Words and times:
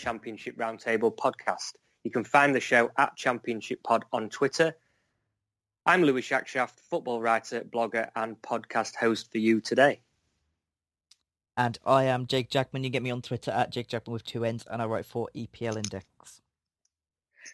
Championship 0.00 0.56
Roundtable 0.56 1.14
podcast. 1.14 1.74
You 2.04 2.10
can 2.10 2.24
find 2.24 2.54
the 2.54 2.60
show 2.60 2.90
at 2.96 3.14
Championship 3.16 3.82
Pod 3.82 4.06
on 4.14 4.30
Twitter. 4.30 4.74
I'm 5.84 6.02
Louis 6.02 6.22
Shackshaft, 6.22 6.80
football 6.80 7.20
writer, 7.20 7.60
blogger 7.60 8.08
and 8.16 8.40
podcast 8.40 8.96
host 8.96 9.30
for 9.30 9.36
you 9.36 9.60
today. 9.60 10.00
And 11.58 11.78
I 11.84 12.04
am 12.04 12.26
Jake 12.26 12.48
Jackman. 12.48 12.82
You 12.82 12.88
can 12.88 12.92
get 12.92 13.02
me 13.02 13.10
on 13.10 13.20
Twitter 13.20 13.50
at 13.50 13.70
Jake 13.70 13.88
Jackman 13.88 14.14
with 14.14 14.24
two 14.24 14.46
N's, 14.46 14.64
and 14.70 14.80
I 14.80 14.86
write 14.86 15.04
for 15.04 15.28
EPL 15.36 15.76
Index. 15.76 16.40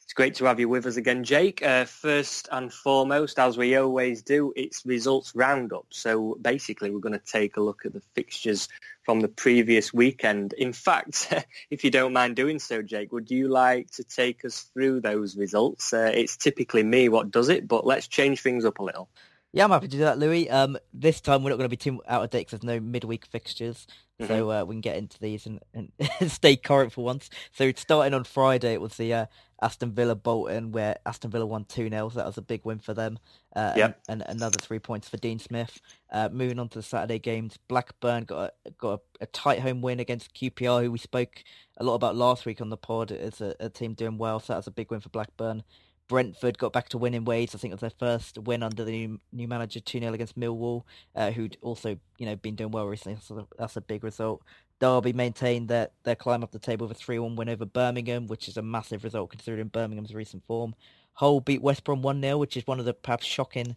It's 0.05 0.13
great 0.13 0.35
to 0.37 0.45
have 0.45 0.61
you 0.61 0.69
with 0.69 0.87
us 0.87 0.97
again, 0.97 1.25
Jake. 1.25 1.63
Uh, 1.63 1.85
first 1.85 2.49
and 2.53 2.73
foremost, 2.73 3.39
as 3.39 3.57
we 3.57 3.77
always 3.77 4.23
do, 4.23 4.53
it's 4.57 4.85
results 4.87 5.33
roundup. 5.35 5.87
So 5.91 6.39
basically, 6.41 6.91
we're 6.91 7.01
going 7.01 7.19
to 7.19 7.25
take 7.25 7.57
a 7.57 7.61
look 7.61 7.85
at 7.85 7.93
the 7.93 8.03
fixtures 8.15 8.69
from 9.05 9.21
the 9.21 9.29
previous 9.29 9.95
weekend. 9.95 10.53
In 10.55 10.73
fact, 10.73 11.33
if 11.71 11.85
you 11.85 11.91
don't 11.91 12.13
mind 12.13 12.37
doing 12.37 12.59
so, 12.59 12.83
Jake, 12.83 13.13
would 13.13 13.31
you 13.31 13.49
like 13.49 13.91
to 13.93 14.05
take 14.05 14.45
us 14.45 14.63
through 14.73 15.01
those 15.01 15.37
results? 15.37 15.93
Uh, 15.93 16.11
it's 16.13 16.37
typically 16.37 16.83
me 16.83 17.09
what 17.09 17.31
does 17.31 17.49
it, 17.49 17.67
but 17.67 17.87
let's 17.87 18.09
change 18.09 18.43
things 18.43 18.65
up 18.65 18.79
a 18.79 18.83
little. 18.83 19.09
Yeah, 19.53 19.65
I'm 19.65 19.71
happy 19.71 19.89
to 19.89 19.97
do 19.97 20.03
that, 20.05 20.19
Louis. 20.19 20.51
Um, 20.51 20.77
this 20.93 21.21
time 21.21 21.43
we're 21.43 21.51
not 21.51 21.57
going 21.57 21.71
to 21.71 21.71
be 21.71 21.79
too 21.79 22.03
out 22.07 22.23
of 22.23 22.31
date 22.31 22.47
because 22.47 22.61
there's 22.61 22.79
no 22.79 22.79
midweek 22.79 23.25
fixtures, 23.25 23.87
so 24.27 24.51
uh, 24.51 24.65
we 24.65 24.75
can 24.75 24.83
get 24.83 24.97
into 24.97 25.19
these 25.19 25.47
and, 25.47 25.61
and 25.73 25.91
stay 26.31 26.57
current 26.57 26.93
for 26.93 27.05
once. 27.05 27.31
So 27.53 27.73
starting 27.75 28.13
on 28.13 28.25
Friday, 28.25 28.75
it 28.75 28.81
was 28.83 28.97
the 28.99 29.15
uh, 29.15 29.27
Aston 29.63 29.93
Villa 29.93 30.15
Bolton, 30.15 30.73
where 30.73 30.97
Aston 31.07 31.31
Villa 31.31 31.47
won 31.47 31.65
2 31.65 31.89
0, 31.89 32.09
so 32.11 32.19
that 32.19 32.27
was 32.27 32.39
a 32.39 32.43
big 32.43 32.65
win 32.65 32.79
for 32.79 32.95
them. 32.95 33.19
Uh, 33.55 33.73
Yep. 33.77 34.01
and, 34.09 34.23
and 34.23 34.37
another 34.39 34.59
three 34.61 34.79
points 34.79 35.09
for 35.09 35.17
Dean 35.17 35.39
Smith. 35.39 35.81
Uh, 36.13 36.29
moving 36.31 36.59
on 36.59 36.69
to 36.71 36.79
the 36.79 36.83
Saturday 36.83 37.19
games, 37.19 37.59
Blackburn 37.69 38.25
got 38.25 38.55
a, 38.67 38.71
got 38.73 39.01
a, 39.21 39.25
a 39.25 39.27
tight 39.27 39.61
home 39.61 39.81
win 39.81 40.01
against 40.01 40.35
QPR, 40.35 40.83
who 40.85 40.93
we 40.93 40.99
spoke 40.99 41.43
a 41.79 41.85
lot 41.85 41.95
about 41.95 42.17
last 42.17 42.45
week 42.47 42.61
on 42.61 42.69
the 42.71 42.77
pod. 42.77 43.11
It's 43.11 43.41
a, 43.41 43.55
a 43.61 43.71
team 43.71 43.95
doing 43.95 44.19
well, 44.19 44.41
so 44.41 44.53
that 44.53 44.59
was 44.59 44.67
a 44.67 44.73
big 44.73 44.91
win 44.91 45.01
for 45.01 45.09
Blackburn. 45.09 45.63
Brentford 46.09 46.57
got 46.59 46.73
back 46.73 46.89
to 46.91 46.99
winning 46.99 47.25
ways. 47.25 47.53
I 47.55 47.59
think 47.59 47.73
it 47.73 47.75
was 47.75 47.81
their 47.81 47.91
first 47.91 48.39
win 48.39 48.63
under 48.63 48.85
the 48.85 48.93
new, 48.93 49.21
new 49.33 49.49
manager, 49.49 49.81
2-0 49.81 50.13
against 50.13 50.39
Millwall, 50.39 50.85
uh, 51.17 51.33
who'd 51.33 51.57
also, 51.63 51.99
you 52.19 52.27
know, 52.27 52.37
been 52.37 52.55
doing 52.55 52.71
well 52.71 52.87
recently. 52.87 53.19
So 53.21 53.49
that's 53.59 53.77
a 53.77 53.81
big 53.81 54.05
result. 54.05 54.43
Derby 54.81 55.13
maintained 55.13 55.69
their, 55.69 55.89
their 56.05 56.15
climb 56.15 56.43
up 56.43 56.53
the 56.53 56.59
table 56.59 56.87
with 56.87 57.01
a 57.01 57.01
3-1 57.03 57.37
win 57.37 57.49
over 57.49 57.65
Birmingham, 57.65 58.27
which 58.27 58.49
is 58.49 58.57
a 58.57 58.63
massive 58.63 59.05
result 59.05 59.31
considering 59.31 59.69
Birmingham's 59.69 60.15
recent 60.15 60.45
form. 60.47 60.75
Hull 61.15 61.41
beat 61.41 61.63
West 61.63 61.85
Brom 61.85 62.03
1-0, 62.03 62.39
which 62.39 62.57
is 62.57 62.67
one 62.67 62.79
of 62.79 62.85
the 62.85 62.93
perhaps 62.93 63.25
shocking 63.25 63.77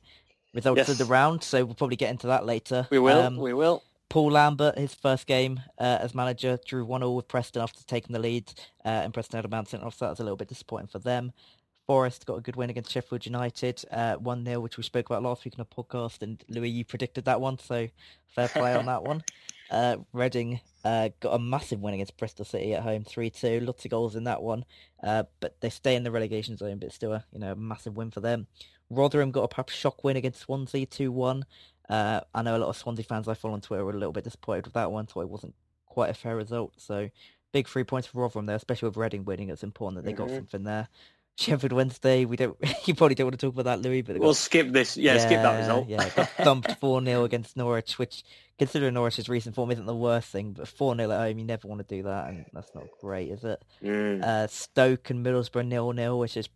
results 0.54 0.78
Yes. 0.78 0.90
of 0.90 0.98
the 0.98 1.06
round. 1.06 1.42
So 1.44 1.64
we'll 1.64 1.76
probably 1.76 1.96
get 1.96 2.10
into 2.12 2.28
that 2.28 2.46
later. 2.46 2.88
We 2.90 3.00
will, 3.00 3.22
Um, 3.22 3.38
we 3.38 3.54
will. 3.54 3.84
Paul 4.10 4.32
Lambert, 4.32 4.78
his 4.78 4.94
first 4.96 5.28
game 5.28 5.62
uh, 5.78 6.00
as 6.02 6.16
manager, 6.16 6.58
drew 6.66 6.84
1 6.84 7.02
0 7.02 7.12
with 7.12 7.28
Preston 7.28 7.62
after 7.62 7.84
taking 7.84 8.12
the 8.12 8.20
lead, 8.20 8.52
uh, 8.84 8.88
and 8.90 9.14
Preston 9.14 9.38
had 9.38 9.46
a 9.46 9.50
man 9.50 9.68
sent 9.68 9.84
off, 9.84 9.96
so 9.96 10.06
that 10.06 10.10
was 10.10 10.20
a 10.20 10.24
little 10.24 10.36
bit 10.36 10.48
disappointing 10.48 10.88
for 10.88 10.98
them. 11.00 11.32
Forest 11.86 12.26
got 12.26 12.38
a 12.38 12.42
good 12.42 12.56
win 12.56 12.70
against 12.72 12.92
Sheffield 12.92 13.26
United, 13.26 13.84
uh, 13.92 14.16
1 14.16 14.44
0, 14.46 14.60
which 14.62 14.78
we 14.78 14.84
spoke 14.84 15.06
about 15.06 15.22
last 15.24 15.46
week 15.46 15.54
in 15.54 15.62
a 15.62 15.66
podcast, 15.66 16.24
and 16.24 16.44
Louis, 16.50 16.70
you 16.70 16.84
predicted 16.86 17.26
that 17.26 17.40
one, 17.40 17.58
so 17.60 17.88
fair 18.28 18.48
play 18.48 18.76
on 18.76 18.86
that 18.88 19.04
one. 19.04 19.24
Uh, 19.72 19.98
Reading 20.14 20.60
uh, 20.86 21.10
got 21.20 21.34
a 21.34 21.40
massive 21.40 21.82
win 21.82 21.94
against 21.94 22.18
Bristol 22.18 22.46
City 22.46 22.74
at 22.74 22.84
home, 22.84 23.04
3 23.04 23.30
2, 23.30 23.60
lots 23.62 23.86
of 23.86 23.92
goals 23.92 24.16
in 24.16 24.24
that 24.26 24.42
one, 24.42 24.66
uh, 25.04 25.24
but 25.40 25.60
they 25.62 25.70
stay 25.70 25.96
in 25.96 26.04
the 26.04 26.12
relegation 26.12 26.56
zone, 26.58 26.78
but 26.80 26.92
still 26.94 27.14
a 27.14 27.26
you 27.32 27.40
know 27.40 27.52
a 27.52 27.56
massive 27.56 27.98
win 27.98 28.12
for 28.12 28.22
them. 28.22 28.48
Rotherham 28.90 29.32
got 29.32 29.44
a 29.44 29.48
perhaps 29.48 29.74
shock 29.74 30.04
win 30.04 30.18
against 30.18 30.42
Swansea, 30.42 30.86
2 30.86 31.12
1. 31.12 31.46
Uh, 31.90 32.22
I 32.34 32.42
know 32.42 32.56
a 32.56 32.60
lot 32.60 32.70
of 32.70 32.78
Swansea 32.78 33.04
fans 33.06 33.28
I 33.28 33.34
follow 33.34 33.56
on 33.56 33.62
Twitter 33.62 33.84
were 33.84 33.92
a 33.92 33.98
little 33.98 34.14
bit 34.14 34.24
disappointed 34.24 34.66
with 34.66 34.74
that 34.74 34.92
one, 34.92 35.08
so 35.08 35.22
it 35.22 35.30
wasn't 35.30 35.56
quite 35.86 36.10
a 36.10 36.14
fair 36.14 36.36
result. 36.36 36.74
So 36.78 37.10
big 37.52 37.68
three 37.68 37.84
points 37.84 38.08
for 38.08 38.22
Rotherham 38.22 38.46
there, 38.46 38.56
especially 38.56 38.90
with 38.90 38.98
Reading 38.98 39.26
winning. 39.26 39.50
It's 39.50 39.64
important 39.64 40.04
that 40.04 40.10
they 40.10 40.14
got 40.16 40.30
Mhm. 40.30 40.36
something 40.36 40.64
there. 40.64 40.88
Sheffield 41.40 41.72
Wednesday, 41.72 42.26
we 42.26 42.36
don't. 42.36 42.58
You 42.86 42.96
probably 42.96 43.16
don't 43.16 43.28
want 43.28 43.40
to 43.40 43.46
talk 43.46 43.54
about 43.54 43.66
that, 43.66 43.82
Louis, 43.82 44.02
but 44.02 44.18
We'll 44.20 44.34
skip 44.34 44.72
this. 44.72 44.98
Yeah, 44.98 45.18
skip 45.20 45.42
that 45.42 45.60
result. 45.60 45.88
Yeah, 45.88 46.10
got 46.10 46.30
thumped 46.38 46.78
four 46.80 47.04
0 47.04 47.24
against 47.24 47.56
Norwich, 47.56 47.98
which 47.98 48.24
considering 48.58 48.94
Norwich's 48.96 49.30
recent 49.30 49.56
form 49.56 49.72
isn't 49.72 49.86
the 49.86 49.96
worst 49.96 50.30
thing, 50.30 50.52
but 50.52 50.68
four 50.68 50.96
0 50.96 51.10
at 51.12 51.18
home, 51.18 51.40
you 51.40 51.46
never 51.46 51.68
want 51.68 51.88
to 51.88 51.96
do 51.96 52.04
that, 52.04 52.30
and 52.30 52.46
that's 52.52 52.76
not 52.76 52.86
great, 53.00 53.30
is 53.30 53.44
it? 53.46 53.64
Mm. 53.82 54.22
Uh, 54.22 54.48
Stoke 54.48 55.10
and 55.12 55.26
Middlesbrough 55.26 55.66
nil 55.66 55.94
nil, 55.94 56.20
which 56.20 56.36
is 56.36 56.50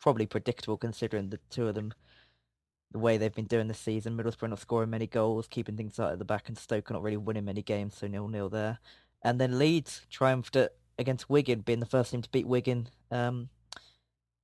probably 0.00 0.26
predictable 0.26 0.76
considering 0.76 1.30
the 1.30 1.40
two 1.50 1.66
of 1.66 1.74
them, 1.74 1.92
the 2.92 2.98
way 3.00 3.16
they've 3.16 3.34
been 3.34 3.46
doing 3.46 3.66
this 3.66 3.80
season. 3.80 4.16
Middlesbrough 4.16 4.50
not 4.50 4.60
scoring 4.60 4.90
many 4.90 5.08
goals, 5.08 5.48
keeping 5.48 5.76
things 5.76 5.98
out 5.98 6.12
at 6.12 6.18
the 6.20 6.24
back, 6.24 6.48
and 6.48 6.56
Stoke 6.56 6.90
not 6.90 7.02
really 7.02 7.16
winning 7.16 7.44
many 7.46 7.62
games, 7.62 7.96
so 7.96 8.06
nil 8.06 8.28
nil 8.28 8.48
there. 8.48 8.78
And 9.22 9.40
then 9.40 9.58
Leeds 9.58 10.02
triumphed 10.10 10.54
at, 10.54 10.74
against 10.96 11.28
Wigan, 11.28 11.62
being 11.62 11.80
the 11.80 11.86
first 11.86 12.12
team 12.12 12.22
to 12.22 12.30
beat 12.30 12.46
Wigan 12.46 12.88
um, 13.10 13.48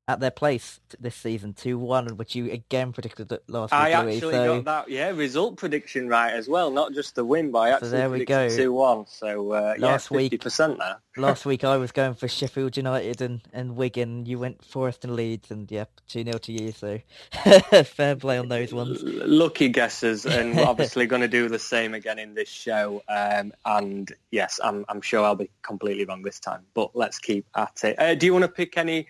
at 0.06 0.20
their 0.20 0.31
place 0.31 0.81
this 1.00 1.15
season, 1.15 1.54
two 1.54 1.78
one, 1.78 2.16
which 2.16 2.34
you 2.34 2.50
again 2.50 2.92
predicted 2.92 3.28
that 3.28 3.48
last 3.48 3.72
week. 3.72 3.81
I 3.81 3.91
actually 3.92 4.20
so... 4.20 4.56
got 4.56 4.65
that, 4.65 4.91
yeah, 4.91 5.09
result 5.10 5.56
prediction 5.56 6.09
right 6.09 6.32
as 6.32 6.47
well, 6.47 6.70
not 6.70 6.92
just 6.92 7.15
the 7.15 7.25
win, 7.25 7.50
but 7.50 7.60
I 7.60 7.69
So 7.70 7.75
actually 7.76 7.91
there 7.91 8.10
we 8.10 8.25
go. 8.26 8.48
2-1. 8.48 9.09
So, 9.09 9.53
uh, 9.53 9.75
Last 9.78 10.10
yeah, 10.10 10.16
week- 10.16 10.32
50% 10.32 10.78
now. 10.78 10.97
Last 11.16 11.47
week 11.47 11.65
I 11.65 11.78
was 11.78 11.91
going 11.91 12.15
for 12.15 12.28
Sheffield 12.28 12.76
United 12.76 13.22
and, 13.22 13.41
and 13.53 13.76
Wigan. 13.76 14.26
You 14.26 14.38
went 14.38 14.62
Forest 14.62 15.04
and 15.04 15.16
Leeds, 15.16 15.50
and 15.50 15.70
yep, 15.70 15.91
2 16.09 16.25
0 16.25 16.38
to 16.38 16.53
you. 16.53 16.72
So 16.72 17.00
fair 17.84 18.16
play 18.16 18.36
on 18.36 18.48
those 18.48 18.75
ones. 18.75 19.03
L- 19.03 19.26
Lucky 19.26 19.71
guesses, 19.71 20.26
and 20.26 20.60
obviously 20.60 21.06
going 21.06 21.22
to 21.22 21.28
do 21.28 21.48
the 21.48 21.59
same 21.59 21.94
again 21.94 22.19
in 22.19 22.34
this 22.34 22.50
show. 22.50 23.03
Um, 23.09 23.53
and 23.65 24.12
yes, 24.31 24.60
I'm, 24.62 24.84
I'm 24.88 25.00
sure 25.00 25.25
I'll 25.25 25.34
be 25.34 25.50
completely 25.62 26.04
wrong 26.04 26.22
this 26.22 26.41
time, 26.41 26.66
but 26.75 26.94
let's 26.94 27.19
keep 27.19 27.47
at 27.56 27.81
it. 27.84 27.98
Uh, 27.98 28.15
do 28.15 28.26
you 28.26 28.34
want 28.34 28.44
to 28.44 28.50
pick 28.50 28.76
any 28.76 29.06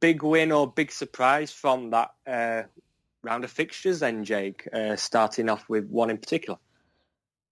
big 0.00 0.22
win 0.22 0.50
or 0.52 0.66
big 0.70 0.90
surprise 0.90 1.52
from 1.52 1.90
that 1.90 2.10
uh, 2.26 2.62
round 3.22 3.44
of 3.44 3.50
fixtures 3.50 4.00
then, 4.00 4.24
Jake? 4.24 4.66
Uh, 4.72 4.96
starting 4.96 5.48
off 5.48 5.68
with 5.68 5.86
one 5.86 6.10
in 6.10 6.18
particular. 6.18 6.58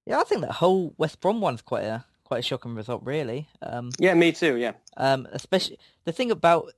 Yeah, 0.06 0.20
I 0.20 0.24
think 0.24 0.40
that 0.40 0.52
whole 0.52 0.94
West 0.96 1.20
Brom 1.20 1.40
one's 1.40 1.62
quite 1.62 1.84
a 1.84 2.04
quite 2.24 2.40
a 2.40 2.42
shocking 2.42 2.74
result, 2.74 3.02
really. 3.04 3.48
Um, 3.62 3.90
Yeah, 3.98 4.14
me 4.14 4.32
too. 4.32 4.56
Yeah. 4.56 4.72
um, 4.96 5.26
especially 5.32 5.78
the 6.04 6.12
thing 6.12 6.30
about 6.30 6.72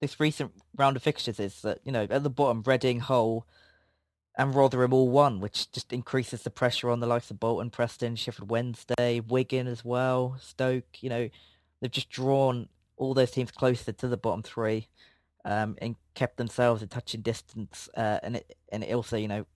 this 0.00 0.18
recent 0.18 0.52
round 0.76 0.96
of 0.96 1.02
fixtures 1.02 1.38
is 1.38 1.60
that 1.62 1.80
you 1.84 1.92
know 1.92 2.06
at 2.10 2.22
the 2.22 2.30
bottom, 2.30 2.62
Reading, 2.64 3.00
Hull, 3.00 3.46
and 4.38 4.54
Rotherham 4.54 4.92
all 4.94 5.08
won, 5.10 5.40
which 5.40 5.70
just 5.72 5.92
increases 5.92 6.42
the 6.42 6.50
pressure 6.50 6.88
on 6.90 7.00
the 7.00 7.06
likes 7.06 7.30
of 7.30 7.40
Bolton, 7.40 7.70
Preston, 7.70 8.16
Sheffield 8.16 8.50
Wednesday, 8.50 9.20
Wigan 9.20 9.66
as 9.66 9.84
well, 9.84 10.36
Stoke. 10.40 11.02
You 11.02 11.10
know, 11.10 11.30
they've 11.80 11.90
just 11.90 12.08
drawn 12.10 12.68
all 13.00 13.14
those 13.14 13.30
teams 13.30 13.50
closer 13.50 13.92
to 13.92 14.08
the 14.08 14.16
bottom 14.16 14.42
three, 14.42 14.86
um, 15.44 15.76
and 15.82 15.96
kept 16.14 16.36
themselves 16.36 16.82
in 16.82 16.88
touching 16.88 17.22
distance. 17.22 17.88
Uh, 17.96 18.18
and 18.22 18.36
it 18.36 18.56
and 18.72 18.84
it 18.84 18.94
also, 18.94 19.16
you 19.16 19.28
know, 19.28 19.46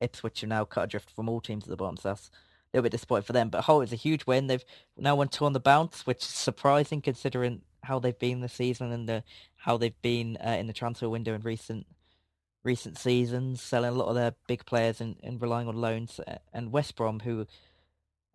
Ipswich 0.00 0.42
are 0.42 0.48
now 0.48 0.64
cut 0.64 0.84
adrift 0.84 1.10
from 1.10 1.28
all 1.28 1.40
teams 1.40 1.64
at 1.64 1.70
the 1.70 1.76
bottom, 1.76 1.98
so 1.98 2.08
that's 2.08 2.30
a 2.30 2.76
little 2.76 2.84
bit 2.84 2.92
disappointing 2.92 3.26
for 3.26 3.32
them. 3.34 3.50
But 3.50 3.64
Hull 3.64 3.82
is 3.82 3.92
a 3.92 3.96
huge 3.96 4.26
win. 4.26 4.46
They've 4.46 4.64
now 4.96 5.16
won 5.16 5.28
two 5.28 5.44
on 5.44 5.52
the 5.52 5.60
bounce, 5.60 6.06
which 6.06 6.22
is 6.22 6.28
surprising 6.28 7.02
considering 7.02 7.62
how 7.82 7.98
they've 7.98 8.18
been 8.18 8.40
this 8.40 8.54
season 8.54 8.92
and 8.92 9.08
the, 9.08 9.22
how 9.56 9.76
they've 9.76 10.02
been 10.02 10.36
uh, 10.44 10.56
in 10.58 10.66
the 10.66 10.72
transfer 10.72 11.08
window 11.08 11.34
in 11.34 11.42
recent 11.42 11.86
recent 12.64 12.98
seasons, 12.98 13.62
selling 13.62 13.90
a 13.90 13.94
lot 13.94 14.08
of 14.08 14.14
their 14.14 14.34
big 14.46 14.66
players 14.66 15.00
and, 15.00 15.16
and 15.22 15.40
relying 15.40 15.68
on 15.68 15.76
loans. 15.76 16.20
Uh, 16.20 16.38
And 16.52 16.72
West 16.72 16.96
Brom, 16.96 17.20
who 17.20 17.46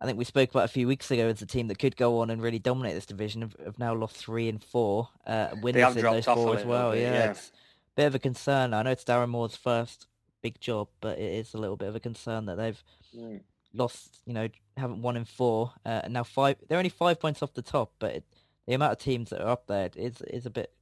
I 0.00 0.06
think 0.06 0.18
we 0.18 0.24
spoke 0.24 0.50
about 0.50 0.64
a 0.64 0.68
few 0.68 0.86
weeks 0.86 1.10
ago 1.10 1.28
as 1.28 1.40
a 1.40 1.46
team 1.46 1.68
that 1.68 1.78
could 1.78 1.96
go 1.96 2.18
on 2.20 2.30
and 2.30 2.42
really 2.42 2.58
dominate 2.58 2.94
this 2.94 3.06
division, 3.06 3.42
have, 3.42 3.56
have 3.64 3.78
now 3.78 3.94
lost 3.94 4.16
three 4.16 4.48
and 4.48 4.62
four. 4.62 5.08
Uh, 5.26 5.48
winners 5.62 5.96
in 5.96 6.02
those 6.02 6.24
four 6.24 6.56
as 6.56 6.64
well. 6.66 6.92
bit, 6.92 7.02
yeah, 7.02 7.12
yeah. 7.12 7.30
it's 7.30 7.48
a 7.48 7.52
bit 7.96 8.06
of 8.06 8.14
a 8.14 8.18
concern. 8.18 8.74
I 8.74 8.82
know 8.82 8.90
it's 8.90 9.04
Darren 9.04 9.30
Moore's 9.30 9.56
first 9.56 10.08
big 10.42 10.60
job, 10.60 10.88
but 11.00 11.18
it 11.18 11.32
is 11.32 11.54
a 11.54 11.58
little 11.58 11.76
bit 11.76 11.88
of 11.88 11.96
a 11.96 12.00
concern 12.00 12.46
that 12.46 12.56
they've 12.56 12.82
Mm. 13.16 13.40
lost, 13.72 14.20
you 14.26 14.34
know, 14.34 14.48
haven't 14.76 15.00
won 15.00 15.16
in 15.16 15.24
four, 15.24 15.72
uh, 15.86 16.00
and 16.04 16.12
now 16.12 16.24
five. 16.24 16.56
They're 16.68 16.78
only 16.78 16.90
five 16.90 17.20
points 17.20 17.42
off 17.42 17.54
the 17.54 17.62
top, 17.62 17.92
but 18.00 18.16
it, 18.16 18.24
the 18.66 18.74
amount 18.74 18.92
of 18.92 18.98
teams 18.98 19.30
that 19.30 19.40
are 19.40 19.48
up 19.48 19.68
there 19.68 19.88
is 19.94 20.20
is 20.22 20.44
a 20.44 20.50
bit 20.50 20.72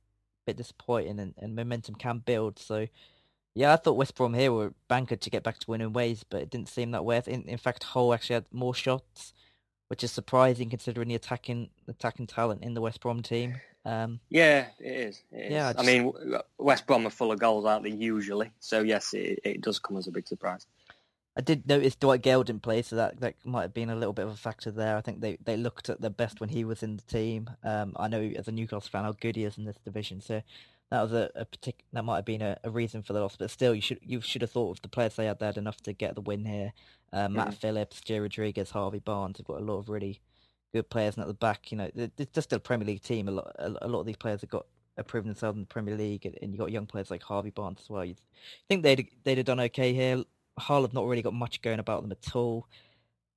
bit 0.46 0.56
disappointing, 0.56 1.20
and, 1.20 1.34
and 1.38 1.54
momentum 1.54 1.94
can 1.94 2.18
build. 2.18 2.58
So, 2.58 2.88
yeah, 3.54 3.72
I 3.72 3.76
thought 3.76 3.96
West 3.96 4.14
Brom 4.14 4.34
here 4.34 4.52
were 4.52 4.72
bankered 4.88 5.20
to 5.22 5.30
get 5.30 5.42
back 5.42 5.58
to 5.58 5.70
winning 5.70 5.92
ways, 5.92 6.24
but 6.28 6.42
it 6.42 6.50
didn't 6.50 6.68
seem 6.68 6.90
that 6.92 7.04
way. 7.04 7.20
In, 7.26 7.42
in 7.42 7.58
fact, 7.58 7.82
Hull 7.84 8.14
actually 8.14 8.34
had 8.34 8.46
more 8.52 8.74
shots, 8.74 9.32
which 9.88 10.02
is 10.02 10.10
surprising 10.10 10.70
considering 10.70 11.08
the 11.08 11.14
attacking 11.14 11.70
attacking 11.88 12.26
talent 12.26 12.62
in 12.62 12.74
the 12.74 12.80
West 12.80 13.00
Brom 13.00 13.22
team. 13.22 13.60
Um, 13.84 14.20
Yeah, 14.30 14.66
it 14.78 14.86
is. 15.08 15.22
It 15.32 15.46
is. 15.46 15.52
Yeah, 15.52 15.66
I 15.66 15.70
I 15.70 15.72
just- 15.74 15.86
mean, 15.86 16.12
West 16.58 16.86
Brom 16.86 17.06
are 17.06 17.10
full 17.10 17.32
of 17.32 17.40
goals, 17.40 17.64
aren't 17.64 17.84
they? 17.84 17.90
Usually, 17.90 18.50
so 18.60 18.80
yes, 18.82 19.12
it, 19.12 19.40
it 19.44 19.60
does 19.60 19.78
come 19.78 19.96
as 19.96 20.06
a 20.06 20.12
big 20.12 20.26
surprise. 20.28 20.66
I 21.34 21.40
did 21.40 21.66
notice 21.66 21.94
Dwight 21.96 22.20
Gayle 22.20 22.44
didn't 22.44 22.60
play, 22.62 22.82
so 22.82 22.94
that, 22.96 23.18
that 23.20 23.34
might 23.42 23.62
have 23.62 23.72
been 23.72 23.88
a 23.88 23.96
little 23.96 24.12
bit 24.12 24.26
of 24.26 24.32
a 24.32 24.36
factor 24.36 24.70
there. 24.70 24.98
I 24.98 25.00
think 25.00 25.20
they, 25.22 25.38
they 25.42 25.56
looked 25.56 25.88
at 25.88 25.98
their 26.02 26.10
best 26.10 26.40
when 26.40 26.50
he 26.50 26.62
was 26.62 26.82
in 26.82 26.96
the 26.96 27.02
team. 27.04 27.48
Um, 27.64 27.94
I 27.96 28.06
know 28.08 28.20
as 28.36 28.48
a 28.48 28.52
Newcastle 28.52 28.82
fan 28.82 29.04
how 29.04 29.12
good 29.12 29.36
he 29.36 29.44
is 29.44 29.56
in 29.56 29.64
this 29.64 29.78
division, 29.82 30.20
so 30.20 30.42
that 30.92 31.00
was 31.00 31.12
a, 31.14 31.30
a 31.34 31.46
partic- 31.46 31.86
that 31.94 32.04
might 32.04 32.16
have 32.16 32.26
been 32.26 32.42
a, 32.42 32.58
a 32.64 32.70
reason 32.70 33.02
for 33.02 33.14
the 33.14 33.20
loss. 33.20 33.36
But 33.36 33.50
still, 33.50 33.74
you 33.74 33.80
should 33.80 33.98
you 34.02 34.20
should 34.20 34.42
have 34.42 34.50
thought 34.50 34.76
of 34.76 34.82
the 34.82 34.88
players 34.88 35.16
they 35.16 35.24
had 35.24 35.38
they 35.38 35.46
had 35.46 35.56
enough 35.56 35.80
to 35.84 35.94
get 35.94 36.14
the 36.14 36.20
win 36.20 36.44
here. 36.44 36.74
Uh, 37.14 37.30
Matt 37.30 37.54
Phillips, 37.54 38.02
Jay 38.02 38.20
Rodriguez, 38.20 38.70
Harvey 38.70 38.98
Barnes 38.98 39.38
They've 39.38 39.46
got 39.46 39.60
a 39.62 39.64
lot 39.64 39.78
of 39.78 39.88
really 39.88 40.20
good 40.74 40.90
players, 40.90 41.14
and 41.14 41.22
at 41.22 41.28
the 41.28 41.34
back, 41.34 41.72
you 41.72 41.78
know, 41.78 41.90
it's 41.94 42.32
just 42.34 42.52
a 42.52 42.60
Premier 42.60 42.86
League 42.86 43.02
team. 43.02 43.28
A 43.28 43.30
lot 43.30 43.56
a, 43.58 43.86
a 43.86 43.88
lot 43.88 44.00
of 44.00 44.06
these 44.06 44.18
players 44.18 44.42
have 44.42 44.50
got 44.50 44.66
have 44.98 45.06
proven 45.06 45.28
themselves 45.28 45.56
in 45.56 45.62
the 45.62 45.66
Premier 45.66 45.96
League, 45.96 46.26
and, 46.26 46.36
and 46.42 46.52
you 46.52 46.58
got 46.58 46.70
young 46.70 46.86
players 46.86 47.10
like 47.10 47.22
Harvey 47.22 47.50
Barnes 47.50 47.80
as 47.80 47.88
well. 47.88 48.04
You 48.04 48.14
think 48.68 48.82
they'd 48.82 49.08
they'd 49.24 49.38
have 49.38 49.46
done 49.46 49.60
okay 49.60 49.94
here. 49.94 50.22
Hull 50.58 50.82
have 50.82 50.92
not 50.92 51.06
really 51.06 51.22
got 51.22 51.32
much 51.32 51.62
going 51.62 51.78
about 51.78 52.02
them 52.02 52.12
at 52.12 52.36
all. 52.36 52.68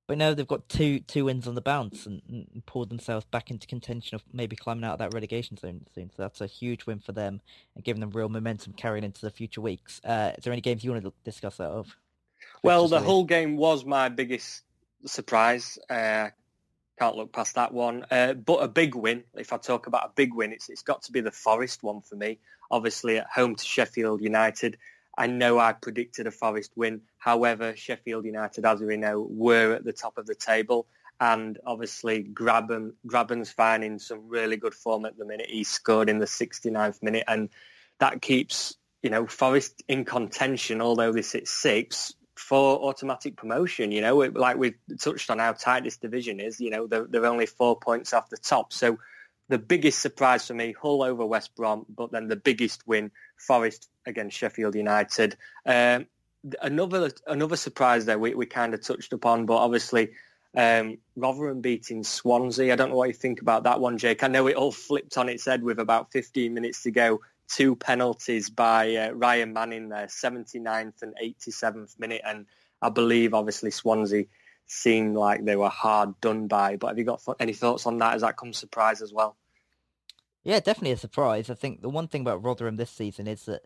But 0.06 0.18
now 0.18 0.34
they've 0.34 0.46
got 0.46 0.68
two 0.68 1.00
two 1.00 1.24
wins 1.24 1.48
on 1.48 1.56
the 1.56 1.60
bounce 1.60 2.06
and, 2.06 2.22
and 2.28 2.62
pulled 2.64 2.90
themselves 2.90 3.26
back 3.26 3.50
into 3.50 3.66
contention 3.66 4.14
of 4.14 4.22
maybe 4.32 4.54
climbing 4.54 4.84
out 4.84 4.92
of 4.92 4.98
that 5.00 5.12
relegation 5.12 5.56
zone 5.56 5.86
soon. 5.94 6.10
So 6.10 6.22
that's 6.22 6.40
a 6.40 6.46
huge 6.46 6.86
win 6.86 7.00
for 7.00 7.12
them 7.12 7.40
and 7.74 7.84
giving 7.84 8.00
them 8.00 8.10
real 8.10 8.28
momentum 8.28 8.72
carrying 8.74 9.04
into 9.04 9.20
the 9.20 9.30
future 9.30 9.60
weeks. 9.60 10.00
Uh, 10.04 10.32
is 10.38 10.44
there 10.44 10.52
any 10.52 10.62
games 10.62 10.84
you 10.84 10.92
want 10.92 11.04
to 11.04 11.12
discuss 11.24 11.56
that 11.56 11.70
of? 11.70 11.96
Well, 12.62 12.86
the 12.88 13.00
whole 13.00 13.24
game 13.24 13.56
was 13.56 13.84
my 13.84 14.08
biggest 14.08 14.62
surprise. 15.06 15.78
Uh, 15.90 16.30
can't 16.98 17.16
look 17.16 17.32
past 17.32 17.56
that 17.56 17.72
one. 17.72 18.06
Uh, 18.10 18.34
but 18.34 18.62
a 18.62 18.68
big 18.68 18.94
win. 18.94 19.24
If 19.34 19.52
I 19.52 19.58
talk 19.58 19.86
about 19.86 20.06
a 20.06 20.12
big 20.14 20.34
win, 20.34 20.52
it's 20.52 20.68
it's 20.68 20.82
got 20.82 21.02
to 21.02 21.12
be 21.12 21.20
the 21.20 21.30
Forest 21.30 21.82
one 21.82 22.00
for 22.00 22.16
me. 22.16 22.38
Obviously, 22.70 23.18
at 23.18 23.26
home 23.26 23.54
to 23.54 23.64
Sheffield 23.64 24.22
United. 24.22 24.78
I 25.16 25.26
know 25.26 25.58
I 25.58 25.72
predicted 25.72 26.26
a 26.26 26.30
Forest 26.30 26.72
win. 26.76 27.00
However, 27.18 27.74
Sheffield 27.76 28.24
United, 28.24 28.64
as 28.64 28.80
we 28.80 28.96
know, 28.96 29.26
were 29.30 29.72
at 29.74 29.84
the 29.84 29.92
top 29.92 30.18
of 30.18 30.26
the 30.26 30.34
table. 30.34 30.86
And 31.20 31.58
obviously, 31.64 32.24
Grabban, 32.24 32.92
Grabban's 33.06 33.50
finding 33.50 33.98
some 33.98 34.28
really 34.28 34.56
good 34.58 34.74
form 34.74 35.06
at 35.06 35.16
the 35.16 35.24
minute. 35.24 35.48
He 35.48 35.64
scored 35.64 36.10
in 36.10 36.18
the 36.18 36.26
69th 36.26 37.02
minute, 37.02 37.24
and 37.26 37.48
that 38.00 38.20
keeps 38.20 38.76
you 39.02 39.08
know 39.08 39.26
Forest 39.26 39.82
in 39.88 40.04
contention. 40.04 40.82
Although 40.82 41.12
they 41.12 41.22
sit 41.22 41.48
sixth, 41.48 42.14
for 42.36 42.78
automatic 42.82 43.36
promotion. 43.36 43.90
You 43.90 44.02
know, 44.02 44.20
It- 44.22 44.34
like 44.34 44.56
we've 44.56 44.78
touched 45.00 45.30
on 45.30 45.38
how 45.38 45.52
tight 45.52 45.84
this 45.84 45.96
division 45.96 46.38
is. 46.38 46.60
You 46.60 46.70
know, 46.70 46.86
they're, 46.86 47.06
they're 47.06 47.26
only 47.26 47.46
four 47.46 47.78
points 47.78 48.12
off 48.12 48.28
the 48.28 48.36
top. 48.36 48.72
So 48.72 48.98
the 49.48 49.58
biggest 49.58 50.00
surprise 50.00 50.46
for 50.46 50.54
me, 50.54 50.74
Hull 50.80 51.02
over 51.02 51.24
West 51.24 51.54
Brom, 51.54 51.86
but 51.88 52.12
then 52.12 52.28
the 52.28 52.36
biggest 52.36 52.86
win, 52.86 53.10
Forest 53.36 53.88
against 54.06 54.36
Sheffield 54.36 54.74
United. 54.74 55.36
Um, 55.64 56.06
another 56.62 57.10
another 57.26 57.56
surprise 57.56 58.04
there 58.04 58.18
we, 58.18 58.34
we 58.34 58.46
kind 58.46 58.74
of 58.74 58.82
touched 58.82 59.12
upon, 59.12 59.46
but 59.46 59.56
obviously 59.56 60.10
um, 60.56 60.96
Rotherham 61.16 61.60
beating 61.60 62.02
Swansea. 62.02 62.72
I 62.72 62.76
don't 62.76 62.90
know 62.90 62.96
what 62.96 63.08
you 63.08 63.14
think 63.14 63.42
about 63.42 63.64
that 63.64 63.80
one, 63.80 63.98
Jake. 63.98 64.22
I 64.22 64.28
know 64.28 64.46
it 64.46 64.56
all 64.56 64.72
flipped 64.72 65.18
on 65.18 65.28
its 65.28 65.44
head 65.44 65.62
with 65.62 65.78
about 65.78 66.12
15 66.12 66.52
minutes 66.52 66.82
to 66.84 66.90
go. 66.90 67.20
Two 67.48 67.76
penalties 67.76 68.50
by 68.50 68.96
uh, 68.96 69.10
Ryan 69.10 69.52
Manning 69.52 69.90
there, 69.90 70.06
79th 70.06 71.02
and 71.02 71.14
87th 71.22 71.98
minute. 72.00 72.22
And 72.24 72.46
I 72.80 72.88
believe, 72.88 73.34
obviously, 73.34 73.70
Swansea 73.70 74.24
seemed 74.66 75.14
like 75.14 75.44
they 75.44 75.56
were 75.56 75.68
hard 75.68 76.20
done 76.20 76.48
by. 76.48 76.76
But 76.76 76.88
have 76.88 76.98
you 76.98 77.04
got 77.04 77.22
any 77.38 77.52
thoughts 77.52 77.86
on 77.86 77.98
that? 77.98 78.14
Has 78.14 78.22
that 78.22 78.36
come 78.36 78.52
surprise 78.52 79.02
as 79.02 79.12
well? 79.12 79.36
Yeah, 80.46 80.60
definitely 80.60 80.92
a 80.92 80.96
surprise. 80.96 81.50
I 81.50 81.54
think 81.54 81.82
the 81.82 81.88
one 81.88 82.06
thing 82.06 82.20
about 82.20 82.44
Rotherham 82.44 82.76
this 82.76 82.90
season 82.90 83.26
is 83.26 83.46
that 83.46 83.62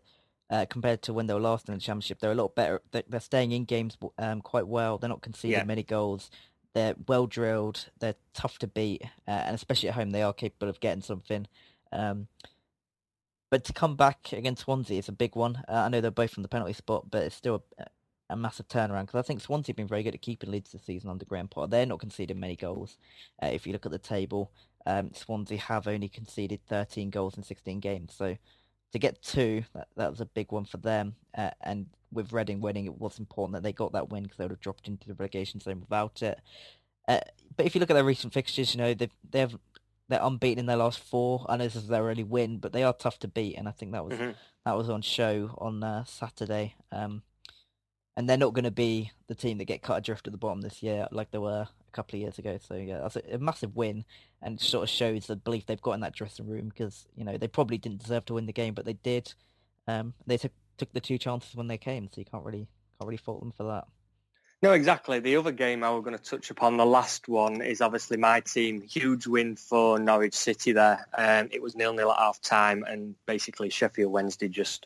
uh, 0.49 0.65
compared 0.67 1.03
to 1.03 1.13
when 1.13 1.27
they 1.27 1.33
were 1.35 1.39
last 1.39 1.69
in 1.69 1.75
the 1.75 1.79
championship, 1.79 2.19
they're 2.19 2.31
a 2.31 2.35
lot 2.35 2.55
better. 2.55 2.81
They're, 2.89 3.19
staying 3.19 3.51
in 3.51 3.65
games 3.65 3.99
um, 4.17 4.41
quite 4.41 4.65
well. 4.65 4.97
They're 4.97 5.07
not 5.07 5.21
conceding 5.21 5.59
Yeah. 5.59 5.63
many 5.63 5.83
goals. 5.83 6.31
They're 6.73 6.95
well 7.07 7.27
drilled. 7.27 7.89
They're 7.99 8.15
tough 8.33 8.57
to 8.59 8.67
beat, 8.67 9.03
uh, 9.27 9.31
and 9.45 9.53
especially 9.53 9.89
at 9.89 9.95
home, 9.95 10.09
they 10.09 10.23
are 10.23 10.33
capable 10.33 10.69
of 10.69 10.79
getting 10.79 11.03
something. 11.03 11.45
Um, 11.91 12.29
but 13.51 13.63
to 13.65 13.73
come 13.73 13.95
back 13.95 14.33
against 14.33 14.63
Swansea 14.63 14.97
is 14.97 15.07
a 15.07 15.11
big 15.11 15.35
one. 15.35 15.57
Uh, 15.69 15.83
I 15.85 15.89
know 15.89 16.01
they're 16.01 16.09
both 16.09 16.31
from 16.31 16.41
the 16.41 16.49
penalty 16.49 16.73
spot, 16.73 17.11
but 17.11 17.21
it's 17.21 17.35
still 17.35 17.63
a, 17.77 17.85
a 18.31 18.35
massive 18.35 18.67
turnaround 18.67 19.01
because 19.01 19.19
I 19.19 19.27
think 19.27 19.41
Swansea 19.41 19.73
have 19.73 19.77
been 19.77 19.87
very 19.87 20.01
good 20.01 20.15
at 20.15 20.21
keeping 20.23 20.49
leads 20.49 20.71
this 20.71 20.81
season 20.81 21.11
under 21.11 21.25
Graham 21.25 21.47
Potter. 21.47 21.67
They're 21.67 21.85
not 21.85 21.99
conceding 21.99 22.39
many 22.39 22.55
goals. 22.55 22.97
Uh, 23.43 23.47
if 23.47 23.67
you 23.67 23.73
look 23.73 23.85
at 23.85 23.91
the 23.91 23.99
table, 23.99 24.51
um, 24.85 25.11
Swansea 25.13 25.57
have 25.59 25.87
only 25.87 26.09
conceded 26.09 26.59
13 26.67 27.09
goals 27.09 27.37
in 27.37 27.43
16 27.43 27.79
games. 27.79 28.13
So 28.17 28.37
to 28.91 28.99
get 28.99 29.21
two, 29.21 29.63
that, 29.73 29.87
that 29.95 30.09
was 30.11 30.21
a 30.21 30.25
big 30.25 30.51
one 30.51 30.65
for 30.65 30.77
them. 30.77 31.15
Uh, 31.37 31.51
and 31.61 31.87
with 32.11 32.33
Reading 32.33 32.59
winning, 32.61 32.85
it 32.85 32.99
was 32.99 33.19
important 33.19 33.53
that 33.53 33.63
they 33.63 33.73
got 33.73 33.93
that 33.93 34.09
win 34.09 34.23
because 34.23 34.37
they 34.37 34.43
would 34.45 34.51
have 34.51 34.59
dropped 34.59 34.87
into 34.87 35.07
the 35.07 35.13
relegation 35.13 35.59
zone 35.59 35.79
without 35.79 36.21
it. 36.21 36.39
Uh, 37.07 37.19
but 37.55 37.65
if 37.65 37.73
you 37.75 37.79
look 37.79 37.89
at 37.89 37.93
their 37.93 38.03
recent 38.03 38.33
fixtures, 38.33 38.73
you 38.73 38.79
know 38.79 38.93
they've 38.93 39.11
they've 39.29 39.57
they're 40.09 40.19
unbeaten 40.21 40.59
in 40.59 40.65
their 40.65 40.77
last 40.77 40.99
four. 40.99 41.45
I 41.47 41.55
know 41.57 41.63
this 41.63 41.75
is 41.75 41.87
their 41.87 42.09
only 42.09 42.23
win, 42.23 42.57
but 42.57 42.73
they 42.73 42.83
are 42.83 42.93
tough 42.93 43.17
to 43.19 43.27
beat, 43.27 43.55
and 43.55 43.67
I 43.67 43.71
think 43.71 43.93
that 43.93 44.03
was 44.05 44.19
Mhm. 44.19 44.35
that 44.65 44.77
was 44.77 44.89
on 44.89 45.01
show 45.01 45.55
on 45.57 45.83
uh, 45.83 46.03
Saturday. 46.03 46.75
Um, 46.91 47.23
and 48.17 48.29
they're 48.29 48.37
not 48.37 48.53
going 48.53 48.65
to 48.65 48.71
be 48.71 49.11
the 49.27 49.35
team 49.35 49.57
that 49.57 49.65
get 49.65 49.81
cut 49.81 49.97
adrift 49.97 50.27
at 50.27 50.33
the 50.33 50.37
bottom 50.37 50.61
this 50.61 50.83
year 50.83 51.07
like 51.11 51.31
they 51.31 51.37
were 51.37 51.69
a 51.91 51.95
couple 51.95 52.17
of 52.17 52.21
years 52.21 52.39
ago. 52.39 52.57
So 52.61 52.75
yeah, 52.75 52.99
that's 52.99 53.17
a, 53.17 53.35
a 53.35 53.37
massive 53.37 53.75
win, 53.75 54.05
and 54.41 54.59
sort 54.59 54.83
of 54.83 54.89
shows 54.89 55.27
the 55.27 55.35
belief 55.35 55.65
they've 55.65 55.81
got 55.81 55.93
in 55.93 56.01
that 56.01 56.13
dressing 56.13 56.47
room 56.47 56.69
because 56.69 57.05
you 57.15 57.23
know 57.23 57.37
they 57.37 57.47
probably 57.47 57.77
didn't 57.77 58.01
deserve 58.01 58.25
to 58.25 58.33
win 58.35 58.45
the 58.45 58.53
game, 58.53 58.73
but 58.73 58.85
they 58.85 58.93
did. 58.93 59.33
Um, 59.87 60.13
they 60.25 60.37
took 60.37 60.51
took 60.77 60.93
the 60.93 60.99
two 60.99 61.17
chances 61.17 61.55
when 61.55 61.67
they 61.67 61.77
came, 61.77 62.09
so 62.11 62.21
you 62.21 62.25
can't 62.25 62.45
really 62.45 62.67
can't 62.99 63.07
really 63.07 63.17
fault 63.17 63.41
them 63.41 63.51
for 63.51 63.63
that. 63.63 63.85
No, 64.63 64.73
exactly. 64.73 65.19
The 65.19 65.37
other 65.37 65.51
game 65.51 65.83
I 65.83 65.89
was 65.89 66.03
going 66.03 66.15
to 66.15 66.23
touch 66.23 66.51
upon, 66.51 66.77
the 66.77 66.85
last 66.85 67.27
one, 67.27 67.61
is 67.63 67.81
obviously 67.81 68.17
my 68.17 68.41
team. 68.41 68.81
Huge 68.81 69.25
win 69.25 69.55
for 69.55 69.97
Norwich 69.97 70.35
City 70.35 70.71
there. 70.71 71.07
Um, 71.17 71.49
it 71.51 71.63
was 71.63 71.75
nil-nil 71.75 72.11
at 72.11 72.19
half-time, 72.19 72.83
and 72.87 73.15
basically 73.25 73.71
Sheffield 73.71 74.11
Wednesday 74.11 74.49
just 74.49 74.85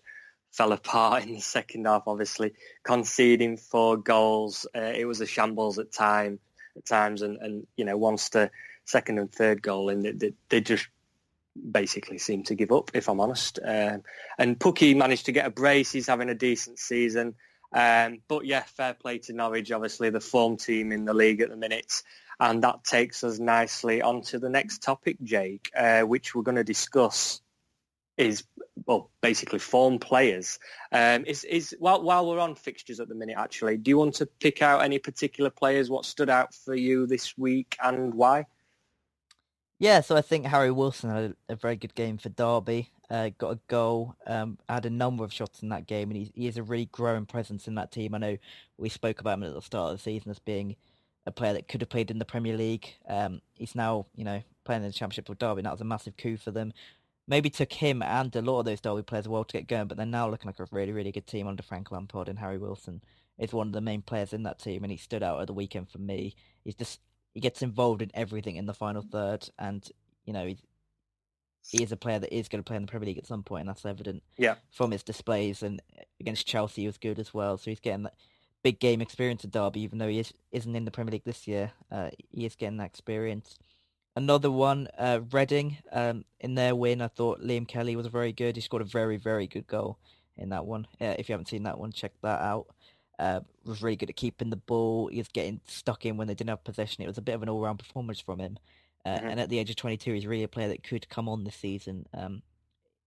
fell 0.54 0.72
apart 0.72 1.24
in 1.28 1.34
the 1.34 1.42
second 1.42 1.86
half, 1.86 2.04
obviously, 2.08 2.54
conceding 2.84 3.58
four 3.58 3.98
goals. 3.98 4.66
Uh, 4.74 4.94
it 4.96 5.06
was 5.06 5.20
a 5.20 5.26
shambles 5.26 5.78
at 5.78 5.92
time 5.92 6.40
at 6.76 6.86
times, 6.86 7.22
and, 7.22 7.38
and 7.38 7.68
you 7.78 7.86
know, 7.86 7.98
once 7.98 8.30
the 8.30 8.52
second 8.86 9.20
and 9.20 9.32
third 9.32 9.62
goal 9.62 9.90
in, 9.90 10.18
they, 10.18 10.34
they 10.50 10.62
just 10.62 10.88
basically 11.72 12.18
seemed 12.18 12.48
to 12.48 12.56
give 12.56 12.72
up, 12.72 12.92
if 12.94 13.08
I'm 13.10 13.20
honest. 13.20 13.60
Um, 13.64 14.04
and 14.38 14.60
Pukki 14.60 14.96
managed 14.96 15.26
to 15.26 15.32
get 15.32 15.46
a 15.46 15.50
brace. 15.50 15.92
He's 15.92 16.08
having 16.08 16.30
a 16.30 16.36
decent 16.36 16.80
season. 16.80 17.36
Um, 17.74 18.20
but 18.28 18.46
yeah, 18.46 18.64
fair 18.64 18.94
play 18.94 19.18
to 19.20 19.34
Norwich, 19.34 19.72
obviously 19.72 20.10
the 20.10 20.20
form 20.20 20.58
team 20.58 20.92
in 20.92 21.06
the 21.06 21.14
league 21.14 21.42
at 21.42 21.50
the 21.50 21.58
minute. 21.58 22.04
And 22.40 22.64
that 22.64 22.84
takes 22.84 23.24
us 23.24 23.40
nicely 23.40 24.02
on 24.02 24.22
to 24.24 24.40
the 24.40 24.50
next 24.50 24.82
topic, 24.84 25.18
Jake, 25.24 25.72
uh, 25.76 26.02
which 26.02 26.36
we're 26.36 26.44
going 26.44 26.56
to 26.56 26.64
discuss 26.64 27.42
is, 28.18 28.44
well, 28.86 29.10
basically 29.22 29.60
form 29.60 30.00
players. 30.00 30.60
Um, 30.92 31.26
is, 31.26 31.44
is 31.46 31.76
while, 31.80 32.02
while 32.04 32.28
we're 32.28 32.40
on 32.40 32.56
fixtures 32.56 33.00
at 33.00 33.08
the 33.08 33.16
minute, 33.16 33.36
actually, 33.38 33.78
do 33.78 33.90
you 33.90 33.98
want 33.98 34.16
to 34.16 34.26
pick 34.26 34.62
out 34.62 34.82
any 34.82 35.00
particular 35.00 35.50
players, 35.50 35.90
what 35.90 36.06
stood 36.06 36.30
out 36.30 36.54
for 36.54 36.76
you 36.76 37.08
this 37.08 37.38
week 37.38 37.78
and 37.84 38.14
why? 38.14 38.46
Yeah, 39.80 40.02
so 40.02 40.16
I 40.16 40.22
think 40.22 40.46
Harry 40.46 40.72
Wilson 40.72 41.10
had 41.10 41.36
a, 41.50 41.54
a 41.54 41.56
very 41.56 41.76
good 41.76 41.96
game 41.96 42.18
for 42.18 42.30
Derby. 42.30 42.92
Uh, 43.10 43.30
got 43.38 43.52
a 43.52 43.60
goal, 43.68 44.16
um, 44.26 44.58
had 44.68 44.86
a 44.86 44.90
number 44.90 45.24
of 45.24 45.34
shots 45.34 45.62
in 45.62 45.70
that 45.70 45.86
game, 45.86 46.10
and 46.10 46.18
he, 46.18 46.32
he 46.34 46.48
is 46.48 46.58
a 46.58 46.64
really 46.64 46.86
growing 46.86 47.26
presence 47.26 47.68
in 47.68 47.76
that 47.76 47.92
team. 47.92 48.16
I 48.16 48.18
know 48.18 48.38
we 48.78 48.90
spoke 48.90 49.20
about 49.20 49.38
him 49.38 49.44
at 49.44 49.54
the 49.54 49.62
start 49.62 49.92
of 49.92 49.98
the 49.98 50.04
season 50.04 50.32
as 50.32 50.40
being 50.40 50.76
a 51.26 51.32
player 51.32 51.54
that 51.54 51.68
could 51.68 51.82
have 51.82 51.90
played 51.90 52.10
in 52.10 52.20
the 52.20 52.26
Premier 52.26 52.58
League. 52.58 52.88
Um, 53.08 53.42
he's 53.54 53.76
now, 53.76 54.06
you 54.16 54.24
know, 54.24 54.42
playing 54.64 54.82
in 54.84 54.88
the 54.88 54.94
Championship 54.94 55.30
with 55.30 55.40
Derby, 55.40 55.60
and 55.60 55.66
that 55.66 55.74
was 55.74 55.82
a 55.82 55.86
massive 55.86 56.18
coup 56.18 56.38
for 56.38 56.52
them. 56.52 56.74
Maybe 57.28 57.50
took 57.50 57.74
him 57.74 58.04
and 58.04 58.36
a 58.36 58.42
lot 58.42 58.60
of 58.60 58.66
those 58.66 58.82
Derby 58.82 59.02
players 59.02 59.26
a 59.26 59.30
while 59.30 59.44
to 59.46 59.58
get 59.58 59.68
going, 59.68 59.88
but 59.88 59.98
they're 59.98 60.06
now 60.06 60.30
looking 60.30 60.48
like 60.48 60.60
a 60.60 60.68
really, 60.72 60.92
really 60.92 61.12
good 61.12 61.26
team 61.28 61.48
under 61.48 61.64
Frank 61.64 61.92
Lampard, 61.92 62.30
and 62.30 62.38
Harry 62.40 62.58
Wilson 62.60 63.02
is 63.40 63.52
one 63.52 63.68
of 63.68 63.74
the 63.74 63.82
main 63.82 64.02
players 64.02 64.32
in 64.32 64.44
that 64.44 64.60
team, 64.60 64.84
and 64.84 64.92
he 64.92 64.98
stood 64.98 65.24
out 65.24 65.42
at 65.42 65.48
the 65.48 65.54
weekend 65.54 65.90
for 65.90 65.98
me. 65.98 66.36
He's 66.64 66.76
just 66.76 67.00
he 67.34 67.40
gets 67.40 67.62
involved 67.62 68.02
in 68.02 68.12
everything 68.14 68.56
in 68.56 68.66
the 68.66 68.74
final 68.74 69.02
third, 69.02 69.50
and 69.58 69.88
you 70.26 70.34
know, 70.34 70.46
he, 70.46 70.58
he 71.68 71.84
is 71.84 71.92
a 71.92 71.98
player 71.98 72.20
that 72.20 72.34
is 72.36 72.48
going 72.48 72.64
to 72.64 72.68
play 72.68 72.76
in 72.76 72.84
the 72.84 72.88
Premier 72.88 73.08
League 73.08 73.18
at 73.18 73.26
some 73.28 73.44
point, 73.44 73.62
and 73.62 73.70
that's 73.70 73.86
evident 73.86 74.22
Yeah. 74.38 74.56
from 74.72 74.92
his 74.92 75.04
displays. 75.04 75.64
And 75.64 75.82
against 76.20 76.48
Chelsea, 76.48 76.82
he 76.82 76.88
was 76.88 76.98
good 76.98 77.20
as 77.20 77.34
well. 77.34 77.58
So 77.58 77.72
he's 77.72 77.80
getting 77.80 78.04
that 78.04 78.14
big 78.64 78.80
game 78.80 79.02
experience 79.02 79.44
at 79.44 79.52
Derby, 79.52 79.82
even 79.82 79.98
though 79.98 80.08
he 80.08 80.20
is, 80.20 80.32
isn't 80.52 80.76
in 80.76 80.86
the 80.86 80.92
Premier 80.92 81.12
League 81.12 81.24
this 81.26 81.48
year. 81.48 81.72
Uh, 81.92 82.10
he 82.32 82.46
is 82.46 82.56
getting 82.56 82.78
that 82.78 82.86
experience. 82.86 83.58
Another 84.16 84.50
one, 84.50 84.88
uh, 84.98 85.20
Reading. 85.32 85.78
Um, 85.92 86.24
in 86.40 86.56
their 86.56 86.76
win, 86.76 87.02
I 87.02 87.08
thought 87.08 87.42
Liam 87.42 87.68
Kelly 87.68 87.96
was 87.96 88.08
very 88.08 88.32
good. 88.32 88.56
He 88.56 88.62
scored 88.62 88.82
a 88.82 88.86
very, 88.86 89.18
very 89.18 89.46
good 89.48 89.68
goal 89.68 89.98
in 90.38 90.50
that 90.50 90.66
one. 90.66 90.88
Uh, 91.02 91.16
if 91.20 91.28
you 91.28 91.34
haven't 91.34 91.50
seen 91.50 91.64
that 91.64 91.78
one, 91.80 91.92
check 91.92 92.14
that 92.22 92.42
out. 92.42 92.68
Uh, 93.20 93.42
was 93.66 93.82
really 93.82 93.96
good 93.96 94.10
at 94.10 94.16
keeping 94.16 94.50
the 94.50 94.56
ball. 94.56 95.08
He 95.08 95.18
was 95.18 95.28
getting 95.28 95.60
stuck 95.68 96.06
in 96.06 96.18
when 96.18 96.28
they 96.28 96.34
didn't 96.34 96.50
have 96.50 96.64
possession. 96.64 97.04
It 97.04 97.08
was 97.08 97.18
a 97.18 97.22
bit 97.22 97.36
of 97.36 97.44
an 97.44 97.50
all-round 97.50 97.80
performance 97.80 98.20
from 98.20 98.40
him. 98.40 98.58
Uh, 99.06 99.20
Mhm. 99.20 99.32
And 99.32 99.40
at 99.40 99.50
the 99.50 99.60
age 99.60 99.70
of 99.70 99.76
22, 99.76 100.14
he's 100.14 100.26
really 100.28 100.44
a 100.44 100.48
player 100.48 100.70
that 100.70 100.84
could 100.84 101.10
come 101.10 101.30
on 101.30 101.44
this 101.44 101.56
season. 101.56 102.08
Um, 102.14 102.42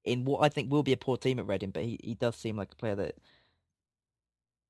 in 0.05 0.25
what 0.25 0.43
I 0.43 0.49
think 0.49 0.71
will 0.71 0.83
be 0.83 0.93
a 0.93 0.97
poor 0.99 1.17
team 1.17 1.39
at 1.39 1.47
Reading, 1.47 1.71
but 1.71 1.85
he, 1.85 1.99
he 2.03 2.15
does 2.15 2.37
seem 2.37 2.57
like 2.57 2.73
a 2.73 2.77
player 2.77 2.95
that 2.95 3.17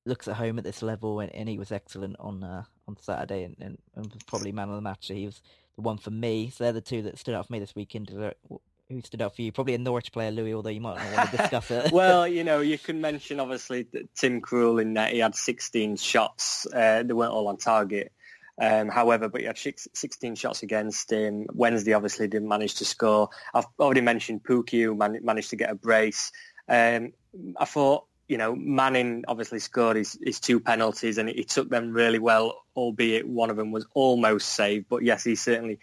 looks 0.07 0.27
at 0.27 0.37
home 0.37 0.59
at 0.59 0.65
this 0.65 0.83
level, 0.83 1.21
and, 1.21 1.33
and 1.35 1.49
he 1.49 1.59
was 1.59 1.71
excellent 1.71 2.17
on 2.19 2.43
uh, 2.43 2.65
on 2.87 2.97
Saturday, 2.97 3.45
and, 3.45 3.57
and, 3.61 3.79
and 3.95 4.13
was 4.13 4.23
probably 4.25 4.53
man 4.53 4.69
of 4.71 4.75
the 4.77 4.81
match. 4.81 5.09
He 5.09 5.27
was 5.27 5.43
the 5.79 5.83
one 5.83 5.97
for 5.97 6.11
me. 6.11 6.51
So 6.51 6.65
they're 6.65 6.73
the 6.73 6.81
two 6.81 7.03
that 7.03 7.19
stood 7.19 7.35
out 7.35 7.47
for 7.47 7.53
me 7.53 7.61
this 7.61 7.75
weekend. 7.75 8.11
Who 8.11 9.01
stood 9.03 9.23
out 9.23 9.37
for 9.37 9.43
you? 9.43 9.53
Probably 9.53 9.75
a 9.75 9.79
Norwich 9.79 10.13
player, 10.13 10.31
Louis, 10.31 10.55
although 10.55 10.71
you 10.71 10.81
might 10.81 10.97
not 10.97 11.17
want 11.17 11.31
to 11.31 11.37
discuss 11.37 11.71
it. 11.71 11.93
well, 11.93 12.27
you 12.27 12.43
know, 12.43 12.61
you 12.61 12.79
can 12.87 13.01
mention 13.01 13.39
obviously 13.39 13.87
that 13.93 14.13
Tim 14.15 14.41
Krul 14.41 14.83
in 14.83 14.93
net. 14.93 15.13
He 15.13 15.21
had 15.21 15.37
16 15.37 15.97
shots. 15.97 16.67
Uh, 16.67 17.05
they 17.05 17.13
weren't 17.13 17.33
all 17.33 17.47
on 17.47 17.57
target. 17.59 18.13
Um, 18.61 18.89
however, 18.89 19.29
but 19.29 19.41
he 19.41 19.47
had 19.47 19.57
16 19.57 20.35
shots 20.35 20.65
against 20.65 21.13
him. 21.13 21.47
Wednesday 21.53 21.93
obviously 21.93 22.27
didn't 22.27 22.49
manage 22.49 22.75
to 22.77 22.85
score. 22.85 23.29
I've 23.55 23.67
already 23.79 24.01
mentioned 24.01 24.43
Pukki 24.43 24.83
who 24.83 24.97
man- 24.97 25.21
managed 25.23 25.51
to 25.51 25.57
get 25.57 25.71
a 25.71 25.77
brace. 25.77 26.33
Um, 26.69 27.13
I 27.57 27.67
thought, 27.67 28.08
you 28.29 28.37
know, 28.37 28.55
Manning 28.55 29.25
obviously 29.27 29.59
scored 29.59 29.97
his, 29.97 30.19
his 30.23 30.39
two 30.39 30.61
penalties 30.61 31.19
and 31.19 31.29
he 31.29 31.45
took 31.45 31.71
them 31.71 31.93
really 31.93 32.19
well, 32.19 32.63
albeit 32.77 33.27
one 33.27 33.51
of 33.51 33.57
them 33.57 33.73
was 33.73 33.87
almost 33.95 34.51
saved. 34.51 34.87
But 34.89 35.03
yes, 35.03 35.25
he 35.25 35.35
certainly 35.35 35.79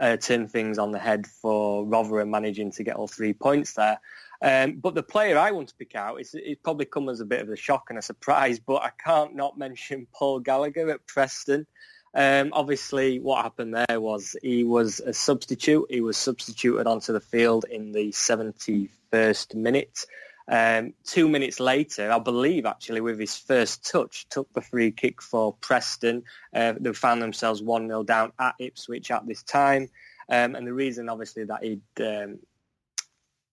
uh, 0.00 0.16
turned 0.16 0.50
things 0.50 0.78
on 0.78 0.90
the 0.90 0.98
head 0.98 1.26
for 1.26 1.86
Rotherham 1.86 2.30
managing 2.30 2.72
to 2.72 2.82
get 2.82 2.96
all 2.96 3.06
three 3.06 3.32
points 3.32 3.74
there. 3.74 4.00
Um, 4.42 4.74
but 4.74 4.94
the 4.94 5.02
player 5.02 5.38
I 5.38 5.52
want 5.52 5.68
to 5.68 5.74
pick 5.76 5.94
out, 5.94 6.20
it's 6.20 6.34
probably 6.62 6.84
come 6.84 7.08
as 7.08 7.20
a 7.20 7.24
bit 7.24 7.40
of 7.40 7.48
a 7.48 7.56
shock 7.56 7.86
and 7.88 7.98
a 7.98 8.02
surprise, 8.02 8.58
but 8.58 8.82
I 8.82 8.90
can't 9.02 9.36
not 9.36 9.56
mention 9.56 10.08
Paul 10.14 10.40
Gallagher 10.40 10.90
at 10.90 11.06
Preston. 11.06 11.66
Um, 12.12 12.50
obviously, 12.52 13.18
what 13.18 13.42
happened 13.42 13.74
there 13.74 14.00
was 14.00 14.36
he 14.42 14.62
was 14.62 15.00
a 15.00 15.12
substitute. 15.12 15.86
He 15.90 16.00
was 16.00 16.16
substituted 16.16 16.86
onto 16.86 17.12
the 17.12 17.20
field 17.20 17.64
in 17.68 17.92
the 17.92 18.10
71st 18.10 19.54
minute. 19.54 20.06
Um, 20.46 20.92
two 21.04 21.28
minutes 21.28 21.58
later, 21.60 22.10
I 22.10 22.18
believe 22.18 22.66
actually 22.66 23.00
with 23.00 23.18
his 23.18 23.36
first 23.36 23.90
touch, 23.90 24.28
took 24.28 24.52
the 24.52 24.60
free 24.60 24.90
kick 24.90 25.22
for 25.22 25.54
Preston. 25.54 26.24
Uh, 26.54 26.74
they 26.78 26.92
found 26.92 27.22
themselves 27.22 27.62
1-0 27.62 28.04
down 28.06 28.32
at 28.38 28.54
Ipswich 28.58 29.10
at 29.10 29.26
this 29.26 29.42
time. 29.42 29.88
Um, 30.28 30.54
and 30.54 30.66
the 30.66 30.72
reason 30.74 31.08
obviously 31.08 31.44
that 31.44 31.62
he'd... 31.62 31.82
Um, 32.00 32.38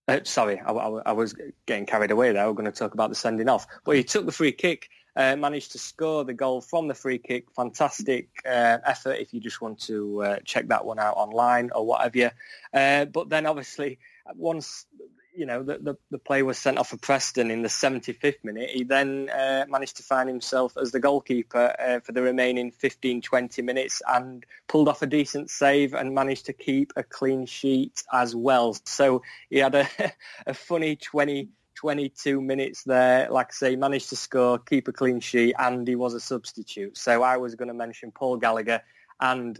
uh, 0.07 0.19
sorry, 0.23 0.59
I, 0.59 0.71
I- 0.71 1.01
I 1.07 1.11
was 1.13 1.35
getting 1.65 1.85
carried 1.85 2.11
away 2.11 2.31
there. 2.33 2.45
We're 2.47 2.53
going 2.53 2.65
to 2.65 2.77
talk 2.77 2.93
about 2.93 3.09
the 3.09 3.15
sending 3.15 3.47
off. 3.47 3.67
But 3.85 3.95
he 3.95 4.03
took 4.03 4.25
the 4.25 4.31
free 4.31 4.51
kick, 4.51 4.89
uh, 5.15 5.35
managed 5.35 5.71
to 5.73 5.77
score 5.79 6.25
the 6.25 6.33
goal 6.33 6.59
from 6.59 6.87
the 6.87 6.93
free 6.95 7.19
kick. 7.19 7.45
Fantastic 7.55 8.29
uh, 8.45 8.79
effort 8.85 9.19
if 9.19 9.33
you 9.33 9.39
just 9.39 9.61
want 9.61 9.79
to 9.83 10.23
uh, 10.23 10.37
check 10.43 10.67
that 10.69 10.83
one 10.85 10.99
out 10.99 11.15
online 11.15 11.69
or 11.73 11.85
whatever. 11.85 12.31
Uh, 12.73 13.05
but 13.05 13.29
then 13.29 13.45
obviously 13.45 13.99
once 14.35 14.85
you 15.33 15.45
know 15.45 15.63
the, 15.63 15.77
the, 15.77 15.95
the 16.09 16.17
play 16.17 16.43
was 16.43 16.57
sent 16.57 16.77
off 16.77 16.89
for 16.89 16.97
Preston 16.97 17.51
in 17.51 17.61
the 17.61 17.69
75th 17.69 18.43
minute, 18.43 18.69
he 18.69 18.83
then 18.83 19.29
uh, 19.29 19.65
managed 19.67 19.97
to 19.97 20.03
find 20.03 20.27
himself 20.27 20.77
as 20.77 20.91
the 20.91 20.99
goalkeeper 20.99 21.75
uh, 21.79 21.99
for 21.99 22.11
the 22.11 22.21
remaining 22.21 22.71
15, 22.71 23.21
20 23.21 23.61
minutes 23.61 24.01
and 24.07 24.45
pulled 24.67 24.87
off 24.87 25.01
a 25.01 25.07
decent 25.07 25.49
save 25.49 25.93
and 25.93 26.13
managed 26.13 26.45
to 26.47 26.53
keep 26.53 26.93
a 26.95 27.03
clean 27.03 27.45
sheet 27.45 28.03
as 28.11 28.35
well. 28.35 28.75
So 28.85 29.21
he 29.49 29.59
had 29.59 29.75
a, 29.75 29.87
a 30.45 30.53
funny 30.53 30.95
20, 30.95 31.49
22 31.75 32.41
minutes 32.41 32.83
there. 32.83 33.29
Like 33.29 33.47
I 33.47 33.53
say, 33.53 33.75
managed 33.75 34.09
to 34.09 34.15
score, 34.15 34.59
keep 34.59 34.87
a 34.87 34.93
clean 34.93 35.19
sheet, 35.19 35.55
and 35.57 35.87
he 35.87 35.95
was 35.95 36.13
a 36.13 36.19
substitute. 36.19 36.97
So 36.97 37.23
I 37.23 37.37
was 37.37 37.55
going 37.55 37.69
to 37.69 37.73
mention 37.73 38.11
Paul 38.11 38.37
Gallagher 38.37 38.81
and 39.19 39.59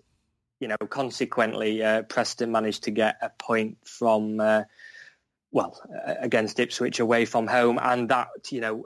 you 0.62 0.68
know, 0.68 0.78
consequently, 0.78 1.84
uh, 1.84 2.04
Preston 2.04 2.52
managed 2.52 2.84
to 2.84 2.92
get 2.92 3.18
a 3.20 3.30
point 3.30 3.78
from, 3.84 4.40
uh, 4.40 4.64
well, 5.52 5.82
against 6.20 6.60
Ipswich 6.60 7.00
away 7.00 7.26
from 7.26 7.48
home, 7.48 7.80
and 7.82 8.10
that, 8.10 8.30
you 8.50 8.62
know, 8.62 8.86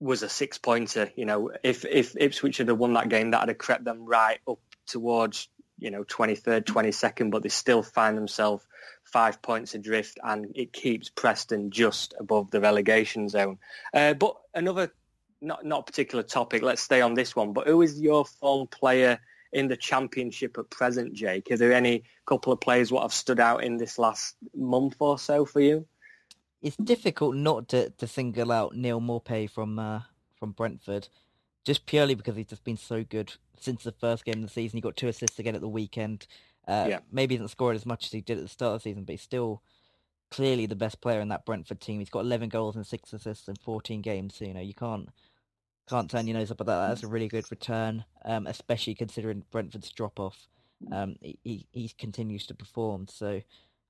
was 0.00 0.22
a 0.22 0.28
six-pointer. 0.28 1.10
You 1.16 1.26
know, 1.26 1.50
if 1.62 1.84
if 1.84 2.14
Ipswich 2.16 2.58
had 2.58 2.70
won 2.70 2.94
that 2.94 3.08
game, 3.08 3.32
that 3.32 3.42
would 3.42 3.48
have 3.48 3.58
crept 3.58 3.84
them 3.84 4.04
right 4.04 4.38
up 4.48 4.60
towards, 4.86 5.48
you 5.78 5.90
know, 5.90 6.04
23rd, 6.04 6.64
22nd, 6.64 7.30
but 7.30 7.42
they 7.42 7.48
still 7.48 7.82
find 7.82 8.16
themselves 8.16 8.64
five 9.04 9.42
points 9.42 9.74
adrift, 9.74 10.18
and 10.22 10.52
it 10.54 10.72
keeps 10.72 11.08
Preston 11.08 11.70
just 11.70 12.14
above 12.18 12.50
the 12.50 12.60
relegation 12.60 13.28
zone. 13.28 13.58
Uh, 13.92 14.14
but 14.14 14.36
another, 14.54 14.92
not 15.40 15.64
not 15.64 15.86
particular 15.86 16.22
topic. 16.22 16.62
Let's 16.62 16.82
stay 16.82 17.00
on 17.00 17.14
this 17.14 17.34
one. 17.34 17.52
But 17.52 17.66
who 17.66 17.82
is 17.82 18.00
your 18.00 18.24
form 18.24 18.68
player? 18.68 19.18
In 19.52 19.68
the 19.68 19.76
championship 19.76 20.58
at 20.58 20.68
present, 20.70 21.14
Jake? 21.14 21.50
Are 21.50 21.56
there 21.56 21.72
any 21.72 22.04
couple 22.26 22.52
of 22.52 22.60
players 22.60 22.92
what 22.92 23.02
have 23.02 23.14
stood 23.14 23.40
out 23.40 23.64
in 23.64 23.78
this 23.78 23.98
last 23.98 24.36
month 24.54 24.96
or 25.00 25.18
so 25.18 25.44
for 25.44 25.60
you? 25.60 25.86
it's 26.62 26.76
difficult 26.76 27.36
not 27.36 27.68
to, 27.68 27.90
to 27.90 28.06
single 28.06 28.52
out 28.52 28.74
Neal 28.74 29.00
Maupay 29.00 29.48
from 29.50 29.78
uh, 29.78 30.02
from 30.38 30.52
Brentford, 30.52 31.08
just 31.64 31.86
purely 31.86 32.14
because 32.14 32.36
he's 32.36 32.46
just 32.46 32.64
been 32.64 32.76
so 32.76 33.04
good 33.04 33.32
since 33.58 33.84
the 33.84 33.92
first 33.92 34.24
game 34.24 34.36
of 34.36 34.42
the 34.42 34.48
season. 34.48 34.76
He 34.76 34.80
got 34.80 34.96
two 34.96 35.08
assists 35.08 35.38
again 35.38 35.54
at 35.54 35.60
the 35.60 35.68
weekend. 35.68 36.26
Uh, 36.66 36.86
Yeah. 36.88 36.98
Maybe 37.10 37.34
he 37.34 37.38
hasn't 37.38 37.50
scored 37.50 37.76
as 37.76 37.86
much 37.86 38.06
as 38.06 38.12
he 38.12 38.20
did 38.20 38.38
at 38.38 38.44
the 38.44 38.48
start 38.48 38.74
of 38.74 38.82
the 38.82 38.90
season, 38.90 39.04
but 39.04 39.12
he's 39.12 39.22
still 39.22 39.62
clearly 40.30 40.66
the 40.66 40.76
best 40.76 41.00
player 41.00 41.20
in 41.20 41.28
that 41.28 41.46
Brentford 41.46 41.80
team. 41.80 41.98
He's 41.98 42.10
got 42.10 42.20
11 42.20 42.50
goals 42.50 42.76
and 42.76 42.86
six 42.86 43.12
assists 43.12 43.48
in 43.48 43.56
14 43.56 44.02
games. 44.02 44.36
So 44.36 44.44
you 44.44 44.54
know 44.54 44.60
you 44.60 44.74
can't 44.74 45.08
can't 45.88 46.10
turn 46.10 46.26
your 46.26 46.36
nose 46.36 46.50
up 46.50 46.60
at 46.60 46.66
that. 46.66 46.88
That's 46.88 47.02
a 47.02 47.08
really 47.08 47.28
good 47.28 47.50
return, 47.50 48.04
um, 48.24 48.46
especially 48.46 48.94
considering 48.94 49.44
Brentford's 49.50 49.90
drop 49.90 50.20
off. 50.20 50.48
Um, 50.92 51.16
he, 51.20 51.38
he 51.44 51.66
he 51.72 51.88
continues 51.98 52.46
to 52.46 52.54
perform. 52.54 53.08
So 53.08 53.40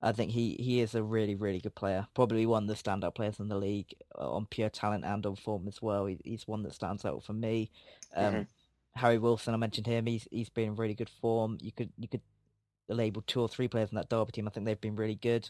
I 0.01 0.13
think 0.13 0.31
he, 0.31 0.55
he 0.55 0.81
is 0.81 0.95
a 0.95 1.03
really, 1.03 1.35
really 1.35 1.61
good 1.61 1.75
player. 1.75 2.07
Probably 2.15 2.47
one 2.47 2.63
of 2.65 2.69
the 2.69 2.75
standout 2.75 3.15
players 3.15 3.41
in 3.41 3.49
the 3.49 3.57
league 3.59 3.95
uh, 4.19 4.31
on 4.31 4.47
pure 4.47 4.71
talent 4.71 5.05
and 5.05 5.27
on 5.27 5.37
form 5.37 5.67
as 5.67 5.83
well. 5.83 6.07
He, 6.07 6.19
he's 6.25 6.47
one 6.47 6.63
that 6.63 6.75
stands 6.75 7.05
out 7.05 7.25
for 7.25 7.33
me. 7.33 7.71
Um, 8.15 8.35
Mhm. 8.35 8.47
Harry 8.95 9.19
Wilson, 9.19 9.55
I 9.55 9.59
mentioned 9.59 9.87
him. 9.87 10.07
He's 10.07 10.27
he's 10.31 10.49
been 10.49 10.69
in 10.69 10.77
really 10.77 10.95
good 10.95 11.11
form. 11.11 11.59
You 11.61 11.73
could 11.73 11.93
you 11.99 12.09
could 12.09 12.23
label 12.89 13.23
two 13.27 13.41
or 13.41 13.49
three 13.49 13.69
players 13.69 13.91
in 13.91 13.97
that 13.97 14.09
Derby 14.09 14.33
team. 14.33 14.49
I 14.49 14.51
think 14.51 14.67
they've 14.67 14.81
been 14.81 14.97
really 14.97 15.15
good. 15.15 15.49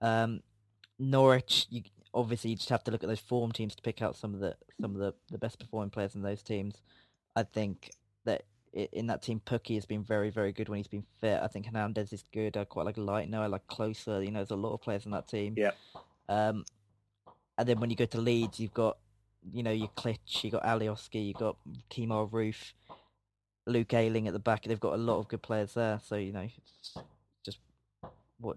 Um, 0.00 0.42
Norwich, 0.98 1.66
you 1.70 1.82
obviously 2.14 2.50
you 2.50 2.56
just 2.56 2.68
have 2.68 2.84
to 2.84 2.90
look 2.90 3.02
at 3.02 3.08
those 3.08 3.20
form 3.20 3.52
teams 3.52 3.74
to 3.74 3.82
pick 3.82 4.02
out 4.02 4.16
some 4.16 4.34
of 4.34 4.40
the 4.40 4.56
some 4.80 4.92
of 4.94 4.98
the, 4.98 5.14
the 5.30 5.38
best 5.38 5.58
performing 5.58 5.90
players 5.90 6.14
in 6.14 6.22
those 6.22 6.42
teams. 6.42 6.82
I 7.34 7.42
think 7.44 7.90
that 8.24 8.44
in 8.72 9.06
that 9.06 9.22
team, 9.22 9.40
Pukki 9.44 9.74
has 9.74 9.84
been 9.84 10.02
very, 10.02 10.30
very 10.30 10.52
good 10.52 10.68
when 10.68 10.78
he's 10.78 10.88
been 10.88 11.04
fit. 11.20 11.40
I 11.42 11.46
think 11.46 11.66
Hernandez 11.66 12.12
is 12.12 12.24
good. 12.32 12.56
I 12.56 12.64
quite 12.64 12.86
like 12.86 12.96
Light. 12.96 13.28
No, 13.28 13.42
I 13.42 13.46
like 13.46 13.66
Klose. 13.66 14.06
You 14.24 14.30
know, 14.30 14.38
there's 14.38 14.50
a 14.50 14.56
lot 14.56 14.72
of 14.72 14.80
players 14.80 15.04
in 15.04 15.12
that 15.12 15.28
team. 15.28 15.54
Yeah. 15.56 15.72
Um, 16.28 16.64
and 17.58 17.68
then 17.68 17.80
when 17.80 17.90
you 17.90 17.96
go 17.96 18.06
to 18.06 18.20
Leeds, 18.20 18.58
you've 18.58 18.72
got, 18.72 18.96
you 19.52 19.62
know, 19.62 19.70
your 19.70 19.90
Klich, 19.96 20.42
you 20.42 20.50
got 20.50 20.62
Alioski, 20.62 21.26
you 21.26 21.34
got 21.34 21.56
Kemar 21.90 22.30
Roofe, 22.30 22.72
Luke 23.66 23.92
Ayling 23.92 24.26
at 24.26 24.32
the 24.32 24.38
back. 24.38 24.64
They've 24.64 24.80
got 24.80 24.94
a 24.94 24.96
lot 24.96 25.18
of 25.18 25.28
good 25.28 25.42
players 25.42 25.74
there. 25.74 26.00
So 26.02 26.16
you 26.16 26.32
know, 26.32 26.40
it's 26.40 26.94
just 27.44 27.58
what, 28.40 28.56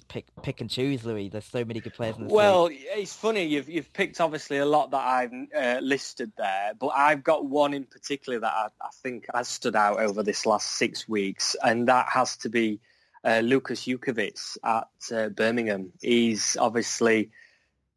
pick 0.00 0.26
pick 0.42 0.60
and 0.60 0.70
choose, 0.70 1.04
Louis. 1.04 1.28
There's 1.28 1.44
so 1.44 1.64
many 1.64 1.80
good 1.80 1.94
players 1.94 2.16
in 2.16 2.24
league. 2.24 2.32
Well, 2.32 2.68
it's 2.72 3.14
funny 3.14 3.44
you've 3.44 3.68
you've 3.68 3.92
picked 3.92 4.20
obviously 4.20 4.58
a 4.58 4.66
lot 4.66 4.90
that 4.90 5.04
I've 5.04 5.32
uh, 5.56 5.80
listed 5.80 6.32
there, 6.36 6.72
but 6.78 6.88
I've 6.88 7.24
got 7.24 7.46
one 7.46 7.74
in 7.74 7.84
particular 7.84 8.40
that 8.40 8.52
I, 8.52 8.66
I 8.80 8.88
think 9.02 9.26
has 9.34 9.48
stood 9.48 9.76
out 9.76 10.00
over 10.00 10.22
this 10.22 10.46
last 10.46 10.72
six 10.72 11.08
weeks, 11.08 11.56
and 11.62 11.88
that 11.88 12.08
has 12.08 12.36
to 12.38 12.48
be 12.48 12.80
uh, 13.24 13.40
Lukas 13.40 13.84
Jutkiewicz 13.86 14.58
at 14.64 15.16
uh, 15.16 15.28
Birmingham. 15.30 15.92
He's 16.00 16.56
obviously 16.58 17.30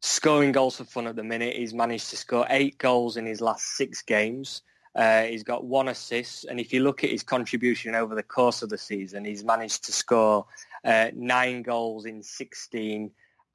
scoring 0.00 0.52
goals 0.52 0.76
for 0.76 0.84
fun 0.84 1.06
at 1.06 1.16
the 1.16 1.24
minute. 1.24 1.56
He's 1.56 1.74
managed 1.74 2.10
to 2.10 2.16
score 2.16 2.46
eight 2.50 2.78
goals 2.78 3.16
in 3.16 3.26
his 3.26 3.40
last 3.40 3.76
six 3.76 4.02
games. 4.02 4.62
Uh, 4.94 5.22
he's 5.22 5.42
got 5.42 5.64
one 5.64 5.88
assist, 5.88 6.44
and 6.44 6.60
if 6.60 6.72
you 6.72 6.82
look 6.82 7.02
at 7.02 7.08
his 7.08 7.22
contribution 7.22 7.94
over 7.94 8.14
the 8.14 8.22
course 8.22 8.60
of 8.60 8.68
the 8.68 8.76
season, 8.76 9.24
he's 9.24 9.42
managed 9.42 9.86
to 9.86 9.92
score 9.92 10.44
uh, 10.84 11.08
nine 11.14 11.62
goals 11.62 12.06
in 12.06 12.22
16 12.22 13.12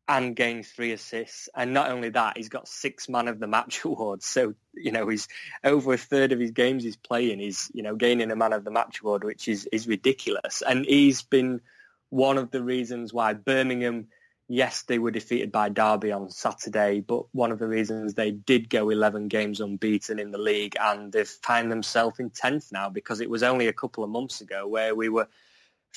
and 0.08 0.36
gain 0.36 0.64
three 0.64 0.94
assists. 0.94 1.50
And 1.56 1.74
not 1.74 1.92
only 1.92 2.10
that, 2.10 2.38
he's 2.38 2.50
got 2.50 2.68
six 2.68 3.10
man 3.10 3.28
of 3.28 3.40
the 3.40 3.48
match 3.48 3.82
awards. 3.86 4.26
So, 4.26 4.54
you 4.74 4.92
know, 4.92 5.08
he's 5.08 5.28
over 5.64 5.94
a 5.94 5.98
third 5.98 6.32
of 6.32 6.40
his 6.40 6.52
games 6.52 6.84
he's 6.84 6.98
playing. 6.98 7.40
He's, 7.40 7.70
you 7.74 7.84
know, 7.84 7.96
gaining 7.96 8.32
a 8.32 8.36
man 8.36 8.54
of 8.54 8.64
the 8.64 8.72
match 8.72 9.02
award, 9.02 9.24
which 9.24 9.48
is, 9.48 9.68
is 9.72 9.88
ridiculous. 9.88 10.64
And 10.68 10.86
he's 10.86 11.22
been 11.22 11.62
one 12.10 12.38
of 12.38 12.52
the 12.52 12.64
reasons 12.64 13.12
why 13.12 13.34
Birmingham, 13.34 14.08
yes, 14.48 14.84
they 14.84 14.98
were 14.98 15.12
defeated 15.12 15.52
by 15.52 15.68
Derby 15.68 16.14
on 16.14 16.30
Saturday, 16.30 17.02
but 17.02 17.26
one 17.34 17.52
of 17.52 17.60
the 17.60 17.68
reasons 17.68 18.14
they 18.14 18.32
did 18.32 18.70
go 18.70 18.90
11 18.90 19.28
games 19.28 19.60
unbeaten 19.60 20.20
in 20.20 20.32
the 20.32 20.38
league 20.38 20.78
and 20.80 21.12
they've 21.12 21.28
found 21.28 21.70
themselves 21.70 22.20
in 22.20 22.30
10th 22.30 22.72
now 22.72 22.88
because 22.88 23.20
it 23.20 23.30
was 23.30 23.44
only 23.44 23.68
a 23.68 23.74
couple 23.74 24.06
of 24.06 24.10
months 24.10 24.40
ago 24.40 24.66
where 24.66 24.96
we 24.96 25.10
were 25.10 25.28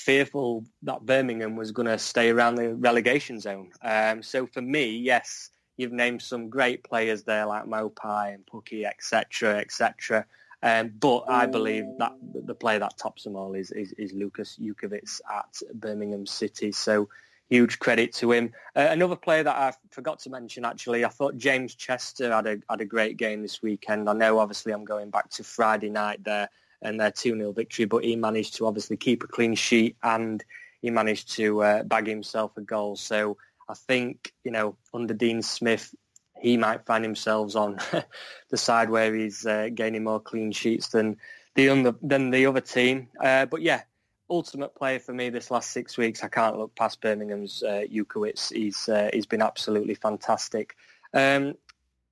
fearful 0.01 0.65
that 0.83 1.05
Birmingham 1.05 1.55
was 1.55 1.71
going 1.71 1.87
to 1.87 1.97
stay 1.97 2.29
around 2.29 2.55
the 2.55 2.73
relegation 2.75 3.39
zone. 3.39 3.71
Um, 3.81 4.23
so 4.23 4.47
for 4.47 4.61
me, 4.61 4.97
yes, 4.97 5.49
you've 5.77 5.91
named 5.91 6.21
some 6.21 6.49
great 6.49 6.83
players 6.83 7.23
there 7.23 7.45
like 7.45 7.65
Maupay 7.65 8.33
and 8.33 8.45
Pukki, 8.45 8.85
etc., 8.85 9.59
etc. 9.59 10.25
Um, 10.63 10.91
but 10.99 11.25
I 11.27 11.45
believe 11.45 11.85
that 11.97 12.13
the 12.45 12.55
player 12.55 12.79
that 12.79 12.97
tops 12.97 13.23
them 13.23 13.35
all 13.35 13.53
is, 13.53 13.71
is, 13.71 13.93
is 13.93 14.13
Lukas 14.13 14.59
Jutkiewicz 14.61 15.21
at 15.29 15.61
Birmingham 15.73 16.25
City. 16.25 16.71
So 16.71 17.09
huge 17.49 17.79
credit 17.79 18.13
to 18.13 18.31
him. 18.31 18.53
Uh, 18.75 18.87
another 18.89 19.15
player 19.15 19.43
that 19.43 19.55
I 19.55 19.73
forgot 19.91 20.19
to 20.19 20.29
mention, 20.29 20.65
actually, 20.65 21.03
I 21.03 21.09
thought 21.09 21.37
James 21.37 21.75
Chester 21.75 22.31
had 22.31 22.47
a 22.47 22.57
had 22.69 22.81
a 22.81 22.85
great 22.85 23.17
game 23.17 23.41
this 23.41 23.61
weekend. 23.61 24.09
I 24.09 24.13
know, 24.13 24.39
obviously, 24.39 24.71
I'm 24.71 24.85
going 24.85 25.09
back 25.09 25.29
to 25.31 25.43
Friday 25.43 25.89
night 25.89 26.23
there 26.23 26.49
and 26.81 26.99
their 26.99 27.11
2-0 27.11 27.55
victory, 27.55 27.85
but 27.85 28.03
he 28.03 28.15
managed 28.15 28.55
to 28.55 28.65
obviously 28.65 28.97
keep 28.97 29.23
a 29.23 29.27
clean 29.27 29.55
sheet 29.55 29.95
and 30.03 30.43
he 30.81 30.89
managed 30.89 31.35
to 31.35 31.61
uh, 31.63 31.83
bag 31.83 32.07
himself 32.07 32.57
a 32.57 32.61
goal. 32.61 32.95
So 32.95 33.37
I 33.69 33.73
think, 33.73 34.33
you 34.43 34.51
know, 34.51 34.75
under 34.93 35.13
Dean 35.13 35.41
Smith, 35.41 35.93
he 36.39 36.57
might 36.57 36.85
find 36.85 37.03
himself 37.03 37.55
on 37.55 37.77
the 38.49 38.57
side 38.57 38.89
where 38.89 39.13
he's 39.13 39.45
uh, 39.45 39.69
gaining 39.73 40.03
more 40.03 40.19
clean 40.19 40.51
sheets 40.51 40.87
than 40.89 41.17
the 41.55 41.69
other, 41.69 41.95
than 42.01 42.31
the 42.31 42.47
other 42.47 42.61
team. 42.61 43.09
Uh, 43.23 43.45
but 43.45 43.61
yeah, 43.61 43.83
ultimate 44.29 44.73
player 44.73 44.99
for 44.99 45.13
me 45.13 45.29
this 45.29 45.51
last 45.51 45.71
six 45.71 45.97
weeks. 45.97 46.23
I 46.23 46.29
can't 46.29 46.57
look 46.57 46.73
past 46.75 47.01
Birmingham's 47.01 47.61
uh, 47.61 47.83
Jutkiewicz. 47.91 48.53
He's 48.55 48.89
uh, 48.89 49.09
he's 49.13 49.25
been 49.25 49.41
absolutely 49.41 49.93
fantastic. 49.95 50.75
Um, 51.13 51.55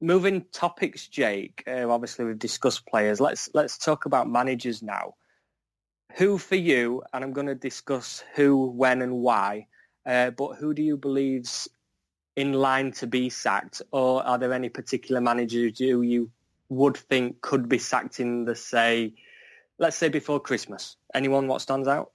moving 0.02 0.46
topics, 0.52 1.08
Jake. 1.08 1.64
Uh, 1.68 1.90
obviously, 1.90 2.26
we've 2.26 2.40
discussed 2.40 2.86
players. 2.86 3.20
Let's 3.20 3.50
let's 3.54 3.78
talk 3.78 4.06
about 4.06 4.30
managers 4.30 4.82
now. 4.82 5.16
Who 6.18 6.38
for 6.38 6.56
you? 6.56 7.04
And 7.14 7.24
I'm 7.24 7.34
going 7.34 7.48
to 7.48 7.56
discuss 7.56 8.24
who, 8.36 8.68
when, 8.72 9.02
and 9.02 9.18
why. 9.18 9.68
Uh, 10.06 10.32
but 10.32 10.56
who 10.56 10.74
do 10.74 10.82
you 10.82 10.98
believe's 10.98 11.70
in 12.36 12.54
line 12.54 12.92
to 12.94 13.06
be 13.08 13.30
sacked, 13.30 13.82
or 13.92 14.26
are 14.26 14.38
there 14.38 14.54
any 14.54 14.70
particular 14.70 15.22
managers 15.22 15.78
who 15.78 16.02
you 16.02 16.32
would 16.70 16.96
think 16.96 17.42
could 17.42 17.68
be 17.68 17.78
sacked 17.78 18.20
in 18.20 18.46
the 18.46 18.56
say, 18.56 19.14
let's 19.78 19.98
say 19.98 20.10
before 20.10 20.40
Christmas? 20.40 20.96
Anyone 21.14 21.48
what 21.48 21.62
stands 21.62 21.88
out? 21.88 22.12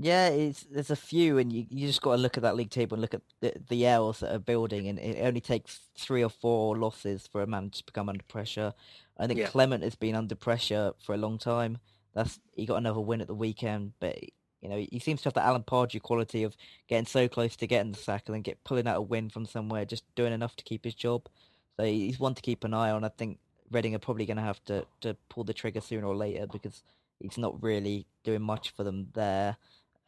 Yeah, 0.00 0.28
it's, 0.28 0.62
there's 0.70 0.90
a 0.90 0.96
few, 0.96 1.38
and 1.38 1.52
you, 1.52 1.66
you 1.70 1.88
just 1.88 2.00
got 2.02 2.14
to 2.16 2.22
look 2.22 2.36
at 2.36 2.44
that 2.44 2.54
league 2.54 2.70
table 2.70 2.94
and 2.94 3.02
look 3.02 3.14
at 3.14 3.22
the, 3.40 3.52
the 3.68 3.84
L's 3.84 4.20
that 4.20 4.32
are 4.32 4.38
building, 4.38 4.86
and 4.86 4.96
it 4.98 5.20
only 5.20 5.40
takes 5.40 5.80
three 5.96 6.22
or 6.22 6.28
four 6.30 6.76
losses 6.76 7.26
for 7.26 7.42
a 7.42 7.48
man 7.48 7.70
to 7.70 7.84
become 7.84 8.08
under 8.08 8.22
pressure. 8.24 8.74
I 9.18 9.26
think 9.26 9.40
Yeah. 9.40 9.48
Clement 9.48 9.82
has 9.82 9.96
been 9.96 10.14
under 10.14 10.36
pressure 10.36 10.92
for 11.04 11.14
a 11.14 11.18
long 11.18 11.36
time. 11.36 11.78
That's 12.14 12.38
he 12.54 12.64
got 12.64 12.76
another 12.76 13.00
win 13.00 13.20
at 13.20 13.26
the 13.26 13.34
weekend, 13.34 13.92
but 13.98 14.22
you 14.60 14.68
know 14.68 14.86
he 14.90 15.00
seems 15.00 15.22
to 15.22 15.26
have 15.28 15.34
the 15.34 15.44
Alan 15.44 15.62
Pardew 15.64 16.00
quality 16.00 16.44
of 16.44 16.56
getting 16.88 17.06
so 17.06 17.26
close 17.26 17.56
to 17.56 17.66
getting 17.66 17.90
the 17.92 17.98
sack 17.98 18.24
and 18.26 18.34
then 18.34 18.42
get 18.42 18.62
pulling 18.62 18.86
out 18.86 18.96
a 18.96 19.02
win 19.02 19.28
from 19.30 19.46
somewhere, 19.46 19.84
just 19.84 20.04
doing 20.14 20.32
enough 20.32 20.54
to 20.56 20.64
keep 20.64 20.84
his 20.84 20.94
job. 20.94 21.28
So 21.76 21.84
he's 21.84 22.20
one 22.20 22.34
to 22.34 22.42
keep 22.42 22.62
an 22.62 22.74
eye 22.74 22.90
on. 22.90 23.02
I 23.02 23.08
think 23.08 23.38
Reading 23.70 23.94
are 23.96 24.00
probably 24.00 24.26
going 24.26 24.36
to 24.36 24.42
have 24.44 24.64
to 24.66 24.86
to 25.00 25.16
pull 25.28 25.42
the 25.44 25.52
trigger 25.52 25.80
sooner 25.80 26.06
or 26.06 26.16
later 26.16 26.46
because 26.46 26.84
he's 27.18 27.36
not 27.36 27.60
really 27.60 28.06
doing 28.22 28.42
much 28.42 28.70
for 28.70 28.84
them 28.84 29.08
there 29.14 29.56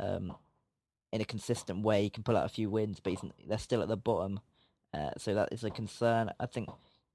um, 0.00 0.34
in 1.12 1.20
a 1.20 1.24
consistent 1.24 1.82
way. 1.82 2.02
He 2.02 2.10
can 2.10 2.22
pull 2.22 2.36
out 2.36 2.46
a 2.46 2.48
few 2.48 2.70
wins, 2.70 2.98
but 3.00 3.10
he's, 3.10 3.30
they're 3.46 3.58
still 3.58 3.82
at 3.82 3.88
the 3.88 3.96
bottom, 3.96 4.40
uh, 4.92 5.10
so 5.16 5.34
that 5.34 5.52
is 5.52 5.62
a 5.62 5.70
concern. 5.70 6.30
I 6.40 6.46
think 6.46 6.68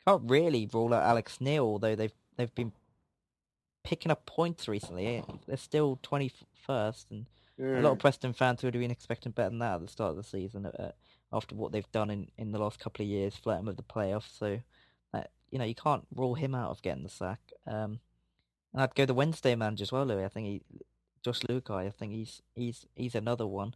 can't 0.08 0.30
really 0.30 0.70
rule 0.72 0.94
out 0.94 1.04
Alex 1.04 1.42
Neil, 1.42 1.64
although 1.64 1.96
they've 1.96 2.14
they've 2.38 2.54
been 2.54 2.72
picking 3.84 4.12
up 4.12 4.26
points 4.26 4.68
recently. 4.68 5.24
They're 5.48 5.58
still 5.58 6.00
twenty 6.02 6.32
first, 6.54 7.08
and 7.12 7.26
a 7.80 7.82
lot 7.82 7.94
of 7.94 8.00
Preston 8.00 8.34
fans 8.34 8.64
would 8.64 8.74
have 8.74 8.82
been 8.82 8.92
expecting 8.92 9.32
better 9.32 9.50
than 9.50 9.60
that 9.60 9.76
at 9.76 9.82
the 9.82 9.88
start 9.88 10.12
of 10.12 10.18
the 10.18 10.24
season. 10.24 10.66
Uh, 10.66 10.92
after 11.34 11.56
what 11.56 11.72
they've 11.72 11.92
done 11.92 12.10
in, 12.10 12.28
in 12.38 12.52
the 12.52 12.60
last 12.60 12.80
couple 12.80 13.04
of 13.04 13.10
years, 13.10 13.36
flirting 13.36 13.66
with 13.66 13.78
the 13.78 13.84
playoffs, 13.84 14.38
so 14.38 14.60
uh, 15.14 15.24
you 15.50 15.58
know 15.58 15.66
you 15.66 15.76
can't 15.76 16.06
rule 16.16 16.36
him 16.36 16.54
out 16.54 16.70
of 16.70 16.82
getting 16.82 17.04
the 17.04 17.10
sack. 17.10 17.40
Um, 17.66 18.00
and 18.74 18.84
I'd 18.84 18.96
go 18.96 19.06
the 19.06 19.14
Wednesday 19.14 19.56
manager 19.56 19.84
as 19.84 19.92
well, 19.92 20.06
Louis. 20.06 20.24
I 20.24 20.30
think 20.30 20.48
he, 20.48 20.62
Josh 21.26 21.40
Luhukay. 21.42 21.88
I 21.88 21.90
think 21.90 22.12
he's 22.14 22.42
he's 22.54 22.86
he's 22.96 23.16
another 23.16 23.48
one 23.48 23.74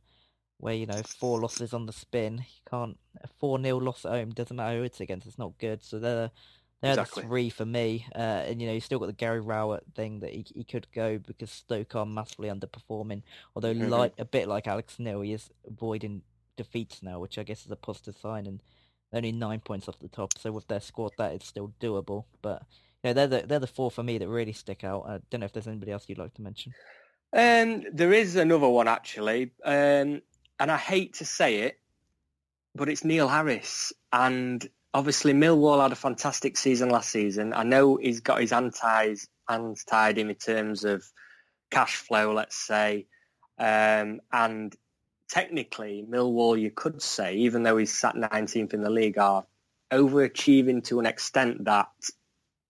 where 0.59 0.75
you 0.75 0.85
know 0.85 1.01
four 1.03 1.39
losses 1.39 1.73
on 1.73 1.85
the 1.87 1.93
spin. 1.93 2.37
You 2.37 2.61
can't 2.69 2.97
a 3.23 3.27
four 3.39 3.59
0 3.61 3.77
loss 3.77 4.05
at 4.05 4.11
home 4.11 4.29
doesn't 4.29 4.55
matter 4.55 4.77
who 4.77 4.83
it's 4.83 5.01
against. 5.01 5.25
It's 5.27 5.39
not 5.39 5.57
good. 5.57 5.83
So 5.83 5.97
they're 5.99 6.29
they're 6.81 6.91
Exactly. 6.91 7.23
the 7.23 7.27
three 7.27 7.49
for 7.49 7.65
me. 7.65 8.05
Uh, 8.15 8.19
and 8.47 8.61
you 8.61 8.67
know 8.67 8.73
you 8.73 8.79
still 8.81 8.99
got 8.99 9.07
the 9.07 9.13
Gary 9.13 9.41
Rowett 9.41 9.83
thing 9.95 10.19
that 10.19 10.31
he 10.31 10.45
he 10.53 10.63
could 10.63 10.87
go 10.93 11.17
because 11.17 11.49
Stoke 11.49 11.95
are 11.95 12.05
massively 12.05 12.49
underperforming. 12.49 13.23
Although 13.55 13.73
Mhm. 13.73 13.89
like 13.89 14.13
a 14.19 14.25
bit 14.25 14.47
like 14.47 14.67
Alex 14.67 14.99
Neil, 14.99 15.21
he 15.21 15.33
is 15.33 15.49
avoiding 15.65 16.21
defeats 16.55 17.01
now, 17.01 17.19
which 17.19 17.37
I 17.39 17.43
guess 17.43 17.65
is 17.65 17.71
a 17.71 17.75
positive 17.75 18.15
sign. 18.17 18.45
And 18.45 18.61
only 19.11 19.31
nine 19.31 19.59
points 19.61 19.87
off 19.89 19.97
the 19.97 20.07
top, 20.07 20.37
so 20.37 20.51
with 20.51 20.67
their 20.67 20.79
squad, 20.81 21.13
that 21.17 21.33
is 21.33 21.43
still 21.43 21.73
doable. 21.79 22.25
But 22.43 22.61
you 23.03 23.09
know, 23.09 23.13
they're 23.13 23.27
the 23.27 23.47
they're 23.47 23.59
the 23.59 23.65
four 23.65 23.89
for 23.89 24.03
me 24.03 24.19
that 24.19 24.27
really 24.29 24.53
stick 24.53 24.83
out. 24.83 25.05
I 25.07 25.19
don't 25.31 25.39
know 25.39 25.45
if 25.45 25.53
there's 25.53 25.67
anybody 25.67 25.91
else 25.91 26.07
you'd 26.07 26.19
like 26.19 26.35
to 26.35 26.43
mention. 26.43 26.73
Um, 27.31 27.83
there 27.93 28.13
is 28.13 28.35
another 28.35 28.67
one 28.67 28.87
actually, 28.87 29.51
um, 29.63 30.21
and 30.59 30.71
I 30.71 30.77
hate 30.77 31.15
to 31.15 31.25
say 31.25 31.61
it, 31.61 31.79
but 32.75 32.89
it's 32.89 33.03
Neil 33.03 33.27
Harris. 33.27 33.93
And 34.11 34.67
obviously, 34.93 35.33
Millwall 35.33 35.81
had 35.81 35.91
a 35.91 35.95
fantastic 35.95 36.57
season 36.57 36.89
last 36.89 37.09
season. 37.09 37.53
I 37.53 37.63
know 37.63 37.97
he's 37.97 38.19
got 38.21 38.41
his 38.41 38.51
hands 38.51 38.79
tied, 38.79 39.17
hands 39.47 39.85
tied 39.85 40.17
in 40.17 40.33
terms 40.35 40.83
of 40.83 41.03
cash 41.69 41.97
flow, 41.97 42.33
let's 42.33 42.55
say, 42.55 43.05
um, 43.59 44.21
and 44.31 44.75
technically, 45.27 46.05
Millwall, 46.09 46.59
you 46.59 46.71
could 46.71 47.01
say, 47.01 47.35
even 47.35 47.63
though 47.63 47.77
he's 47.77 47.95
sat 47.95 48.15
19th 48.15 48.73
in 48.73 48.81
the 48.81 48.89
league, 48.89 49.17
are 49.17 49.45
overachieving 49.91 50.83
to 50.85 50.99
an 50.99 51.05
extent 51.05 51.65
that 51.65 51.89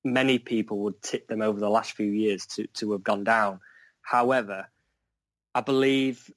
many 0.04 0.40
people 0.40 0.80
would 0.80 1.02
tip 1.02 1.28
them 1.28 1.42
over 1.42 1.60
the 1.60 1.70
last 1.70 1.94
few 1.94 2.12
years 2.12 2.46
to, 2.48 2.68
to 2.68 2.92
have 2.92 3.04
gone 3.04 3.24
down. 3.24 3.60
However, 4.10 4.68
I 5.54 5.62
believe, 5.62 6.32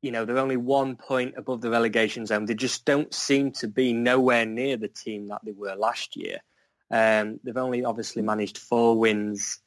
you 0.00 0.12
know, 0.12 0.24
they're 0.24 0.38
only 0.38 0.56
one 0.56 0.96
point 0.96 1.34
above 1.36 1.60
the 1.60 1.68
relegation 1.68 2.24
zone. 2.24 2.46
They 2.46 2.54
just 2.54 2.86
don't 2.86 3.12
seem 3.12 3.52
to 3.60 3.68
be 3.68 3.92
nowhere 3.92 4.46
near 4.46 4.78
the 4.78 4.88
team 4.88 5.28
that 5.28 5.42
they 5.44 5.52
were 5.52 5.74
last 5.74 6.16
year. 6.16 6.38
Um, 6.90 7.38
they've 7.44 7.54
only 7.54 7.84
obviously 7.84 8.22
managed 8.22 8.56
four 8.56 8.98
wins. 8.98 9.58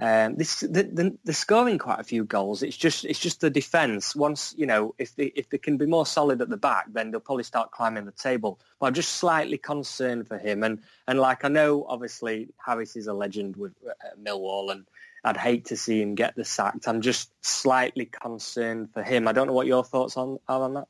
Um, 0.00 0.36
this, 0.36 0.60
the, 0.60 0.84
the, 0.84 1.18
they're 1.24 1.34
scoring 1.34 1.76
quite 1.76 2.00
a 2.00 2.04
few 2.04 2.24
goals. 2.24 2.62
It's 2.62 2.78
just 2.78 3.04
it's 3.04 3.18
just 3.18 3.42
the 3.42 3.50
defence. 3.50 4.16
Once 4.16 4.54
you 4.56 4.64
know, 4.64 4.94
if 4.96 5.14
they 5.14 5.26
if 5.36 5.50
they 5.50 5.58
can 5.58 5.76
be 5.76 5.84
more 5.84 6.06
solid 6.06 6.40
at 6.40 6.48
the 6.48 6.56
back, 6.56 6.86
then 6.90 7.10
they'll 7.10 7.20
probably 7.20 7.44
start 7.44 7.70
climbing 7.70 8.06
the 8.06 8.12
table. 8.12 8.58
But 8.78 8.86
I'm 8.86 8.94
just 8.94 9.12
slightly 9.12 9.58
concerned 9.58 10.26
for 10.26 10.38
him. 10.38 10.62
And 10.62 10.80
and 11.06 11.18
like 11.20 11.44
I 11.44 11.48
know, 11.48 11.84
obviously 11.86 12.48
Harris 12.64 12.96
is 12.96 13.08
a 13.08 13.12
legend 13.12 13.56
with 13.56 13.74
uh, 13.86 13.92
Millwall, 14.18 14.72
and 14.72 14.86
I'd 15.22 15.36
hate 15.36 15.66
to 15.66 15.76
see 15.76 16.00
him 16.00 16.14
get 16.14 16.34
the 16.36 16.44
sacked. 16.44 16.88
I'm 16.88 17.00
just 17.02 17.30
slightly 17.44 18.06
concerned 18.06 18.92
for 18.92 19.02
him. 19.02 19.28
I 19.28 19.32
don't 19.32 19.46
know 19.46 19.52
what 19.52 19.66
your 19.66 19.84
thoughts 19.84 20.16
on 20.16 20.38
are 20.48 20.62
on 20.62 20.74
that. 20.74 20.88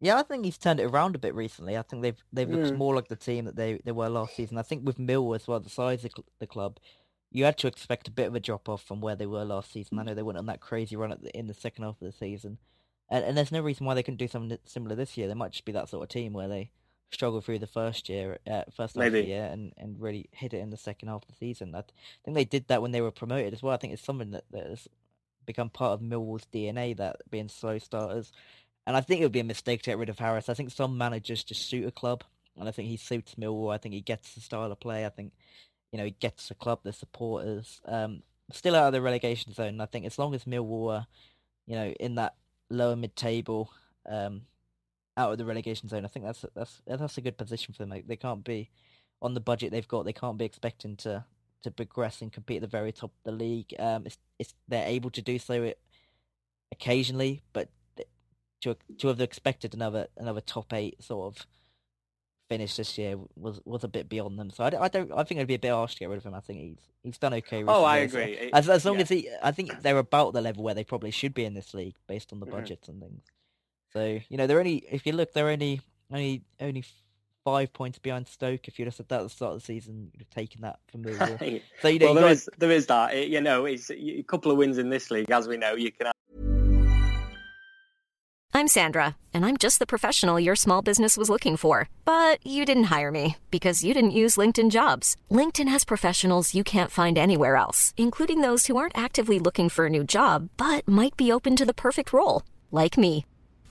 Yeah, 0.00 0.18
I 0.18 0.24
think 0.24 0.44
he's 0.44 0.58
turned 0.58 0.80
it 0.80 0.84
around 0.86 1.14
a 1.14 1.20
bit 1.20 1.34
recently. 1.34 1.76
I 1.78 1.82
think 1.82 2.02
they've 2.02 2.20
they've 2.32 2.50
looked 2.50 2.72
Mm. 2.74 2.78
more 2.78 2.94
like 2.96 3.06
the 3.08 3.14
team 3.16 3.44
that 3.44 3.54
they, 3.54 3.80
they 3.84 3.92
were 3.92 4.08
last 4.08 4.34
season. 4.34 4.58
I 4.58 4.62
think 4.62 4.84
with 4.84 4.98
Mill 4.98 5.32
as 5.34 5.46
well, 5.46 5.60
the 5.60 5.70
size 5.70 6.04
of 6.04 6.10
the 6.40 6.46
club, 6.48 6.78
you 7.30 7.44
had 7.44 7.56
to 7.58 7.68
expect 7.68 8.08
a 8.08 8.10
bit 8.10 8.26
of 8.26 8.34
a 8.34 8.40
drop 8.40 8.68
off 8.68 8.82
from 8.82 9.00
where 9.00 9.14
they 9.14 9.26
were 9.26 9.44
last 9.44 9.72
season. 9.72 10.00
I 10.00 10.02
know 10.02 10.14
they 10.14 10.24
went 10.24 10.38
on 10.38 10.46
that 10.46 10.60
crazy 10.60 10.96
run 10.96 11.12
at 11.12 11.22
the, 11.22 11.30
in 11.38 11.46
the 11.46 11.54
second 11.54 11.84
half 11.84 12.02
of 12.02 12.06
the 12.06 12.12
season, 12.12 12.58
and, 13.08 13.24
and 13.24 13.36
there's 13.38 13.52
no 13.52 13.60
reason 13.60 13.86
why 13.86 13.94
they 13.94 14.02
couldn't 14.02 14.18
do 14.18 14.26
something 14.26 14.58
similar 14.64 14.96
this 14.96 15.16
year. 15.16 15.28
They 15.28 15.34
might 15.34 15.52
just 15.52 15.64
be 15.64 15.72
that 15.72 15.88
sort 15.88 16.02
of 16.02 16.08
team 16.08 16.32
where 16.32 16.48
they 16.48 16.72
struggle 17.12 17.40
through 17.40 17.58
the 17.58 17.66
first 17.66 18.08
year, 18.08 18.38
uh, 18.46 18.62
first 18.74 18.96
half 18.96 19.04
of 19.06 19.12
the 19.12 19.18
Maybe. 19.18 19.28
year, 19.28 19.44
and, 19.44 19.72
and 19.76 20.00
really 20.00 20.28
hit 20.32 20.54
it 20.54 20.58
in 20.58 20.70
the 20.70 20.76
second 20.76 21.08
half 21.08 21.22
of 21.22 21.28
the 21.28 21.34
season. 21.34 21.74
I 21.74 21.82
th- 21.82 21.94
think 22.24 22.34
they 22.34 22.44
did 22.44 22.68
that 22.68 22.82
when 22.82 22.92
they 22.92 23.00
were 23.00 23.10
promoted 23.10 23.52
as 23.52 23.62
well. 23.62 23.74
I 23.74 23.76
think 23.76 23.92
it's 23.92 24.04
something 24.04 24.30
that, 24.32 24.44
that 24.50 24.66
has 24.66 24.88
become 25.46 25.70
part 25.70 25.92
of 25.92 26.00
Millwall's 26.00 26.46
DNA, 26.52 26.96
that 26.96 27.16
being 27.30 27.48
slow 27.48 27.78
starters. 27.78 28.32
And 28.86 28.96
I 28.96 29.00
think 29.00 29.20
it 29.20 29.24
would 29.24 29.32
be 29.32 29.40
a 29.40 29.44
mistake 29.44 29.82
to 29.82 29.90
get 29.90 29.98
rid 29.98 30.08
of 30.08 30.18
Harris. 30.18 30.48
I 30.48 30.54
think 30.54 30.70
some 30.70 30.98
managers 30.98 31.44
just 31.44 31.68
suit 31.68 31.86
a 31.86 31.92
club, 31.92 32.24
and 32.58 32.68
I 32.68 32.72
think 32.72 32.88
he 32.88 32.96
suits 32.96 33.36
Millwall. 33.36 33.72
I 33.72 33.78
think 33.78 33.94
he 33.94 34.00
gets 34.00 34.34
the 34.34 34.40
style 34.40 34.72
of 34.72 34.80
play. 34.80 35.06
I 35.06 35.10
think 35.10 35.32
you 35.92 35.98
know 35.98 36.04
he 36.04 36.12
gets 36.12 36.48
the 36.48 36.54
club, 36.54 36.80
the 36.82 36.92
supporters. 36.92 37.80
Um, 37.84 38.22
still 38.50 38.74
out 38.74 38.88
of 38.88 38.92
the 38.92 39.00
relegation 39.00 39.52
zone. 39.52 39.80
I 39.80 39.86
think 39.86 40.04
as 40.04 40.18
long 40.18 40.34
as 40.34 40.44
Millwall 40.44 40.92
are, 40.92 41.06
you 41.66 41.76
know, 41.76 41.88
in 42.00 42.16
that 42.16 42.34
lower 42.70 42.96
mid-table, 42.96 43.70
um, 44.06 44.42
out 45.16 45.32
of 45.32 45.38
the 45.38 45.44
relegation 45.44 45.88
zone, 45.88 46.04
I 46.04 46.08
think 46.08 46.24
that's 46.24 46.44
that's 46.54 46.80
that's 46.86 47.18
a 47.18 47.20
good 47.20 47.36
position 47.36 47.74
for 47.74 47.78
them. 47.82 47.90
Like, 47.90 48.06
they 48.06 48.16
can't 48.16 48.44
be 48.44 48.70
on 49.20 49.34
the 49.34 49.40
budget 49.40 49.70
they've 49.70 49.86
got. 49.88 50.04
They 50.04 50.12
can't 50.12 50.38
be 50.38 50.44
expecting 50.44 50.96
to 50.98 51.24
to 51.62 51.70
progress 51.70 52.20
and 52.22 52.32
compete 52.32 52.56
at 52.56 52.62
the 52.62 52.66
very 52.78 52.92
top 52.92 53.10
of 53.12 53.22
the 53.24 53.32
league. 53.44 53.72
Um, 53.78 54.04
it's, 54.06 54.18
it's 54.38 54.54
they're 54.68 54.86
able 54.86 55.10
to 55.10 55.22
do 55.22 55.38
so 55.38 55.62
it 55.62 55.78
occasionally, 56.72 57.42
but 57.52 57.68
to 58.62 58.76
to 58.98 59.08
have 59.08 59.20
expected 59.20 59.74
another 59.74 60.08
another 60.16 60.40
top 60.40 60.72
eight 60.72 61.02
sort 61.02 61.34
of 61.36 61.46
finish 62.48 62.76
this 62.76 62.98
year 62.98 63.16
was 63.36 63.60
was 63.64 63.84
a 63.84 63.88
bit 63.88 64.08
beyond 64.08 64.38
them. 64.38 64.50
So 64.50 64.64
I, 64.64 64.70
don't- 64.70 64.82
I 64.82 64.88
don't. 64.88 65.12
I 65.12 65.24
think 65.24 65.38
it'd 65.38 65.48
be 65.48 65.54
a 65.54 65.58
bit 65.58 65.70
harsh 65.72 65.94
to 65.94 66.00
get 66.00 66.08
rid 66.08 66.18
of 66.18 66.24
him. 66.26 66.34
I 66.34 66.40
think 66.40 66.58
he's 66.60 66.78
he's 67.02 67.18
done 67.18 67.34
okay. 67.34 67.64
Oh, 67.66 67.84
I 67.84 68.02
recently, 68.02 68.24
so 68.26 68.32
agree. 68.32 68.46
It- 68.48 68.54
As 68.54 68.68
as 68.68 68.84
long 68.84 68.96
yeah. 68.96 69.02
as 69.02 69.08
he, 69.08 69.28
I 69.42 69.50
think 69.52 69.82
they're 69.82 69.98
about 69.98 70.32
the 70.32 70.40
level 70.40 70.62
where 70.64 70.74
they 70.74 70.84
probably 70.84 71.10
should 71.10 71.34
be 71.34 71.44
in 71.44 71.54
this 71.54 71.74
league 71.74 71.96
based 72.06 72.32
on 72.32 72.40
the 72.40 72.46
Mhm. 72.46 72.50
budgets 72.52 72.88
and 72.88 73.00
things. 73.00 73.22
So 73.92 74.18
you 74.28 74.36
know 74.36 74.46
they're 74.46 74.58
only 74.58 74.84
if 74.90 75.06
you 75.06 75.12
look 75.12 75.32
they're 75.32 75.50
only 75.50 75.80
only 76.10 76.42
only 76.60 76.84
five 77.44 77.72
points 77.72 77.98
behind 77.98 78.26
Stoke. 78.28 78.68
If 78.68 78.78
you'd 78.78 78.86
have 78.86 78.94
said 78.94 79.08
that 79.08 79.20
at 79.20 79.22
the 79.24 79.28
start 79.30 79.54
of 79.54 79.60
the 79.60 79.64
season, 79.66 80.10
you'd 80.12 80.20
have 80.22 80.30
taken 80.30 80.62
that 80.62 80.78
from 80.90 81.02
Millwall. 81.04 81.60
so 81.80 81.88
you 81.88 81.98
know 81.98 82.06
well, 82.06 82.14
you 82.14 82.20
there 82.20 82.24
got 82.24 82.30
is 82.32 82.48
there 82.58 82.70
is 82.70 82.86
that. 82.86 83.14
It- 83.14 83.28
you 83.28 83.40
know, 83.40 83.64
it's 83.66 83.90
a 83.90 84.22
couple 84.22 84.50
of 84.52 84.58
wins 84.58 84.78
in 84.78 84.90
this 84.90 85.10
league, 85.10 85.30
as 85.30 85.48
we 85.48 85.56
know. 85.56 85.74
You 85.74 85.90
can 85.92 86.12
I'm 88.54 88.68
Sandra, 88.68 89.16
and 89.32 89.46
I'm 89.46 89.56
just 89.56 89.78
the 89.78 89.86
professional 89.86 90.38
your 90.38 90.54
small 90.56 90.82
business 90.82 91.16
was 91.16 91.30
looking 91.30 91.56
for. 91.56 91.88
But 92.04 92.46
you 92.46 92.64
didn't 92.66 92.84
hire 92.94 93.10
me 93.10 93.36
because 93.50 93.82
you 93.82 93.94
didn't 93.94 94.10
use 94.12 94.36
LinkedIn 94.36 94.70
jobs. 94.70 95.16
LinkedIn 95.30 95.68
has 95.68 95.84
professionals 95.84 96.54
you 96.54 96.62
can't 96.62 96.90
find 96.90 97.16
anywhere 97.18 97.56
else, 97.56 97.94
including 97.96 98.40
those 98.42 98.66
who 98.66 98.76
aren't 98.76 98.96
actively 98.96 99.38
looking 99.38 99.68
for 99.70 99.86
a 99.86 99.90
new 99.90 100.04
job 100.04 100.50
but 100.58 100.86
might 100.86 101.16
be 101.16 101.32
open 101.32 101.56
to 101.56 101.64
the 101.64 101.74
perfect 101.74 102.12
role, 102.12 102.42
like 102.70 102.98
me. 102.98 103.24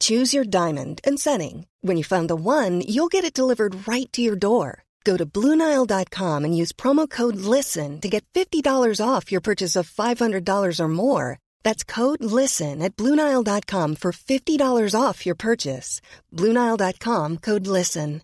Choose 0.00 0.34
your 0.34 0.44
diamond 0.44 1.00
and 1.04 1.20
setting. 1.20 1.66
When 1.82 1.96
you 1.96 2.02
find 2.04 2.28
the 2.28 2.34
one, 2.34 2.80
you'll 2.80 3.06
get 3.14 3.24
it 3.24 3.32
delivered 3.32 3.86
right 3.86 4.12
to 4.12 4.20
your 4.20 4.34
door. 4.36 4.82
Go 5.04 5.16
to 5.16 5.24
Bluenile.com 5.24 6.44
and 6.44 6.56
use 6.56 6.72
promo 6.72 7.08
code 7.08 7.36
LISTEN 7.36 8.00
to 8.00 8.08
get 8.08 8.26
$50 8.34 9.00
off 9.00 9.30
your 9.30 9.40
purchase 9.40 9.76
of 9.76 9.88
$500 9.88 10.80
or 10.80 10.88
more. 10.88 11.38
That's 11.62 11.84
code 11.84 12.24
LISTEN 12.24 12.82
at 12.82 12.96
Bluenile.com 12.96 13.96
for 13.96 14.10
$50 14.12 15.00
off 15.00 15.24
your 15.24 15.36
purchase. 15.36 16.00
Bluenile.com 16.34 17.38
code 17.38 17.66
LISTEN. 17.68 18.22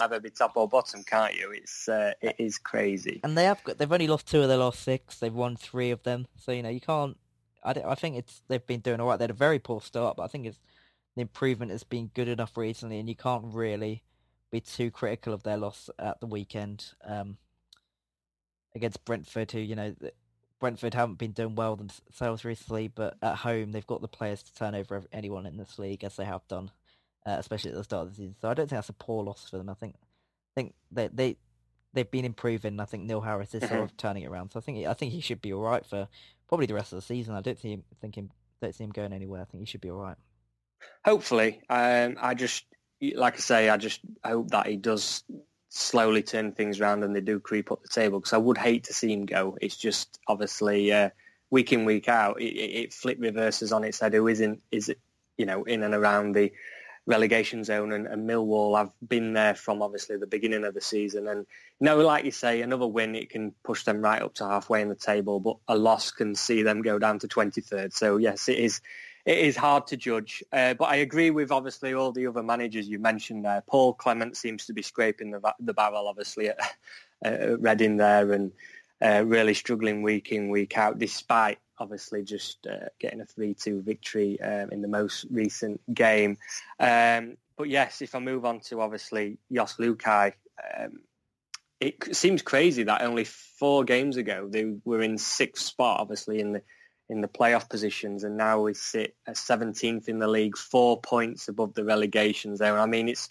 either 0.00 0.18
be 0.20 0.30
top 0.30 0.56
or 0.56 0.66
bottom, 0.66 1.04
can't 1.04 1.34
you? 1.36 1.52
It's 1.52 1.86
uh, 1.86 2.12
it 2.22 2.36
is 2.38 2.56
crazy. 2.56 3.20
and 3.22 3.36
they 3.36 3.44
have 3.44 3.62
got 3.64 3.76
they've 3.76 3.92
only 3.92 4.06
lost 4.08 4.26
two 4.26 4.40
of 4.40 4.48
their 4.48 4.56
last 4.56 4.80
six. 4.80 5.18
They've 5.18 5.34
won 5.34 5.56
three 5.56 5.90
of 5.90 6.02
them. 6.04 6.26
So 6.36 6.52
you 6.52 6.62
know 6.62 6.70
you 6.70 6.80
can't. 6.80 7.18
I, 7.62 7.70
I 7.86 7.94
think 7.94 8.16
it's 8.16 8.42
they've 8.48 8.66
been 8.66 8.80
doing 8.80 9.00
all 9.00 9.08
right. 9.08 9.18
They 9.18 9.24
had 9.24 9.30
a 9.30 9.34
very 9.34 9.58
poor 9.58 9.80
start, 9.80 10.16
but 10.16 10.22
I 10.24 10.26
think 10.28 10.46
it's 10.46 10.58
the 11.16 11.22
improvement 11.22 11.72
has 11.72 11.84
been 11.84 12.10
good 12.14 12.28
enough 12.28 12.56
recently, 12.56 12.98
and 12.98 13.08
you 13.08 13.16
can't 13.16 13.44
really 13.54 14.02
be 14.50 14.60
too 14.60 14.90
critical 14.90 15.32
of 15.32 15.42
their 15.42 15.56
loss 15.56 15.90
at 15.98 16.20
the 16.20 16.26
weekend 16.26 16.92
um, 17.04 17.36
against 18.74 19.04
Brentford, 19.04 19.52
who 19.52 19.58
you 19.60 19.74
know 19.76 19.94
Brentford 20.60 20.94
haven't 20.94 21.18
been 21.18 21.32
doing 21.32 21.54
well 21.54 21.76
themselves 21.76 22.44
recently, 22.44 22.88
but 22.88 23.16
at 23.22 23.36
home 23.36 23.72
they've 23.72 23.86
got 23.86 24.00
the 24.00 24.08
players 24.08 24.42
to 24.42 24.54
turn 24.54 24.74
over 24.74 25.02
anyone 25.12 25.46
in 25.46 25.56
this 25.56 25.78
league 25.78 26.04
as 26.04 26.16
they 26.16 26.24
have 26.24 26.46
done, 26.48 26.70
uh, 27.26 27.36
especially 27.38 27.70
at 27.70 27.76
the 27.76 27.84
start 27.84 28.06
of 28.06 28.10
the 28.10 28.16
season. 28.22 28.36
So 28.40 28.48
I 28.48 28.54
don't 28.54 28.66
think 28.68 28.76
that's 28.78 28.88
a 28.88 28.94
poor 28.94 29.24
loss 29.24 29.48
for 29.48 29.58
them. 29.58 29.68
I 29.70 29.74
think 29.74 29.94
I 29.96 30.60
think 30.60 30.74
they 30.90 31.08
they 31.08 31.36
they've 31.92 32.10
been 32.10 32.24
improving. 32.24 32.78
I 32.78 32.84
think 32.84 33.04
Neil 33.04 33.20
Harris 33.22 33.54
is 33.54 33.62
sort 33.68 33.80
Mhm. 33.80 33.84
of 33.84 33.96
turning 33.96 34.22
it 34.22 34.28
around. 34.28 34.50
So 34.52 34.60
I 34.60 34.62
think 34.62 34.86
I 34.86 34.94
think 34.94 35.12
he 35.12 35.20
should 35.20 35.40
be 35.42 35.52
all 35.52 35.62
right 35.62 35.84
for 35.84 36.08
probably 36.50 36.66
the 36.66 36.74
rest 36.74 36.92
of 36.92 36.96
the 36.96 37.02
season. 37.02 37.34
I 37.34 37.40
don't 37.40 37.58
see 37.58 37.72
him 37.72 37.84
think 38.00 38.18
him 38.18 38.28
don't 38.60 38.74
see 38.74 38.82
him 38.84 38.90
going 38.90 39.12
anywhere. 39.12 39.40
I 39.40 39.44
think 39.44 39.62
he 39.62 39.66
should 39.66 39.80
be 39.80 39.90
all 39.90 40.00
right. 40.00 40.16
Hopefully, 41.04 41.60
um, 41.70 42.16
I 42.20 42.34
just 42.34 42.64
like 43.14 43.34
I 43.34 43.38
say, 43.38 43.68
I 43.70 43.76
just 43.76 44.00
hope 44.24 44.50
that 44.50 44.66
he 44.66 44.76
does 44.76 45.22
slowly 45.68 46.24
turn 46.24 46.50
things 46.50 46.80
around 46.80 47.04
and 47.04 47.14
they 47.14 47.20
do 47.20 47.38
creep 47.38 47.70
up 47.70 47.80
the 47.82 47.88
table 47.88 48.18
because 48.18 48.32
I 48.32 48.38
would 48.38 48.58
hate 48.58 48.84
to 48.84 48.92
see 48.92 49.12
him 49.12 49.26
go. 49.26 49.56
It's 49.60 49.76
just 49.76 50.18
obviously 50.26 50.92
uh, 50.92 51.10
week 51.50 51.72
in 51.72 51.84
week 51.84 52.08
out, 52.08 52.40
it, 52.40 52.46
it, 52.46 52.70
it 52.82 52.92
flip 52.92 53.18
reverses 53.20 53.70
on 53.70 53.84
its 53.84 54.00
head. 54.00 54.12
Who 54.12 54.26
isn't 54.26 54.60
is 54.72 54.88
it 54.88 54.98
you 55.38 55.46
know 55.46 55.62
in 55.62 55.84
and 55.84 55.94
around 55.94 56.32
the 56.32 56.52
relegation 57.10 57.64
zone 57.64 57.92
and, 57.92 58.06
and 58.06 58.28
Millwall 58.28 58.78
have 58.78 58.92
been 59.06 59.34
there 59.34 59.54
from 59.54 59.82
obviously 59.82 60.16
the 60.16 60.26
beginning 60.26 60.64
of 60.64 60.72
the 60.72 60.80
season. 60.80 61.28
And 61.28 61.40
you 61.80 61.84
know 61.84 61.98
like 61.98 62.24
you 62.24 62.30
say 62.30 62.62
another 62.62 62.86
win 62.86 63.14
it 63.14 63.28
can 63.28 63.52
push 63.62 63.84
them 63.84 64.00
right 64.00 64.22
up 64.22 64.34
to 64.34 64.44
halfway 64.44 64.80
in 64.80 64.88
the 64.88 64.94
table 64.94 65.40
but 65.40 65.56
a 65.68 65.76
loss 65.76 66.10
can 66.12 66.34
see 66.34 66.62
them 66.62 66.82
go 66.82 66.98
down 66.98 67.18
to 67.18 67.28
23rd 67.28 67.92
so 67.92 68.16
yes 68.16 68.48
it 68.48 68.58
is 68.58 68.80
it 69.26 69.38
is 69.38 69.56
hard 69.56 69.86
to 69.88 69.96
judge. 69.96 70.42
Uh, 70.52 70.74
but 70.74 70.86
I 70.86 70.96
agree 70.96 71.30
with 71.30 71.52
obviously 71.52 71.92
all 71.92 72.12
the 72.12 72.26
other 72.26 72.42
managers 72.42 72.88
you 72.88 72.98
mentioned 72.98 73.44
there. 73.44 73.62
Paul 73.66 73.92
Clement 73.92 74.36
seems 74.36 74.66
to 74.66 74.72
be 74.72 74.82
scraping 74.82 75.30
the, 75.30 75.54
the 75.60 75.74
barrel 75.74 76.08
obviously 76.08 76.48
at, 76.48 76.58
at 77.22 77.60
Reading 77.60 77.96
there. 77.96 78.32
And 78.32 78.52
uh, 79.02 79.24
really 79.26 79.54
struggling 79.54 80.02
week 80.02 80.32
in 80.32 80.50
week 80.50 80.76
out 80.76 80.98
despite 80.98 81.58
obviously 81.78 82.22
just 82.22 82.66
uh, 82.66 82.88
getting 82.98 83.20
a 83.20 83.24
3-2 83.24 83.82
victory 83.82 84.40
um, 84.40 84.70
in 84.70 84.82
the 84.82 84.88
most 84.88 85.26
recent 85.30 85.80
game 85.94 86.36
um, 86.78 87.36
but 87.60 87.68
yes, 87.68 88.00
if 88.00 88.14
I 88.14 88.20
move 88.20 88.46
on 88.46 88.60
to 88.68 88.80
obviously 88.80 89.36
Jos 89.52 89.74
Luhukay, 89.74 90.32
um, 90.78 91.00
it 91.78 92.16
seems 92.16 92.40
crazy 92.40 92.84
that 92.84 93.02
only 93.02 93.24
four 93.24 93.84
games 93.84 94.16
ago 94.16 94.48
they 94.50 94.76
were 94.82 95.02
in 95.02 95.18
sixth 95.18 95.66
spot, 95.66 96.00
obviously 96.00 96.40
in 96.40 96.52
the 96.52 96.62
in 97.10 97.20
the 97.20 97.28
playoff 97.28 97.68
positions, 97.68 98.24
and 98.24 98.38
now 98.38 98.62
we 98.62 98.72
sit 98.72 99.14
at 99.26 99.34
17th 99.34 100.08
in 100.08 100.18
the 100.20 100.26
league, 100.26 100.56
four 100.56 101.02
points 101.02 101.48
above 101.48 101.74
the 101.74 101.84
relegation 101.84 102.56
zone. 102.56 102.78
I 102.78 102.86
mean, 102.86 103.10
it's 103.10 103.28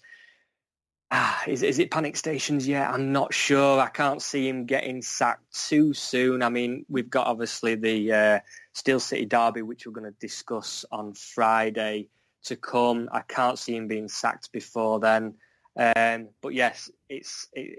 ah, 1.10 1.42
is 1.46 1.62
is 1.62 1.78
it 1.78 1.90
panic 1.90 2.16
stations 2.16 2.66
yet? 2.66 2.90
I'm 2.90 3.12
not 3.12 3.34
sure. 3.34 3.80
I 3.80 3.88
can't 3.88 4.22
see 4.22 4.48
him 4.48 4.66
getting 4.66 5.02
sacked 5.02 5.68
too 5.68 5.92
soon. 5.92 6.42
I 6.42 6.48
mean, 6.48 6.84
we've 6.88 7.10
got 7.10 7.26
obviously 7.26 7.74
the 7.74 8.12
uh, 8.12 8.40
Steel 8.72 9.00
City 9.00 9.26
derby, 9.26 9.62
which 9.62 9.86
we're 9.86 9.92
going 9.92 10.10
to 10.10 10.18
discuss 10.20 10.84
on 10.90 11.14
Friday 11.14 12.08
to 12.44 12.56
come. 12.56 13.08
I 13.12 13.20
can't 13.20 13.58
see 13.58 13.76
him 13.76 13.88
being 13.88 14.08
sacked 14.08 14.52
before 14.52 15.00
then. 15.00 15.34
Um, 15.76 16.28
but 16.42 16.54
yes, 16.54 16.90
it's 17.08 17.48
it, 17.52 17.78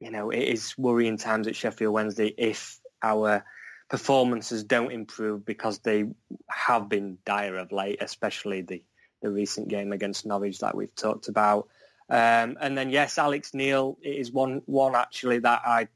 you 0.00 0.10
know 0.10 0.30
it 0.30 0.42
is 0.42 0.76
worrying 0.76 1.16
times 1.16 1.46
at 1.46 1.56
Sheffield 1.56 1.94
Wednesday 1.94 2.34
if 2.36 2.80
our 3.02 3.44
performances 3.88 4.64
don't 4.64 4.92
improve 4.92 5.44
because 5.44 5.78
they 5.80 6.06
have 6.48 6.88
been 6.88 7.18
dire 7.24 7.56
of 7.56 7.72
late, 7.72 7.98
especially 8.00 8.62
the 8.62 8.82
the 9.22 9.30
recent 9.30 9.68
game 9.68 9.92
against 9.92 10.26
Norwich 10.26 10.58
that 10.58 10.74
we've 10.74 10.94
talked 10.94 11.28
about. 11.28 11.68
Um, 12.12 12.58
and 12.60 12.76
then 12.76 12.90
yes, 12.90 13.16
Alex 13.16 13.54
Neil 13.54 13.96
is 14.02 14.30
one 14.30 14.60
one 14.66 14.94
actually 14.94 15.38
that 15.38 15.62
I 15.64 15.88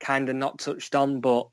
kind 0.00 0.28
of 0.28 0.34
not 0.34 0.58
touched 0.58 0.96
on, 0.96 1.20
but 1.20 1.46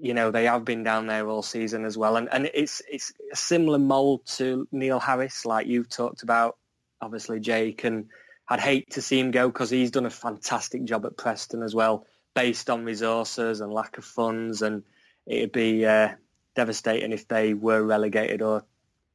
you 0.00 0.14
know 0.14 0.32
they 0.32 0.46
have 0.46 0.64
been 0.64 0.82
down 0.82 1.06
there 1.06 1.28
all 1.28 1.42
season 1.42 1.84
as 1.84 1.96
well, 1.96 2.16
and 2.16 2.28
and 2.32 2.50
it's 2.52 2.82
it's 2.90 3.12
a 3.32 3.36
similar 3.36 3.78
mold 3.78 4.26
to 4.38 4.66
Neil 4.72 4.98
Harris, 4.98 5.46
like 5.46 5.68
you've 5.68 5.88
talked 5.88 6.24
about, 6.24 6.56
obviously 7.00 7.38
Jake, 7.38 7.84
and 7.84 8.08
I'd 8.48 8.58
hate 8.58 8.90
to 8.94 9.02
see 9.02 9.20
him 9.20 9.30
go 9.30 9.46
because 9.46 9.70
he's 9.70 9.92
done 9.92 10.06
a 10.06 10.10
fantastic 10.10 10.82
job 10.82 11.06
at 11.06 11.16
Preston 11.16 11.62
as 11.62 11.72
well, 11.72 12.06
based 12.34 12.68
on 12.68 12.84
resources 12.84 13.60
and 13.60 13.72
lack 13.72 13.96
of 13.96 14.04
funds, 14.04 14.60
and 14.60 14.82
it'd 15.24 15.52
be 15.52 15.86
uh, 15.86 16.08
devastating 16.56 17.12
if 17.12 17.28
they 17.28 17.54
were 17.54 17.80
relegated 17.80 18.42
or 18.42 18.64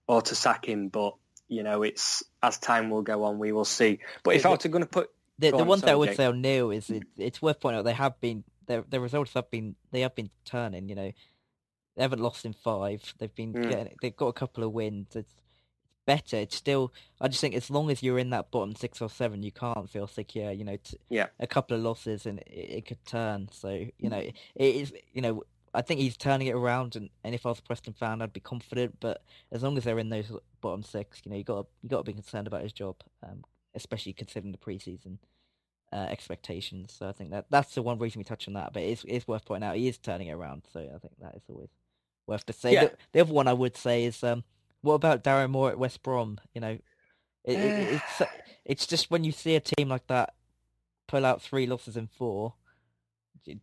or 0.08 0.22
to 0.22 0.36
sack 0.36 0.66
him, 0.66 0.88
but. 0.88 1.16
You 1.48 1.64
know, 1.64 1.84
it's 1.84 2.24
as 2.42 2.58
time 2.58 2.90
will 2.90 3.02
go 3.04 3.24
on, 3.24 3.38
we 3.40 3.52
will 3.52 3.66
see. 3.66 4.00
But 4.24 4.36
if 4.36 4.46
I 4.46 4.50
were 4.50 4.58
to 4.58 4.70
going 4.70 4.84
to 4.84 4.90
put 4.90 5.10
The, 5.38 5.52
the 5.52 5.58
on, 5.58 5.68
one 5.68 5.80
thing 5.80 5.90
I 5.90 5.96
would 5.96 6.10
Jake. 6.10 6.18
say 6.18 6.26
on 6.26 6.42
Neil 6.42 6.72
is 6.72 6.90
it, 6.90 7.04
it's 7.18 7.42
worth 7.42 7.60
pointing 7.60 7.80
out 7.80 7.86
they 7.86 7.94
have 7.94 8.20
been 8.20 8.44
their 8.68 8.82
their 8.90 9.00
results 9.02 9.34
have 9.34 9.52
been 9.52 9.76
they 9.92 10.02
have 10.02 10.16
been 10.16 10.32
turning. 10.44 10.90
You 10.90 10.96
know, 10.96 11.12
they 11.96 12.02
haven't 12.02 12.22
lost 12.22 12.46
in 12.46 12.54
five. 12.54 13.14
They've 13.20 13.34
been 13.36 13.54
Mm. 13.54 13.70
getting 13.70 13.96
they've 14.02 14.16
got 14.16 14.28
a 14.28 14.34
couple 14.34 14.64
of 14.64 14.72
wins. 14.72 15.16
It's 15.16 15.34
better. 16.08 16.38
It's 16.38 16.56
still 16.56 16.92
I 17.22 17.28
just 17.28 17.42
think 17.42 17.54
as 17.54 17.70
long 17.70 17.92
as 17.92 18.02
you're 18.02 18.18
in 18.20 18.32
that 18.32 18.50
bottom 18.50 18.76
six 18.76 19.00
or 19.02 19.10
seven, 19.10 19.44
you 19.44 19.52
can't 19.52 19.88
feel 19.90 20.08
secure. 20.08 20.52
You 20.52 20.64
know, 20.64 20.78
t- 20.78 20.98
Yeah. 21.10 21.28
a 21.40 21.46
couple 21.48 21.78
of 21.78 21.84
losses 21.84 22.26
and 22.26 22.40
it, 22.40 22.48
it 22.78 22.86
could 22.88 23.06
turn. 23.06 23.50
So 23.52 23.70
you 23.70 24.10
know, 24.10 24.18
it 24.18 24.36
is 24.56 24.94
you 25.14 25.22
know. 25.22 25.44
I 25.76 25.82
think 25.82 26.00
he's 26.00 26.18
turning 26.18 26.48
it 26.48 26.56
around, 26.56 26.96
and, 26.96 27.10
and 27.24 27.36
if 27.36 27.46
I 27.46 27.50
was 27.50 27.60
a 27.60 27.64
Preston 27.64 27.94
fan, 27.94 28.22
I'd 28.22 28.34
be 28.34 28.40
confident. 28.40 29.00
But 29.00 29.24
as 29.52 29.64
long 29.64 29.78
as 29.78 29.84
they're 29.84 30.00
in 30.00 30.10
those 30.10 30.32
bottom 30.62 30.84
six, 30.84 31.22
you 31.24 31.32
know, 31.32 31.38
you 31.38 31.44
got 31.44 31.68
you 31.84 31.90
got 31.90 31.98
to 31.98 32.04
be 32.04 32.14
concerned 32.14 32.48
about 32.48 32.64
his 32.64 32.74
job, 32.74 32.96
um, 33.24 33.44
especially 33.74 34.14
considering 34.14 34.52
the 34.52 34.58
preseason 34.58 35.18
uh, 35.92 36.08
expectations. 36.10 36.94
So 36.98 37.08
I 37.08 37.12
think 37.12 37.32
that 37.32 37.46
that's 37.50 37.76
the 37.76 37.82
one 37.82 38.00
reason 38.00 38.20
we 38.20 38.24
touch 38.24 38.48
on 38.48 38.54
that. 38.54 38.74
But 38.74 38.84
it's 38.84 39.06
it's 39.08 39.28
worth 39.28 39.46
pointing 39.46 39.68
out 39.68 39.76
he 39.76 39.88
is 39.88 39.98
turning 39.98 40.28
it 40.28 40.34
around. 40.34 40.64
So 40.72 40.80
I 40.80 40.98
think 41.00 41.14
that 41.22 41.36
is 41.36 41.44
always 41.50 41.70
worth 42.28 42.46
to 42.48 42.54
say. 42.54 42.74
Yeah. 42.74 42.86
The, 42.86 42.92
the 43.14 43.20
other 43.22 43.34
one 43.34 43.48
I 43.48 43.54
would 43.54 43.78
say 43.78 44.06
is 44.06 44.24
um, 44.24 44.44
what 44.82 44.94
about 44.96 45.24
Darren 45.24 45.52
Moore 45.52 45.70
at 45.70 45.80
West 45.80 46.04
Brom? 46.04 46.40
You 46.54 46.62
know, 46.62 46.78
it, 47.44 47.60
it, 47.60 48.02
it's 48.02 48.32
it's 48.66 48.88
just 48.88 49.12
when 49.12 49.24
you 49.24 49.32
see 49.32 49.56
a 49.56 49.62
team 49.62 49.90
like 49.90 50.08
that 50.08 50.34
pull 51.08 51.26
out 51.26 51.42
three 51.42 51.66
losses 51.66 51.98
in 51.98 52.08
four, 52.08 52.54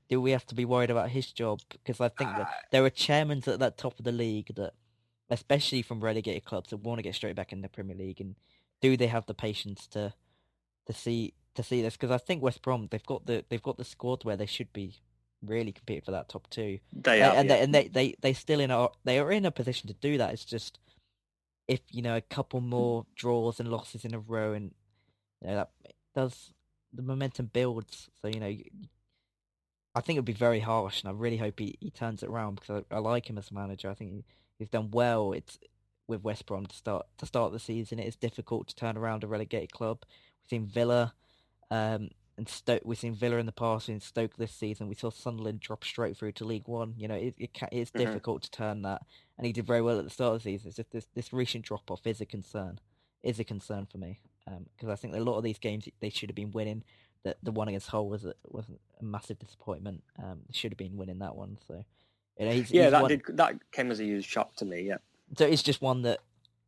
do 0.09 0.21
we 0.21 0.31
have 0.31 0.47
to 0.47 0.55
be 0.55 0.65
worried 0.65 0.91
about 0.91 1.11
his 1.11 1.33
job? 1.33 1.61
Because 1.71 2.01
I 2.01 2.09
think 2.09 2.31
that 2.37 2.47
uh, 2.47 2.51
there 2.71 2.85
are 2.85 2.91
chairmen 2.91 3.43
at 3.47 3.59
that 3.59 3.79
top 3.79 3.99
of 3.99 4.05
the 4.05 4.13
league 4.13 4.55
that, 4.57 4.75
especially 5.31 5.83
from 5.83 6.01
relegated 6.01 6.45
clubs, 6.45 6.71
that 6.71 6.79
want 6.79 6.99
to 6.99 7.03
get 7.03 7.15
straight 7.15 7.37
back 7.37 7.53
in 7.53 7.63
the 7.63 7.69
Premier 7.69 7.97
League, 7.97 8.21
and 8.21 8.37
do 8.81 8.97
they 8.97 9.07
have 9.09 9.27
the 9.27 9.35
patience 9.35 9.87
to 9.89 10.15
to 10.87 10.93
see 10.93 11.35
to 11.55 11.63
see 11.63 11.83
this? 11.83 11.97
Because 11.97 12.11
I 12.11 12.19
think 12.19 12.43
West 12.43 12.63
Brom 12.63 12.89
they've 12.91 13.05
got 13.07 13.27
the 13.27 13.45
they've 13.49 13.63
got 13.63 13.77
the 13.77 13.85
squad 13.85 14.25
where 14.25 14.37
they 14.37 14.47
should 14.47 14.73
be 14.73 15.01
really 15.45 15.73
competing 15.73 16.03
for 16.03 16.13
that 16.13 16.29
top 16.29 16.49
two. 16.51 16.79
They 16.93 17.21
A- 17.21 17.25
have, 17.25 17.35
and 17.35 17.49
yeah. 17.49 17.57
they, 17.57 17.63
and 17.63 17.75
they 17.75 17.89
they 17.89 18.15
they 18.21 18.33
still 18.33 18.61
in 18.61 18.71
a 18.71 18.89
they 19.05 19.19
are 19.19 19.33
in 19.33 19.45
a 19.45 19.51
position 19.51 19.89
to 19.89 19.95
do 19.95 20.19
that. 20.19 20.33
It's 20.33 20.45
just 20.45 20.79
if 21.69 21.81
you 21.91 22.03
know 22.03 22.17
a 22.17 22.21
couple 22.21 22.61
more 22.61 23.07
draws 23.15 23.61
and 23.61 23.69
losses 23.71 24.05
in 24.05 24.15
a 24.15 24.19
row, 24.19 24.53
and 24.53 24.73
you 25.41 25.49
know 25.49 25.57
that 25.57 25.71
does 26.15 26.53
the 26.93 27.03
momentum 27.03 27.47
builds. 27.53 28.11
So 28.21 28.29
you 28.29 28.41
know, 28.41 28.55
I 29.95 30.01
think 30.01 30.17
it 30.17 30.21
would 30.21 30.25
be 30.27 30.33
very 30.33 30.61
harsh, 30.61 31.01
and 31.03 31.09
I 31.09 31.13
really 31.13 31.37
hope 31.37 31.59
he, 31.59 31.77
he 31.81 31.91
turns 31.91 32.23
it 32.23 32.29
around 32.31 32.57
because 32.57 32.83
I, 32.91 32.97
I 32.97 32.99
like 32.99 33.29
him 33.29 33.37
as 33.39 33.51
a 33.51 33.55
manager. 33.55 33.91
I 33.91 33.95
think 33.95 34.11
he, 34.13 34.25
he's 34.59 34.69
done 34.69 34.91
well. 34.91 35.33
It's 35.33 35.59
with 36.09 36.23
West 36.25 36.47
Brom 36.47 36.67
to 36.67 36.75
start 36.75 37.07
to 37.19 37.27
start 37.27 37.53
the 37.53 37.59
season. 37.59 37.99
It 37.99 38.09
is 38.09 38.17
difficult 38.17 38.69
to 38.69 38.75
turn 38.75 38.97
around 38.97 39.23
a 39.23 39.27
relegated 39.27 39.71
club. 39.73 39.99
We've 40.03 40.49
seen 40.51 40.67
Villa, 40.67 41.13
um, 41.71 42.09
and 42.39 42.49
Stoke. 42.49 42.83
We've 42.85 42.99
seen 42.99 43.15
Villa 43.15 43.37
in 43.37 43.45
the 43.47 43.53
past. 43.53 43.91
In 43.91 44.01
Stoke 44.01 44.37
this 44.37 44.53
season, 44.55 44.89
we 44.89 44.95
saw 44.95 45.11
Sunderland 45.11 45.61
drop 45.61 45.85
straight 45.85 46.17
through 46.17 46.33
to 46.33 46.45
League 46.47 46.69
One. 46.69 46.95
You 46.97 47.09
know, 47.09 47.15
it, 47.15 47.35
it 47.39 47.53
ca- 47.53 47.69
it's 47.71 47.91
Mhm. 47.91 47.99
difficult 47.99 48.43
to 48.45 48.51
turn 48.51 48.83
that, 48.83 49.03
and 49.37 49.47
he 49.47 49.53
did 49.53 49.67
very 49.67 49.83
well 49.83 49.99
at 49.99 50.05
the 50.05 50.11
start 50.11 50.35
of 50.37 50.43
the 50.43 50.51
season. 50.51 50.69
It's 50.69 50.77
just 50.79 50.91
this 50.91 51.07
this 51.15 51.33
recent 51.35 51.67
drop 51.67 51.91
off 51.91 52.07
is 52.07 52.21
a 52.23 52.27
concern, 52.27 52.79
is 53.23 53.39
a 53.39 53.45
concern 53.45 53.87
for 53.87 53.99
me 53.99 54.21
because 54.75 54.89
I 54.89 54.97
think 54.97 55.15
a 55.15 55.21
lot 55.21 55.37
of 55.39 55.45
these 55.45 55.59
games 55.59 55.87
they 56.01 56.11
should 56.11 56.29
have 56.31 56.35
been 56.35 56.51
winning. 56.51 56.83
That 57.25 57.37
the 57.43 57.53
one 57.53 57.69
against 57.69 57.89
Hull 57.89 58.09
was 58.09 58.25
a, 58.25 58.35
was 58.49 58.65
a 59.01 59.05
massive 59.05 59.39
disappointment. 59.39 60.03
Um, 60.19 60.41
they 60.47 60.53
should 60.53 60.73
have 60.73 60.79
been 60.79 60.97
winning 60.97 61.21
that 61.21 61.37
one. 61.37 61.59
So, 61.69 61.85
you 62.39 62.47
know, 62.47 62.53
he's, 62.53 62.71
yeah, 62.71 62.85
he's 62.85 62.91
that 62.93 63.03
one- 63.03 63.09
did 63.11 63.23
that 63.37 63.55
came 63.71 63.91
as 63.91 64.01
a 64.01 64.05
huge 64.05 64.27
shock 64.27 64.57
to 64.57 64.65
me. 64.65 64.83
Yeah. 64.83 64.97
so 65.37 65.47
it's 65.47 65.63
just 65.63 65.81
one 65.81 66.03
that 66.03 66.19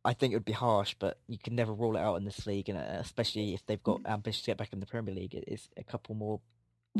I 0.05 0.13
think 0.13 0.31
it 0.31 0.35
would 0.37 0.45
be 0.45 0.53
harsh, 0.53 0.95
but 0.97 1.17
you 1.27 1.37
can 1.37 1.55
never 1.55 1.73
rule 1.73 1.97
it 1.97 1.99
out 1.99 2.15
in 2.15 2.25
this 2.25 2.45
league, 2.45 2.69
and 2.69 2.77
uh, 2.77 2.99
especially 2.99 3.53
if 3.53 3.65
they've 3.65 3.81
got 3.83 4.01
ambition 4.05 4.43
to 4.43 4.51
get 4.51 4.57
back 4.57 4.71
in 4.71 4.79
the 4.79 4.85
Premier 4.85 5.13
League, 5.13 5.33
it 5.33 5.45
is 5.47 5.67
a 5.75 5.83
couple 5.83 6.15
more 6.15 6.39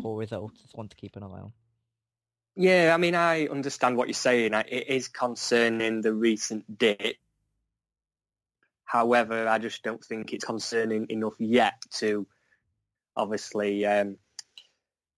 poor 0.01 0.17
results. 0.19 0.61
It's 0.63 0.73
one 0.73 0.89
to 0.89 0.95
keep 0.95 1.15
an 1.15 1.23
eye 1.23 1.27
on. 1.27 1.53
Yeah, 2.55 2.91
I 2.93 2.97
mean, 2.97 3.15
I 3.15 3.47
understand 3.47 3.95
what 3.95 4.07
you're 4.07 4.13
saying. 4.15 4.53
It 4.53 4.87
is 4.89 5.07
concerning 5.07 6.01
the 6.01 6.13
recent 6.13 6.77
dip. 6.79 7.17
However, 8.85 9.47
I 9.47 9.59
just 9.59 9.83
don't 9.83 10.03
think 10.03 10.33
it's 10.33 10.45
concerning 10.45 11.07
enough 11.09 11.35
yet 11.39 11.81
to 11.95 12.25
obviously 13.15 13.85
um, 13.85 14.17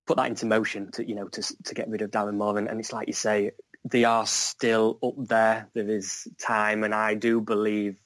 put 0.06 0.18
that 0.18 0.28
into 0.28 0.46
motion 0.46 0.92
to 0.92 1.08
you 1.08 1.16
know 1.16 1.28
to 1.28 1.44
to 1.66 1.76
get 1.76 1.90
rid 1.90 2.02
of 2.02 2.12
Darren 2.12 2.36
Moore. 2.36 2.58
And, 2.58 2.68
and 2.68 2.80
it's 2.80 2.94
like 2.94 3.08
you 3.08 3.14
say, 3.14 3.52
they 3.86 4.06
are 4.06 4.26
still 4.26 4.98
up 5.04 5.16
there. 5.18 5.70
There 5.74 5.90
is 5.90 6.28
time, 6.40 6.84
and 6.84 6.96
I 6.96 7.14
do 7.14 7.42
believe 7.42 8.00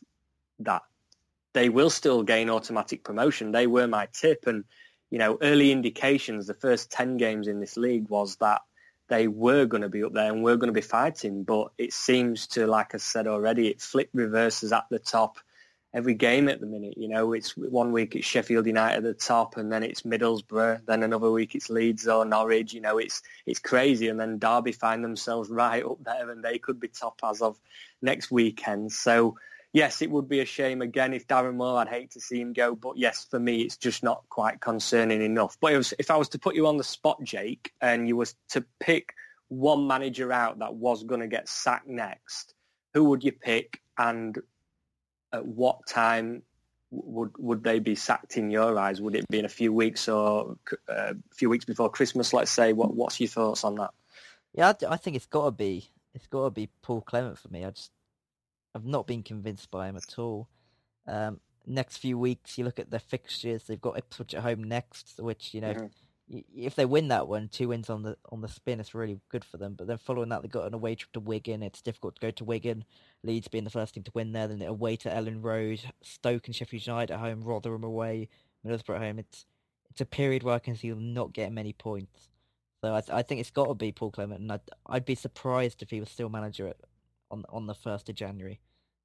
that 0.59 0.81
they 1.53 1.69
will 1.69 1.89
still 1.89 2.23
gain 2.23 2.49
automatic 2.49 3.03
promotion. 3.03 3.51
They 3.51 3.67
were 3.67 3.87
my 3.87 4.07
tip, 4.11 4.47
and 4.47 4.65
you 5.09 5.19
know, 5.19 5.37
early 5.41 5.71
indications. 5.71 6.47
The 6.47 6.53
first 6.53 6.91
ten 6.91 7.17
games 7.17 7.47
in 7.47 7.59
this 7.59 7.77
league 7.77 8.09
was 8.09 8.35
that 8.37 8.61
they 9.07 9.27
were 9.27 9.65
going 9.65 9.81
to 9.81 9.89
be 9.89 10.03
up 10.03 10.13
there 10.13 10.31
and 10.31 10.41
were 10.41 10.55
going 10.55 10.69
to 10.69 10.73
be 10.73 10.81
fighting. 10.81 11.43
But 11.43 11.71
it 11.77 11.93
seems 11.93 12.47
to, 12.47 12.65
like 12.65 12.95
I 12.95 12.97
said 12.97 13.27
already, 13.27 13.67
it 13.67 13.81
flip 13.81 14.09
reverses 14.13 14.71
at 14.71 14.85
the 14.89 14.99
top 14.99 15.37
every 15.93 16.13
game 16.13 16.47
at 16.47 16.59
the 16.59 16.65
minute. 16.65 16.97
You 16.97 17.07
know, 17.07 17.33
it's 17.33 17.55
one 17.57 17.91
week 17.91 18.15
it's 18.15 18.25
Sheffield 18.25 18.65
United 18.65 18.97
at 18.97 19.03
the 19.03 19.13
top, 19.13 19.57
and 19.57 19.71
then 19.71 19.83
it's 19.83 20.01
Middlesbrough. 20.01 20.85
Then 20.85 21.03
another 21.03 21.31
week 21.31 21.55
it's 21.55 21.69
Leeds 21.69 22.07
or 22.07 22.25
Norwich. 22.25 22.73
You 22.73 22.81
know, 22.81 22.97
it's 22.97 23.21
it's 23.45 23.59
crazy. 23.59 24.07
And 24.07 24.19
then 24.19 24.39
Derby 24.39 24.71
find 24.71 25.03
themselves 25.03 25.49
right 25.51 25.83
up 25.83 26.03
there, 26.03 26.29
and 26.29 26.43
they 26.43 26.57
could 26.57 26.79
be 26.79 26.87
top 26.87 27.19
as 27.23 27.41
of 27.41 27.59
next 28.01 28.31
weekend. 28.31 28.91
So. 28.91 29.37
Yes, 29.73 30.01
it 30.01 30.11
would 30.11 30.27
be 30.27 30.41
a 30.41 30.45
shame 30.45 30.81
again 30.81 31.13
if 31.13 31.27
Darren 31.27 31.55
Moore. 31.55 31.79
I'd 31.79 31.87
hate 31.87 32.11
to 32.11 32.19
see 32.19 32.41
him 32.41 32.51
go, 32.51 32.75
but 32.75 32.97
yes, 32.97 33.25
for 33.31 33.39
me, 33.39 33.61
it's 33.61 33.77
just 33.77 34.03
not 34.03 34.25
quite 34.27 34.59
concerning 34.59 35.21
enough. 35.21 35.57
But 35.61 35.93
if 35.97 36.11
I 36.11 36.17
was 36.17 36.27
to 36.27 36.39
put 36.39 36.55
you 36.55 36.67
on 36.67 36.75
the 36.75 36.83
spot, 36.83 37.23
Jake, 37.23 37.71
and 37.79 38.05
you 38.05 38.17
was 38.17 38.35
to 38.49 38.65
pick 38.81 39.13
one 39.47 39.87
manager 39.87 40.33
out 40.33 40.59
that 40.59 40.75
was 40.75 41.05
going 41.05 41.21
to 41.21 41.27
get 41.27 41.47
sacked 41.47 41.87
next, 41.87 42.53
who 42.93 43.05
would 43.05 43.23
you 43.23 43.31
pick, 43.31 43.79
and 43.97 44.37
at 45.33 45.45
what 45.45 45.85
time 45.87 46.43
would 46.91 47.31
would 47.37 47.63
they 47.63 47.79
be 47.79 47.95
sacked 47.95 48.37
in 48.37 48.51
your 48.51 48.77
eyes? 48.77 49.01
Would 49.01 49.15
it 49.15 49.27
be 49.29 49.39
in 49.39 49.45
a 49.45 49.49
few 49.49 49.71
weeks 49.71 50.09
or 50.09 50.57
uh, 50.89 51.13
a 51.13 51.35
few 51.35 51.49
weeks 51.49 51.65
before 51.65 51.89
Christmas? 51.89 52.33
Let's 52.33 52.51
say. 52.51 52.73
What 52.73 52.93
What's 52.93 53.19
your 53.19 53.29
thoughts 53.29 53.63
on 53.63 53.75
that? 53.75 53.91
Yeah, 54.53 54.73
I, 54.89 54.97
think 54.97 55.15
it's 55.15 55.25
got 55.25 55.45
to 55.45 55.51
be 55.51 55.89
it's 56.13 56.27
got 56.27 56.43
to 56.43 56.49
be 56.49 56.69
Paul 56.81 57.01
Clement 57.01 57.37
for 57.37 57.47
me. 57.47 57.63
I 57.63 57.69
just 57.71 57.91
I've 58.75 58.85
not 58.85 59.07
been 59.07 59.23
convinced 59.23 59.71
by 59.71 59.87
him 59.87 59.95
at 59.95 60.19
all. 60.19 60.49
Um, 61.07 61.39
next 61.65 61.97
few 61.97 62.17
weeks, 62.17 62.57
you 62.57 62.65
look 62.65 62.79
at 62.79 62.91
their 62.91 62.99
fixtures. 62.99 63.63
They've 63.63 63.81
got 63.81 63.97
Ipswich 63.97 64.33
at 64.33 64.43
home 64.43 64.63
next, 64.63 65.19
which 65.19 65.53
you 65.53 65.61
know, 65.61 65.73
Mhm. 65.73 65.91
If 66.55 66.75
they 66.75 66.85
win 66.85 67.09
that 67.09 67.27
one, 67.27 67.49
two 67.49 67.67
wins 67.69 67.89
on 67.89 68.03
the 68.03 68.17
on 68.31 68.41
the 68.41 68.47
spin, 68.47 68.79
it's 68.79 68.95
really 68.95 69.19
good 69.29 69.43
for 69.43 69.57
them. 69.57 69.73
But 69.77 69.87
then 69.87 69.97
following 69.97 70.29
that, 70.29 70.41
they've 70.41 70.51
got 70.51 70.67
an 70.67 70.73
away 70.73 70.95
trip 70.95 71.11
to 71.13 71.19
Wigan. 71.19 71.61
It's 71.61 71.81
difficult 71.81 72.15
to 72.15 72.21
go 72.21 72.31
to 72.31 72.45
Wigan. 72.45 72.85
Leeds 73.23 73.49
being 73.49 73.65
the 73.65 73.69
first 73.69 73.93
team 73.93 74.03
to 74.03 74.11
win 74.13 74.31
there, 74.31 74.47
then 74.47 74.61
away 74.61 74.95
to 74.97 75.09
Elland 75.09 75.43
Road, 75.43 75.81
Stoke 76.01 76.47
and 76.47 76.55
Sheffield 76.55 76.87
United 76.87 77.13
at 77.13 77.19
home, 77.19 77.41
Rotherham 77.43 77.83
away, 77.83 78.29
Middlesbrough 78.65 78.95
at 78.95 79.01
home. 79.01 79.19
It's 79.19 79.45
it's 79.89 80.01
a 80.01 80.05
period 80.05 80.43
where 80.43 80.55
I 80.55 80.59
can 80.59 80.75
see 80.75 80.89
them 80.89 81.13
not 81.13 81.33
getting 81.33 81.53
many 81.53 81.73
points. 81.73 82.29
So 82.81 82.95
I, 82.95 83.01
th- 83.01 83.11
I 83.11 83.21
think 83.23 83.41
it's 83.41 83.51
got 83.51 83.67
to 83.67 83.75
be 83.75 83.91
Paul 83.91 84.11
Clement, 84.11 84.39
and 84.41 84.51
I'd, 84.51 84.61
I'd 84.87 85.05
be 85.05 85.15
surprised 85.15 85.81
if 85.81 85.89
he 85.89 85.99
was 85.99 86.09
still 86.09 86.29
manager 86.29 86.67
at, 86.67 86.77
on 87.29 87.43
on 87.49 87.67
the 87.67 87.75
first 87.75 88.07
of 88.09 88.15
January. 88.15 88.59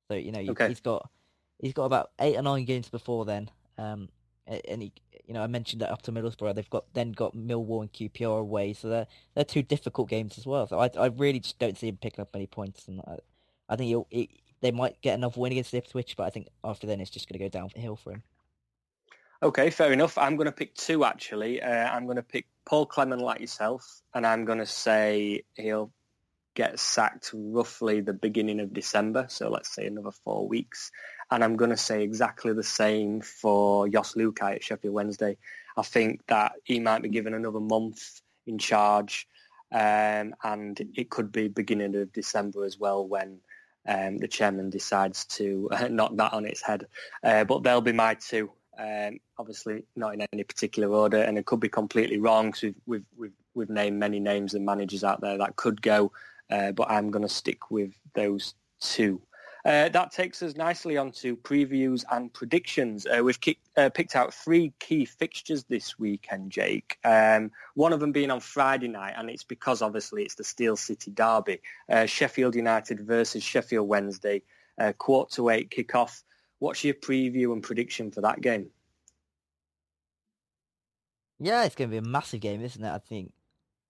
So 0.08 0.14
you 0.16 0.30
know 0.32 0.40
Okay. 0.48 0.68
he's 0.68 0.80
got 0.80 1.10
he's 1.58 1.72
got 1.72 1.84
about 1.86 2.12
eight 2.20 2.36
or 2.36 2.42
nine 2.42 2.64
games 2.66 2.88
before 2.88 3.24
then. 3.24 3.50
Um, 3.78 4.08
and 4.46 4.80
he, 4.80 4.92
you 5.26 5.34
know, 5.34 5.42
I 5.42 5.46
mentioned 5.46 5.82
that 5.82 5.90
up 5.90 6.02
to 6.02 6.12
Middlesbrough, 6.12 6.54
they've 6.54 6.70
got 6.70 6.84
then 6.94 7.12
got 7.12 7.34
Millwall 7.36 7.82
and 7.82 7.92
QPR 7.92 8.40
away, 8.40 8.72
so 8.72 8.88
they're 8.88 9.06
they're 9.34 9.44
two 9.44 9.62
difficult 9.62 10.08
games 10.08 10.38
as 10.38 10.46
well. 10.46 10.66
So 10.66 10.78
I 10.78 10.90
I 10.98 11.06
really 11.06 11.40
just 11.40 11.58
don't 11.58 11.76
see 11.76 11.88
him 11.88 11.96
picking 11.96 12.22
up 12.22 12.30
any 12.34 12.46
points, 12.46 12.86
and 12.88 13.00
I, 13.00 13.18
I 13.68 13.76
think 13.76 13.88
he'll, 13.88 14.06
he 14.10 14.30
they 14.60 14.70
might 14.70 15.00
get 15.02 15.14
another 15.14 15.40
win 15.40 15.52
against 15.52 15.74
Ipswich, 15.74 16.16
but 16.16 16.24
I 16.24 16.30
think 16.30 16.48
after 16.64 16.86
then 16.86 17.00
it's 17.00 17.10
just 17.10 17.28
going 17.28 17.38
to 17.38 17.44
go 17.44 17.48
downhill 17.48 17.96
for 17.96 18.12
him. 18.12 18.22
Okay, 19.42 19.70
fair 19.70 19.92
enough. 19.92 20.16
I'm 20.16 20.36
going 20.36 20.46
to 20.46 20.52
pick 20.52 20.74
two 20.74 21.04
actually. 21.04 21.62
Uh, 21.62 21.68
I'm 21.68 22.06
going 22.06 22.16
to 22.16 22.22
pick 22.22 22.46
Paul 22.64 22.86
Clement 22.86 23.20
like 23.20 23.40
yourself, 23.40 24.02
and 24.14 24.26
I'm 24.26 24.44
going 24.44 24.58
to 24.58 24.66
say 24.66 25.42
he'll 25.54 25.92
get 26.54 26.80
sacked 26.80 27.32
roughly 27.34 28.00
the 28.00 28.14
beginning 28.14 28.60
of 28.60 28.72
December. 28.72 29.26
So 29.28 29.50
let's 29.50 29.74
say 29.74 29.86
another 29.86 30.12
four 30.24 30.48
weeks. 30.48 30.90
And 31.30 31.42
I'm 31.42 31.56
going 31.56 31.70
to 31.70 31.76
say 31.76 32.02
exactly 32.02 32.52
the 32.52 32.62
same 32.62 33.20
for 33.20 33.88
Jos 33.88 34.14
Luhukay 34.14 34.56
at 34.56 34.64
Sheffield 34.64 34.94
Wednesday. 34.94 35.36
I 35.76 35.82
think 35.82 36.24
that 36.28 36.52
he 36.64 36.78
might 36.80 37.02
be 37.02 37.08
given 37.08 37.34
another 37.34 37.60
month 37.60 38.20
in 38.46 38.58
charge, 38.58 39.28
um, 39.72 40.34
and 40.44 40.80
it 40.94 41.10
could 41.10 41.32
be 41.32 41.48
beginning 41.48 41.96
of 41.96 42.12
December 42.12 42.64
as 42.64 42.78
well 42.78 43.06
when 43.06 43.40
um, 43.88 44.18
the 44.18 44.28
chairman 44.28 44.70
decides 44.70 45.24
to 45.26 45.68
uh, 45.72 45.88
knock 45.90 46.16
that 46.16 46.32
on 46.32 46.46
its 46.46 46.62
head. 46.62 46.86
Uh, 47.22 47.44
but 47.44 47.62
they'll 47.62 47.80
be 47.80 47.92
my 47.92 48.14
two. 48.14 48.50
Um, 48.78 49.18
obviously, 49.38 49.84
not 49.96 50.14
in 50.14 50.26
any 50.32 50.44
particular 50.44 50.88
order, 50.88 51.22
and 51.22 51.38
it 51.38 51.46
could 51.46 51.60
be 51.60 51.68
completely 51.68 52.18
wrong. 52.18 52.54
We've 52.62 52.74
we've 52.86 53.04
we've, 53.16 53.32
we've 53.54 53.70
named 53.70 53.98
many 53.98 54.20
names 54.20 54.54
and 54.54 54.66
managers 54.66 55.02
out 55.02 55.20
there 55.20 55.38
that 55.38 55.56
could 55.56 55.80
go, 55.80 56.12
uh, 56.50 56.72
but 56.72 56.90
I'm 56.90 57.10
going 57.10 57.22
to 57.22 57.28
stick 57.28 57.70
with 57.70 57.94
those 58.14 58.54
two. 58.80 59.20
Uh, 59.66 59.88
that 59.88 60.12
takes 60.12 60.44
us 60.44 60.54
nicely 60.54 60.96
onto 60.96 61.36
previews 61.38 62.04
and 62.12 62.32
predictions. 62.32 63.04
Uh, 63.04 63.20
we've 63.24 63.40
kick, 63.40 63.58
uh, 63.76 63.90
picked 63.90 64.14
out 64.14 64.32
three 64.32 64.72
key 64.78 65.04
fixtures 65.04 65.64
this 65.64 65.98
weekend, 65.98 66.52
Jake. 66.52 67.00
Um, 67.02 67.50
one 67.74 67.92
of 67.92 67.98
them 67.98 68.12
being 68.12 68.30
on 68.30 68.38
Friday 68.38 68.86
night, 68.86 69.14
and 69.16 69.28
it's 69.28 69.42
because 69.42 69.82
obviously 69.82 70.22
it's 70.22 70.36
the 70.36 70.44
Steel 70.44 70.76
City 70.76 71.10
Derby. 71.10 71.58
Uh, 71.90 72.06
Sheffield 72.06 72.54
United 72.54 73.00
versus 73.00 73.42
Sheffield 73.42 73.88
Wednesday, 73.88 74.42
uh, 74.78 74.92
quarter 74.92 75.34
to 75.34 75.48
eight 75.48 75.70
kickoff. 75.70 76.22
What's 76.60 76.84
your 76.84 76.94
preview 76.94 77.52
and 77.52 77.60
prediction 77.60 78.12
for 78.12 78.20
that 78.20 78.40
game? 78.40 78.68
Yeah, 81.40 81.64
it's 81.64 81.74
going 81.74 81.90
to 81.90 82.00
be 82.00 82.06
a 82.06 82.08
massive 82.08 82.38
game, 82.38 82.62
isn't 82.62 82.84
it? 82.84 82.88
I 82.88 82.98
think 82.98 83.32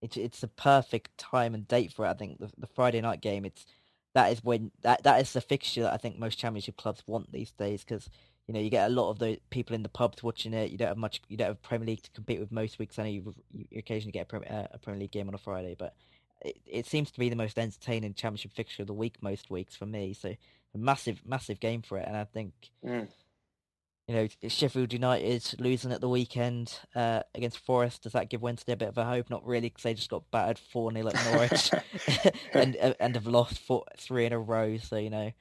it's 0.00 0.16
it's 0.16 0.40
the 0.40 0.48
perfect 0.48 1.18
time 1.18 1.54
and 1.54 1.68
date 1.68 1.92
for 1.92 2.06
it. 2.06 2.08
I 2.08 2.14
think 2.14 2.38
the, 2.38 2.50
the 2.56 2.66
Friday 2.66 3.02
night 3.02 3.20
game. 3.20 3.44
It's 3.44 3.66
that 4.16 4.32
is 4.32 4.42
when 4.42 4.70
that 4.80 5.02
that 5.02 5.20
is 5.20 5.34
the 5.34 5.42
fixture 5.42 5.82
that 5.82 5.92
I 5.92 5.98
think 5.98 6.18
most 6.18 6.38
championship 6.38 6.78
clubs 6.78 7.02
want 7.06 7.32
these 7.32 7.52
days 7.52 7.84
because 7.84 8.08
you 8.46 8.54
know 8.54 8.60
you 8.60 8.70
get 8.70 8.90
a 8.90 8.94
lot 8.94 9.10
of 9.10 9.18
the 9.18 9.38
people 9.50 9.74
in 9.74 9.82
the 9.82 9.90
pubs 9.90 10.22
watching 10.22 10.54
it. 10.54 10.70
You 10.70 10.78
don't 10.78 10.88
have 10.88 10.96
much. 10.96 11.20
You 11.28 11.36
don't 11.36 11.48
have 11.48 11.62
Premier 11.62 11.86
League 11.86 12.02
to 12.02 12.10
compete 12.12 12.40
with 12.40 12.50
most 12.50 12.78
weeks. 12.78 12.98
I 12.98 13.02
know 13.02 13.10
you, 13.10 13.34
occasionally 13.76 14.12
get 14.12 14.22
a 14.22 14.24
Premier, 14.24 14.48
uh, 14.50 14.68
a 14.72 14.78
Premier 14.78 15.00
League 15.00 15.10
game 15.10 15.28
on 15.28 15.34
a 15.34 15.38
Friday, 15.38 15.76
but 15.78 15.94
it, 16.40 16.56
it 16.64 16.86
seems 16.86 17.10
to 17.10 17.18
be 17.18 17.28
the 17.28 17.36
most 17.36 17.58
entertaining 17.58 18.14
championship 18.14 18.52
fixture 18.54 18.84
of 18.84 18.86
the 18.86 18.94
week 18.94 19.16
most 19.20 19.50
weeks 19.50 19.76
for 19.76 19.84
me. 19.84 20.14
So 20.14 20.30
a 20.30 20.78
massive 20.78 21.20
massive 21.26 21.60
game 21.60 21.82
for 21.82 21.98
it, 21.98 22.08
and 22.08 22.16
I 22.16 22.24
think 22.24 22.52
Mm. 22.82 23.08
You 24.08 24.14
know, 24.14 24.28
Sheffield 24.48 24.92
United 24.92 25.58
losing 25.60 25.90
at 25.90 26.00
the 26.00 26.08
weekend 26.08 26.78
uh, 26.94 27.22
against 27.34 27.58
Forest. 27.58 28.04
Does 28.04 28.12
that 28.12 28.30
give 28.30 28.40
Wednesday 28.40 28.72
a 28.74 28.76
bit 28.76 28.88
of 28.88 28.98
a 28.98 29.04
hope? 29.04 29.30
Not 29.30 29.44
really, 29.44 29.68
because 29.68 29.82
they 29.82 29.94
just 29.94 30.10
got 30.10 30.30
battered 30.30 30.60
four 30.60 30.92
0 30.92 31.08
at 31.08 31.24
Norwich, 31.24 31.70
and 32.52 32.76
uh, 32.80 32.94
and 33.00 33.16
have 33.16 33.26
lost 33.26 33.58
four, 33.58 33.84
three 33.98 34.24
in 34.24 34.32
a 34.32 34.38
row. 34.38 34.76
So 34.76 34.96
you 34.96 35.10
know, 35.10 35.32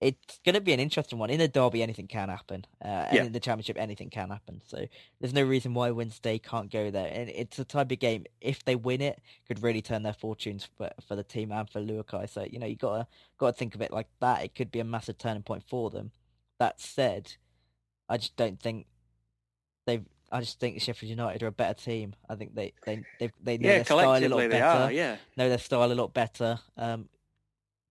it's 0.00 0.38
going 0.44 0.54
to 0.54 0.60
be 0.60 0.72
an 0.72 0.78
interesting 0.78 1.18
one. 1.18 1.30
In 1.30 1.40
a 1.40 1.48
derby, 1.48 1.82
anything 1.82 2.06
can 2.06 2.28
happen, 2.28 2.64
uh, 2.80 2.86
and 3.08 3.16
Yeah. 3.16 3.24
in 3.24 3.32
the 3.32 3.40
Championship, 3.40 3.76
anything 3.76 4.08
can 4.08 4.30
happen. 4.30 4.62
So 4.68 4.86
there's 5.20 5.34
no 5.34 5.42
reason 5.42 5.74
why 5.74 5.90
Wednesday 5.90 6.38
can't 6.38 6.70
go 6.70 6.92
there. 6.92 7.10
And 7.12 7.28
it's 7.28 7.58
a 7.58 7.64
type 7.64 7.90
of 7.90 7.98
game. 7.98 8.24
If 8.40 8.64
they 8.64 8.76
win 8.76 9.00
it, 9.00 9.18
could 9.48 9.64
really 9.64 9.82
turn 9.82 10.04
their 10.04 10.14
fortunes 10.14 10.68
for 10.78 10.90
for 11.08 11.16
the 11.16 11.24
team 11.24 11.50
and 11.50 11.68
for 11.68 11.80
Luhukay. 11.80 12.30
So 12.30 12.46
you 12.48 12.60
know, 12.60 12.66
you 12.66 12.76
gotta 12.76 13.08
gotta 13.36 13.52
think 13.52 13.74
of 13.74 13.82
it 13.82 13.90
like 13.92 14.06
that. 14.20 14.44
It 14.44 14.54
could 14.54 14.70
be 14.70 14.78
a 14.78 14.84
massive 14.84 15.18
turning 15.18 15.42
point 15.42 15.64
for 15.68 15.90
them. 15.90 16.12
That 16.60 16.80
said, 16.80 17.32
I 18.10 18.16
just 18.18 18.36
don't 18.36 18.60
think 18.60 18.86
they've. 19.86 20.04
I 20.32 20.40
just 20.40 20.60
think 20.60 20.80
Sheffield 20.82 21.10
United 21.10 21.42
are 21.42 21.48
a 21.48 21.52
better 21.52 21.74
team. 21.74 22.14
I 22.28 22.34
think 22.34 22.54
they 22.54 22.72
they 22.84 23.02
they 23.18 23.30
they 23.42 23.58
know 23.58 23.68
Yeah, 23.68 23.74
their 23.76 23.84
style 23.84 23.98
a 24.00 24.04
lot 24.04 24.20
collectively 24.20 24.46
they 24.48 24.58
better. 24.60 24.82
are. 24.84 24.92
Yeah. 24.92 25.16
Know 25.36 25.48
their 25.48 25.58
style 25.58 25.90
a 25.90 25.94
lot 25.94 26.12
better. 26.14 26.58
Um, 26.76 27.08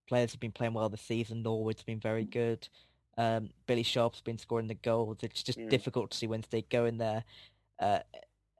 players 0.08 0.32
have 0.32 0.40
been 0.40 0.52
playing 0.52 0.74
well 0.74 0.90
this 0.90 1.02
season. 1.02 1.42
Norwood's 1.44 1.84
been 1.84 2.00
very 2.00 2.26
good. 2.26 2.68
Um, 3.18 3.50
Billy 3.68 3.84
Sharp's 3.84 4.22
been 4.22 4.38
scoring 4.38 4.68
the 4.68 4.76
goals. 4.76 5.18
It's 5.24 5.44
just 5.44 5.60
Mm. 5.60 5.70
difficult 5.70 6.12
to 6.12 6.18
see 6.18 6.28
Wednesday 6.28 6.64
going 6.70 6.98
there 6.98 7.24
uh, 7.80 8.00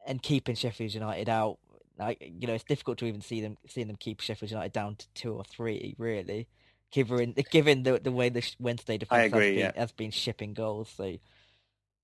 and 0.06 0.22
keeping 0.22 0.56
Sheffield 0.56 0.94
United 0.94 1.30
out. 1.30 1.60
Like 1.98 2.18
you 2.22 2.48
know, 2.48 2.54
it's 2.54 2.64
difficult 2.66 2.98
to 3.00 3.06
even 3.06 3.22
see 3.22 3.42
them 3.42 3.58
seeing 3.68 3.88
them 3.88 3.98
keep 3.98 4.20
Sheffield 4.22 4.52
United 4.52 4.74
down 4.74 4.96
to 4.98 5.08
two 5.14 5.34
or 5.34 5.44
three. 5.46 5.96
Really, 5.98 6.48
given 6.92 7.34
given 7.52 7.84
the 7.84 8.00
the 8.00 8.12
way 8.12 8.28
the 8.30 8.44
Wednesday 8.60 8.98
defense 8.98 9.28
agree, 9.34 9.46
has, 9.46 9.52
been, 9.56 9.60
yeah. 9.60 9.72
has 9.82 9.92
been 9.94 10.12
shipping 10.12 10.54
goals. 10.54 10.90
So 10.96 11.18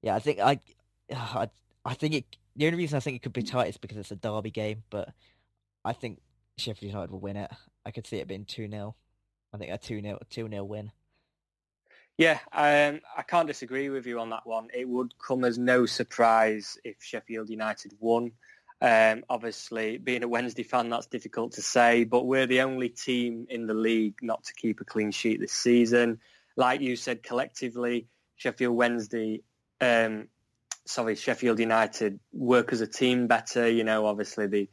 yeah, 0.05 0.15
I 0.15 0.19
think 0.19 0.39
I, 0.39 0.59
I 1.11 1.49
I 1.83 1.93
think 1.95 2.13
it. 2.13 2.25
The 2.55 2.67
only 2.67 2.77
reason 2.77 2.95
I 2.95 3.01
think 3.01 3.17
it 3.17 3.23
could 3.23 3.33
be 3.33 3.43
tight 3.43 3.69
is 3.69 3.77
because 3.77 3.97
it's 3.97 4.11
a 4.11 4.15
derby 4.15 4.51
game, 4.51 4.83
but 4.89 5.09
I 5.83 5.91
think 5.91 6.21
Sheffield 6.57 6.93
United 6.93 7.11
will 7.11 7.19
win 7.19 7.35
it. 7.35 7.51
I 7.85 7.91
could 7.91 8.07
see 8.07 8.17
it 8.17 8.27
being 8.27 8.45
two 8.45 8.69
0 8.69 8.95
I 9.53 9.57
think 9.57 9.71
a 9.71 9.77
two 9.77 10.01
0 10.01 10.19
two 10.29 10.47
0 10.47 10.63
win. 10.63 10.91
Yeah, 12.17 12.39
um, 12.53 13.01
I 13.17 13.23
can't 13.23 13.47
disagree 13.47 13.89
with 13.89 14.05
you 14.05 14.19
on 14.19 14.29
that 14.29 14.45
one. 14.45 14.67
It 14.73 14.87
would 14.87 15.17
come 15.17 15.43
as 15.43 15.57
no 15.57 15.85
surprise 15.85 16.77
if 16.85 16.97
Sheffield 17.01 17.49
United 17.49 17.91
won. 17.99 18.31
Um, 18.81 19.23
obviously, 19.27 19.97
being 19.97 20.23
a 20.23 20.27
Wednesday 20.27 20.63
fan, 20.63 20.89
that's 20.89 21.07
difficult 21.07 21.53
to 21.53 21.61
say, 21.61 22.03
but 22.03 22.25
we're 22.25 22.45
the 22.45 22.61
only 22.61 22.89
team 22.89 23.47
in 23.49 23.65
the 23.65 23.73
league 23.73 24.19
not 24.21 24.43
to 24.45 24.53
keep 24.53 24.79
a 24.79 24.85
clean 24.85 25.11
sheet 25.11 25.39
this 25.41 25.51
season. 25.51 26.19
Like 26.55 26.79
you 26.79 26.95
said, 26.95 27.23
collectively, 27.23 28.07
Sheffield 28.37 28.75
Wednesday, 28.75 29.41
um, 29.81 30.27
sorry, 30.85 31.15
Sheffield 31.15 31.59
United 31.59 32.19
work 32.31 32.73
as 32.73 32.81
a 32.81 32.87
team 32.87 33.27
better. 33.27 33.69
You 33.69 33.83
know, 33.83 34.05
obviously 34.05 34.47
the 34.47 34.69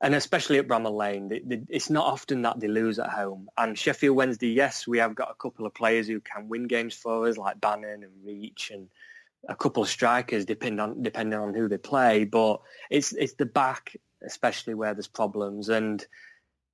and 0.00 0.14
especially 0.14 0.58
at 0.58 0.68
Bramall 0.68 0.96
Lane, 0.96 1.66
it's 1.68 1.90
not 1.90 2.06
often 2.06 2.42
that 2.42 2.60
they 2.60 2.68
lose 2.68 3.00
at 3.00 3.10
home. 3.10 3.48
And 3.58 3.76
Sheffield 3.76 4.16
Wednesday, 4.16 4.50
yes, 4.50 4.86
we 4.86 4.98
have 4.98 5.16
got 5.16 5.30
a 5.30 5.34
couple 5.34 5.66
of 5.66 5.74
players 5.74 6.06
who 6.06 6.20
can 6.20 6.48
win 6.48 6.68
games 6.68 6.94
for 6.94 7.26
us, 7.26 7.36
like 7.36 7.60
Bannan 7.60 8.04
and 8.04 8.24
Reach, 8.24 8.70
and 8.72 8.88
a 9.48 9.56
couple 9.56 9.82
of 9.82 9.88
strikers, 9.88 10.44
depending 10.44 10.78
on 10.78 11.02
depending 11.02 11.38
on 11.38 11.52
who 11.52 11.68
they 11.68 11.78
play. 11.78 12.24
But 12.24 12.60
it's 12.90 13.12
it's 13.12 13.34
the 13.34 13.46
back, 13.46 13.96
especially 14.24 14.74
where 14.74 14.94
there's 14.94 15.08
problems. 15.08 15.68
And 15.68 16.06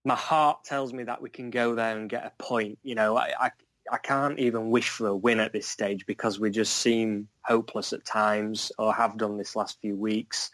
my 0.04 0.16
heart 0.16 0.64
tells 0.64 0.92
me 0.92 1.04
that 1.04 1.22
we 1.22 1.30
can 1.30 1.48
go 1.48 1.74
there 1.74 1.96
and 1.96 2.10
get 2.10 2.26
a 2.26 2.42
point. 2.42 2.78
You 2.82 2.94
know, 2.94 3.16
I, 3.16 3.32
I 3.40 3.50
I 3.90 3.98
can't 3.98 4.38
even 4.38 4.70
wish 4.70 4.88
for 4.88 5.06
a 5.08 5.16
win 5.16 5.40
at 5.40 5.52
this 5.52 5.68
stage 5.68 6.06
because 6.06 6.40
we 6.40 6.50
just 6.50 6.76
seem 6.76 7.28
hopeless 7.42 7.92
at 7.92 8.04
times, 8.04 8.72
or 8.78 8.92
have 8.94 9.16
done 9.18 9.36
this 9.36 9.54
last 9.56 9.80
few 9.80 9.94
weeks. 9.96 10.50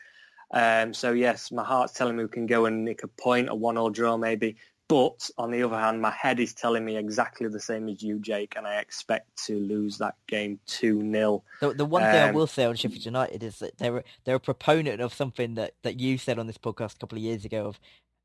Um, 0.53 0.93
so 0.93 1.13
yes, 1.13 1.53
my 1.53 1.63
heart's 1.65 1.93
telling 1.93 2.17
me 2.17 2.25
we 2.25 2.29
can 2.29 2.47
go 2.47 2.67
and 2.67 2.85
nick 2.85 3.03
a 3.05 3.09
point, 3.09 3.49
a 3.49 3.55
one-all 3.55 3.91
draw 3.91 4.17
maybe. 4.17 4.57
But 4.89 5.31
on 5.39 5.53
the 5.53 5.63
other 5.63 5.79
hand, 5.79 6.03
my 6.03 6.11
head 6.11 6.41
is 6.41 6.53
telling 6.53 6.85
me 6.85 6.97
exactly 6.97 7.47
the 7.47 7.61
same 7.61 7.89
as 7.89 8.03
you, 8.03 8.19
Jake, 8.19 8.55
and 8.57 8.67
I 8.67 8.81
expect 8.81 9.45
to 9.47 9.57
lose 9.61 9.99
that 9.99 10.17
game 10.27 10.59
two 10.67 11.01
0 11.13 11.45
The 11.61 11.73
the 11.75 11.85
one 11.85 12.03
thing 12.03 12.21
I 12.25 12.29
Um, 12.31 12.35
will 12.35 12.49
say 12.49 12.65
on 12.65 12.75
Sheffield 12.75 13.05
United 13.05 13.45
is 13.45 13.61
that 13.61 13.79
they're 13.79 14.03
they're 14.25 14.35
a 14.35 14.41
proponent 14.41 15.01
of 15.01 15.15
something 15.15 15.55
that, 15.55 15.75
that 15.83 16.01
you 16.01 16.19
said 16.19 16.41
on 16.41 16.49
this 16.49 16.59
podcast 16.59 16.97
a 16.97 16.99
couple 16.99 17.19
of 17.19 17.23
years 17.23 17.45
ago 17.45 17.67
of 17.67 17.79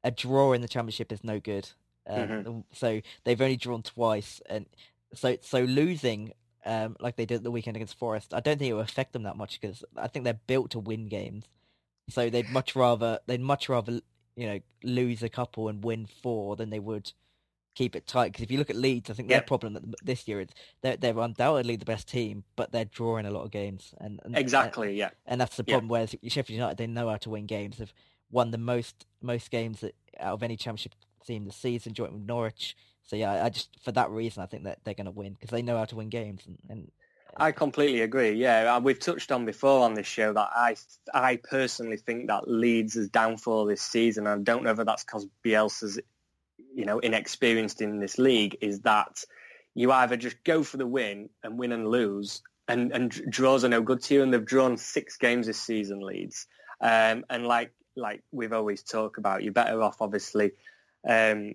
a 0.03 0.09
draw 0.09 0.53
in 0.53 0.61
the 0.61 0.67
championship 0.67 1.11
is 1.11 1.23
no 1.23 1.39
good. 1.39 1.69
Um, 2.07 2.27
Mhm. 2.29 2.63
So 2.73 3.01
they've 3.25 3.39
only 3.41 3.57
drawn 3.57 3.83
twice, 3.83 4.41
and 4.47 4.65
so 5.15 5.37
so 5.41 5.59
losing 5.61 6.33
um, 6.65 6.95
like 6.99 7.15
they 7.15 7.25
did 7.25 7.43
the 7.43 7.51
weekend 7.51 7.75
against 7.77 7.97
Forest, 7.97 8.33
I 8.33 8.39
don't 8.39 8.57
think 8.57 8.69
it 8.69 8.73
will 8.73 8.81
affect 8.81 9.13
them 9.13 9.23
that 9.23 9.37
much 9.37 9.59
because 9.59 9.83
I 9.95 10.07
think 10.07 10.25
they're 10.25 10.39
built 10.47 10.71
to 10.71 10.79
win 10.79 11.07
games. 11.07 11.45
So 12.09 12.29
they'd 12.29 12.49
much 12.49 12.75
rather 12.75 13.19
they'd 13.27 13.41
much 13.41 13.69
rather 13.69 14.01
you 14.35 14.47
know 14.47 14.59
lose 14.83 15.23
a 15.23 15.29
couple 15.29 15.67
and 15.69 15.83
win 15.83 16.05
four 16.07 16.55
than 16.55 16.69
they 16.69 16.79
would 16.79 17.11
keep 17.75 17.95
it 17.95 18.07
tight. 18.07 18.31
Because 18.31 18.43
if 18.43 18.51
you 18.51 18.57
look 18.57 18.69
at 18.69 18.75
Leeds, 18.75 19.09
I 19.09 19.13
think 19.13 19.29
their 19.29 19.41
problem 19.41 19.93
this 20.03 20.27
year 20.27 20.39
is 20.41 20.49
they're 20.81 20.97
they're 20.97 21.17
undoubtedly 21.19 21.75
the 21.75 21.85
best 21.85 22.07
team, 22.07 22.43
but 22.55 22.71
they're 22.71 22.85
drawing 22.85 23.25
a 23.25 23.31
lot 23.31 23.43
of 23.43 23.51
games, 23.51 23.93
and, 23.99 24.19
and 24.23 24.37
Exactly, 24.37 24.95
yeah. 24.95 25.09
and 25.25 25.39
that's 25.41 25.57
the 25.57 25.63
Yeah. 25.67 25.73
problem. 25.75 25.89
Whereas 25.89 26.15
Sheffield 26.27 26.55
United, 26.57 26.77
they 26.77 26.87
know 26.87 27.09
how 27.09 27.17
to 27.17 27.29
win 27.29 27.45
games. 27.45 27.77
They've 27.77 27.93
won 28.31 28.51
the 28.51 28.57
most 28.57 29.05
most 29.21 29.51
games 29.51 29.81
that, 29.81 29.95
out 30.19 30.33
of 30.33 30.43
any 30.43 30.57
championship 30.57 30.95
team 31.25 31.45
this 31.45 31.55
season, 31.55 31.93
joint 31.93 32.13
with 32.13 32.23
Norwich. 32.23 32.75
So 33.05 33.15
yeah, 33.15 33.45
I, 33.45 33.49
just 33.49 33.69
for 33.83 33.91
that 33.91 34.09
reason, 34.09 34.41
I 34.41 34.47
think 34.47 34.63
that 34.63 34.79
they're 34.83 34.93
going 34.93 35.05
to 35.05 35.11
win 35.11 35.33
because 35.33 35.51
they 35.51 35.61
know 35.61 35.77
how 35.77 35.85
to 35.85 35.95
win 35.95 36.09
games. 36.09 36.43
And, 36.47 36.57
and 36.69 36.91
I 37.37 37.51
completely 37.51 38.01
agree. 38.01 38.31
Yeah, 38.31 38.75
uh, 38.75 38.79
we've 38.79 38.99
touched 38.99 39.31
on 39.31 39.45
before 39.45 39.83
on 39.83 39.93
this 39.93 40.07
show 40.07 40.33
that 40.33 40.49
I, 40.55 40.75
I 41.13 41.35
personally 41.37 41.97
think 41.97 42.27
that 42.27 42.49
Leeds 42.49 42.95
is 42.95 43.09
downfall 43.09 43.65
this 43.65 43.81
season. 43.81 44.25
I 44.25 44.37
don't 44.37 44.63
know 44.63 44.71
whether 44.71 44.85
that's 44.85 45.03
because 45.03 45.27
Bielsa's, 45.43 45.99
you 46.73 46.85
know, 46.85 46.99
inexperienced 46.99 47.81
in 47.81 47.99
this 47.99 48.17
league. 48.17 48.57
Is 48.61 48.81
that 48.81 49.23
you 49.73 49.91
either 49.91 50.17
just 50.17 50.43
go 50.43 50.63
for 50.63 50.77
the 50.77 50.87
win 50.87 51.29
and 51.43 51.59
win 51.59 51.73
and 51.73 51.87
lose, 51.87 52.41
and 52.67 52.91
and 52.91 53.11
draws 53.29 53.65
are 53.65 53.69
no 53.69 53.81
good 53.81 54.01
to 54.03 54.13
you. 54.15 54.23
And 54.23 54.33
they've 54.33 54.45
drawn 54.45 54.77
six 54.77 55.17
games 55.17 55.47
this 55.47 55.61
season, 55.61 55.99
Leeds. 55.99 56.47
Um, 56.81 57.25
and 57.29 57.45
like 57.45 57.71
like 57.97 58.23
we've 58.31 58.53
always 58.53 58.81
talked 58.81 59.17
about, 59.17 59.43
you're 59.43 59.53
better 59.53 59.81
off 59.81 60.01
obviously. 60.01 60.51
Um, 61.07 61.53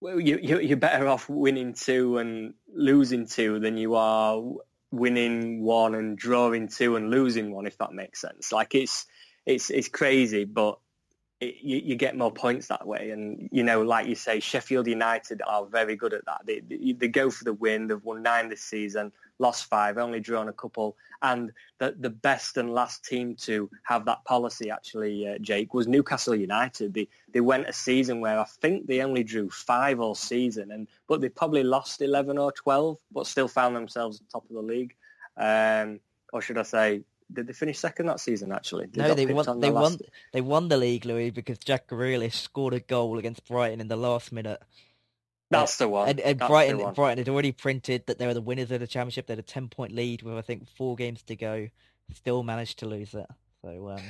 well, 0.00 0.20
you, 0.20 0.38
you, 0.40 0.60
you're 0.60 0.76
better 0.76 1.08
off 1.08 1.28
winning 1.28 1.74
two 1.74 2.18
and 2.18 2.54
losing 2.72 3.26
two 3.26 3.58
than 3.60 3.76
you 3.76 3.94
are 3.94 4.40
winning 4.90 5.62
one 5.62 5.94
and 5.94 6.16
drawing 6.16 6.68
two 6.68 6.96
and 6.96 7.10
losing 7.10 7.52
one, 7.52 7.66
if 7.66 7.76
that 7.78 7.92
makes 7.92 8.20
sense. 8.20 8.52
Like 8.52 8.74
it's 8.74 9.06
it's 9.44 9.70
it's 9.70 9.88
crazy, 9.88 10.44
but 10.44 10.78
it, 11.40 11.56
you, 11.60 11.78
you 11.78 11.94
get 11.94 12.16
more 12.16 12.32
points 12.32 12.66
that 12.66 12.86
way. 12.86 13.10
And 13.10 13.48
you 13.52 13.62
know, 13.62 13.82
like 13.82 14.06
you 14.06 14.14
say, 14.14 14.40
Sheffield 14.40 14.86
United 14.86 15.40
are 15.46 15.66
very 15.66 15.94
good 15.94 16.12
at 16.12 16.24
that. 16.26 16.42
They, 16.44 16.60
they 16.60 16.92
they 16.92 17.08
go 17.08 17.30
for 17.30 17.44
the 17.44 17.52
win. 17.52 17.86
They've 17.86 18.02
won 18.02 18.22
nine 18.22 18.48
this 18.48 18.62
season, 18.62 19.12
lost 19.38 19.66
five, 19.66 19.98
only 19.98 20.20
drawn 20.20 20.48
a 20.48 20.52
couple. 20.52 20.96
And 21.22 21.52
the 21.78 21.94
the 21.98 22.10
best 22.10 22.56
and 22.56 22.74
last 22.74 23.04
team 23.04 23.36
to 23.42 23.70
have 23.84 24.04
that 24.06 24.24
policy, 24.24 24.70
actually, 24.70 25.28
uh, 25.28 25.38
Jake, 25.38 25.74
was 25.74 25.86
Newcastle 25.86 26.34
United. 26.34 26.94
They 26.94 27.08
they 27.32 27.40
went 27.40 27.68
a 27.68 27.72
season 27.72 28.20
where 28.20 28.40
I 28.40 28.44
think 28.44 28.86
they 28.86 29.02
only 29.02 29.22
drew 29.22 29.48
five 29.48 30.00
all 30.00 30.16
season, 30.16 30.72
and 30.72 30.88
but 31.06 31.20
they 31.20 31.28
probably 31.28 31.62
lost 31.62 32.02
eleven 32.02 32.36
or 32.38 32.50
twelve, 32.50 32.98
but 33.12 33.26
still 33.28 33.48
found 33.48 33.76
themselves 33.76 34.20
top 34.32 34.44
of 34.48 34.54
the 34.56 34.62
league. 34.62 34.94
Um, 35.36 36.00
or 36.32 36.42
should 36.42 36.58
I 36.58 36.64
say, 36.64 37.02
did 37.32 37.46
they 37.46 37.52
finish 37.52 37.78
second 37.78 38.06
that 38.06 38.20
season? 38.20 38.52
Actually, 38.52 38.88
no, 38.94 39.14
they 39.14 39.26
won. 39.26 39.48
on 39.48 39.60
They 39.60 39.68
the 39.68 39.74
won. 39.74 39.82
last- 39.84 40.02
They 40.32 40.40
won 40.40 40.68
the 40.68 40.76
league, 40.76 41.04
Louis, 41.04 41.30
because 41.30 41.58
Jack 41.58 41.88
Grealish 41.88 42.34
scored 42.34 42.74
a 42.74 42.80
goal 42.80 43.18
against 43.18 43.46
Brighton 43.46 43.80
in 43.80 43.88
the 43.88 43.96
last 43.96 44.32
minute. 44.32 44.60
That's 45.50 45.76
the 45.78 45.88
one. 45.88 46.08
And, 46.10 46.20
and 46.20 46.38
Brighton, 46.38 46.78
one. 46.78 46.94
Brighton 46.94 47.18
had 47.18 47.28
already 47.28 47.52
printed 47.52 48.06
that 48.06 48.18
they 48.18 48.26
were 48.26 48.34
the 48.34 48.40
winners 48.42 48.70
of 48.70 48.80
the 48.80 48.86
championship. 48.86 49.26
They 49.26 49.32
had 49.32 49.38
a 49.38 49.42
ten-point 49.42 49.92
lead 49.94 50.22
with 50.22 50.34
I 50.34 50.42
think 50.42 50.68
four 50.76 50.94
games 50.96 51.22
to 51.24 51.36
go. 51.36 51.68
Still 52.14 52.42
managed 52.42 52.78
to 52.80 52.86
lose 52.86 53.14
it. 53.14 53.26
So 53.62 53.88
um, 53.90 54.02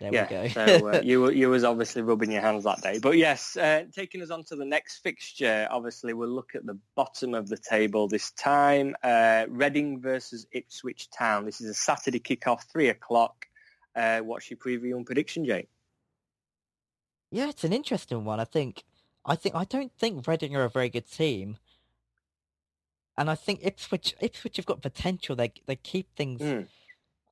there 0.00 0.12
yeah, 0.12 0.42
we 0.42 0.48
go. 0.48 0.48
so 0.48 0.88
uh, 0.88 1.00
you 1.04 1.20
were- 1.22 1.32
you 1.32 1.48
was 1.48 1.64
obviously 1.64 2.02
rubbing 2.02 2.30
your 2.30 2.42
hands 2.42 2.64
that 2.64 2.82
day. 2.82 2.98
But 2.98 3.16
yes, 3.16 3.56
uh, 3.56 3.84
taking 3.92 4.22
us 4.22 4.30
on 4.30 4.44
to 4.44 4.56
the 4.56 4.64
next 4.64 4.98
fixture, 4.98 5.66
obviously 5.70 6.12
we'll 6.12 6.28
look 6.28 6.54
at 6.54 6.66
the 6.66 6.78
bottom 6.94 7.34
of 7.34 7.48
the 7.48 7.56
table 7.56 8.08
this 8.08 8.30
time. 8.32 8.94
Uh, 9.02 9.46
Reading 9.48 10.00
versus 10.00 10.46
Ipswich 10.52 11.08
Town. 11.10 11.44
This 11.44 11.60
is 11.60 11.70
a 11.70 11.74
Saturday 11.74 12.20
kickoff, 12.20 12.70
three 12.70 12.88
o'clock. 12.88 13.46
Uh, 13.94 14.20
what's 14.20 14.50
your 14.50 14.58
preview 14.58 14.94
and 14.96 15.06
prediction, 15.06 15.44
Jake? 15.44 15.68
Yeah, 17.30 17.48
it's 17.48 17.64
an 17.64 17.72
interesting 17.72 18.24
one. 18.24 18.40
I 18.40 18.44
think. 18.44 18.84
I 19.24 19.34
think 19.34 19.54
I 19.56 19.64
don't 19.64 19.92
think 19.98 20.26
Reading 20.28 20.54
are 20.54 20.64
a 20.64 20.70
very 20.70 20.88
good 20.88 21.10
team, 21.10 21.56
and 23.18 23.28
I 23.28 23.34
think 23.34 23.60
Ipswich 23.62 24.14
Ipswich 24.20 24.56
have 24.56 24.66
got 24.66 24.82
potential. 24.82 25.34
They 25.34 25.52
they 25.66 25.76
keep 25.76 26.14
things. 26.14 26.40
Mm. 26.40 26.68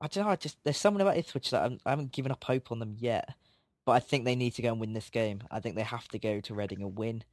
I 0.01 0.09
don't 0.09 0.24
know. 0.24 0.30
I 0.30 0.36
just 0.36 0.59
there's 0.64 0.76
something 0.76 1.01
about 1.01 1.16
Ipswich 1.16 1.51
that 1.51 1.62
I'm, 1.62 1.78
I 1.86 1.90
haven't 1.90 2.12
given 2.12 2.32
up 2.32 2.45
hope 2.45 2.70
on 2.70 2.78
them 2.78 2.97
yet, 2.99 3.34
but 3.84 3.92
I 3.92 4.01
think 4.01 4.24
they 4.24 4.36
need 4.36 4.55
to 4.55 4.62
go 4.62 4.72
and 4.72 4.80
win 4.80 4.92
this 4.92 5.11
game. 5.11 5.42
I 5.51 5.61
think 5.61 5.76
they 5.76 5.82
have 5.82 6.09
to 6.09 6.18
go 6.18 6.40
to 6.40 6.55
Reading 6.55 6.82
and 6.82 6.99
win. 6.99 7.24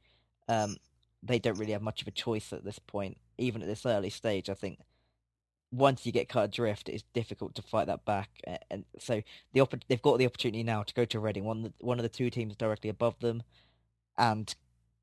Um, 0.48 0.76
they 1.22 1.38
don't 1.38 1.58
really 1.58 1.72
have 1.72 1.82
much 1.82 2.02
of 2.02 2.08
a 2.08 2.12
choice 2.12 2.52
at 2.52 2.64
this 2.64 2.78
point, 2.78 3.18
even 3.38 3.62
at 3.62 3.68
this 3.68 3.86
early 3.86 4.10
stage. 4.10 4.48
I 4.48 4.54
think 4.54 4.80
once 5.70 6.04
you 6.04 6.12
get 6.12 6.28
cut 6.28 6.44
adrift, 6.44 6.88
it's 6.88 7.04
difficult 7.14 7.54
to 7.54 7.62
fight 7.62 7.86
that 7.86 8.04
back. 8.04 8.30
And 8.70 8.84
so 8.98 9.22
the 9.52 9.60
opp- 9.60 9.84
they've 9.88 10.02
got 10.02 10.18
the 10.18 10.26
opportunity 10.26 10.62
now 10.62 10.82
to 10.82 10.94
go 10.94 11.04
to 11.06 11.20
Reading, 11.20 11.44
one 11.44 11.58
of 11.58 11.62
the, 11.64 11.72
one 11.80 11.98
of 11.98 12.02
the 12.02 12.08
two 12.08 12.30
teams 12.30 12.56
directly 12.56 12.90
above 12.90 13.18
them, 13.20 13.42
and 14.18 14.54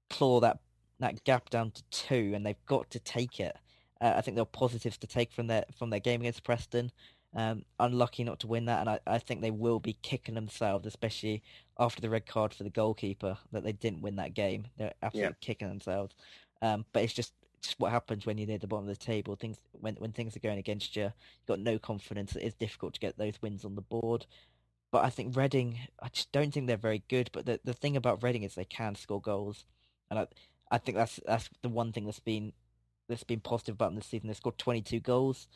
claw 0.09 0.39
that 0.39 0.59
that 0.99 1.23
gap 1.23 1.49
down 1.49 1.71
to 1.71 1.83
two, 1.91 2.33
and 2.35 2.45
they've 2.45 2.65
got 2.65 2.89
to 2.91 2.99
take 2.99 3.39
it. 3.39 3.55
Uh, 4.01 4.13
I 4.15 4.21
think 4.21 4.35
there 4.35 4.43
are 4.43 4.45
positives 4.45 4.97
to 4.97 5.07
take 5.07 5.31
from 5.31 5.47
their 5.47 5.65
from 5.75 5.89
their 5.89 5.99
game 5.99 6.21
against 6.21 6.43
Preston. 6.43 6.91
Um, 7.35 7.63
unlucky 7.79 8.23
not 8.23 8.39
to 8.39 8.47
win 8.47 8.65
that, 8.65 8.79
and 8.79 8.89
I, 8.89 8.99
I 9.05 9.19
think 9.19 9.41
they 9.41 9.51
will 9.51 9.79
be 9.79 9.97
kicking 10.01 10.33
themselves, 10.33 10.87
especially 10.87 11.43
after 11.77 12.01
the 12.01 12.09
red 12.09 12.25
card 12.25 12.53
for 12.55 12.63
the 12.63 12.71
goalkeeper 12.71 13.37
that 13.51 13.63
they 13.63 13.71
didn't 13.71 14.01
win 14.01 14.15
that 14.15 14.33
game. 14.33 14.65
They're 14.77 14.95
absolutely 15.03 15.35
kicking 15.39 15.69
themselves. 15.69 16.15
Um, 16.61 16.85
but 16.91 17.03
it's 17.03 17.13
just 17.13 17.33
just 17.61 17.79
what 17.79 17.91
happens 17.91 18.25
when 18.25 18.37
you're 18.37 18.47
near 18.47 18.57
the 18.57 18.67
bottom 18.67 18.87
of 18.87 18.97
the 18.97 19.05
table. 19.05 19.35
Things 19.35 19.57
when 19.73 19.95
when 19.95 20.11
things 20.11 20.35
are 20.35 20.41
going 20.41 20.57
against 20.57 20.95
you, 20.95 21.03
you've 21.03 21.47
got 21.47 21.59
no 21.59 21.77
confidence. 21.77 22.35
It 22.35 22.43
is 22.43 22.53
difficult 22.53 22.93
to 22.95 22.99
get 22.99 23.17
those 23.17 23.41
wins 23.41 23.65
on 23.65 23.75
the 23.75 23.81
board. 23.81 24.25
But 24.91 25.05
I 25.05 25.09
think 25.11 25.37
Reading, 25.37 25.77
I 26.01 26.09
just 26.09 26.31
don't 26.31 26.51
think 26.51 26.65
they're 26.65 26.77
very 26.77 27.03
good. 27.09 27.29
But 27.31 27.45
the 27.45 27.59
the 27.63 27.73
thing 27.73 27.95
about 27.95 28.23
Reading 28.23 28.43
is 28.43 28.55
they 28.55 28.65
can 28.65 28.95
score 28.95 29.21
goals, 29.21 29.65
and 30.09 30.19
I 30.19 30.27
I 30.71 30.77
think 30.77 30.97
that's 30.97 31.19
that's 31.25 31.49
the 31.61 31.69
one 31.69 31.91
thing 31.91 32.05
that's 32.05 32.19
been 32.19 32.53
that's 33.07 33.23
been 33.23 33.39
positive 33.39 33.75
about 33.75 33.89
them 33.89 33.95
this 33.95 34.07
season. 34.07 34.27
They 34.27 34.33
scored 34.35 34.57
22 34.57 34.99
goals, 34.99 35.47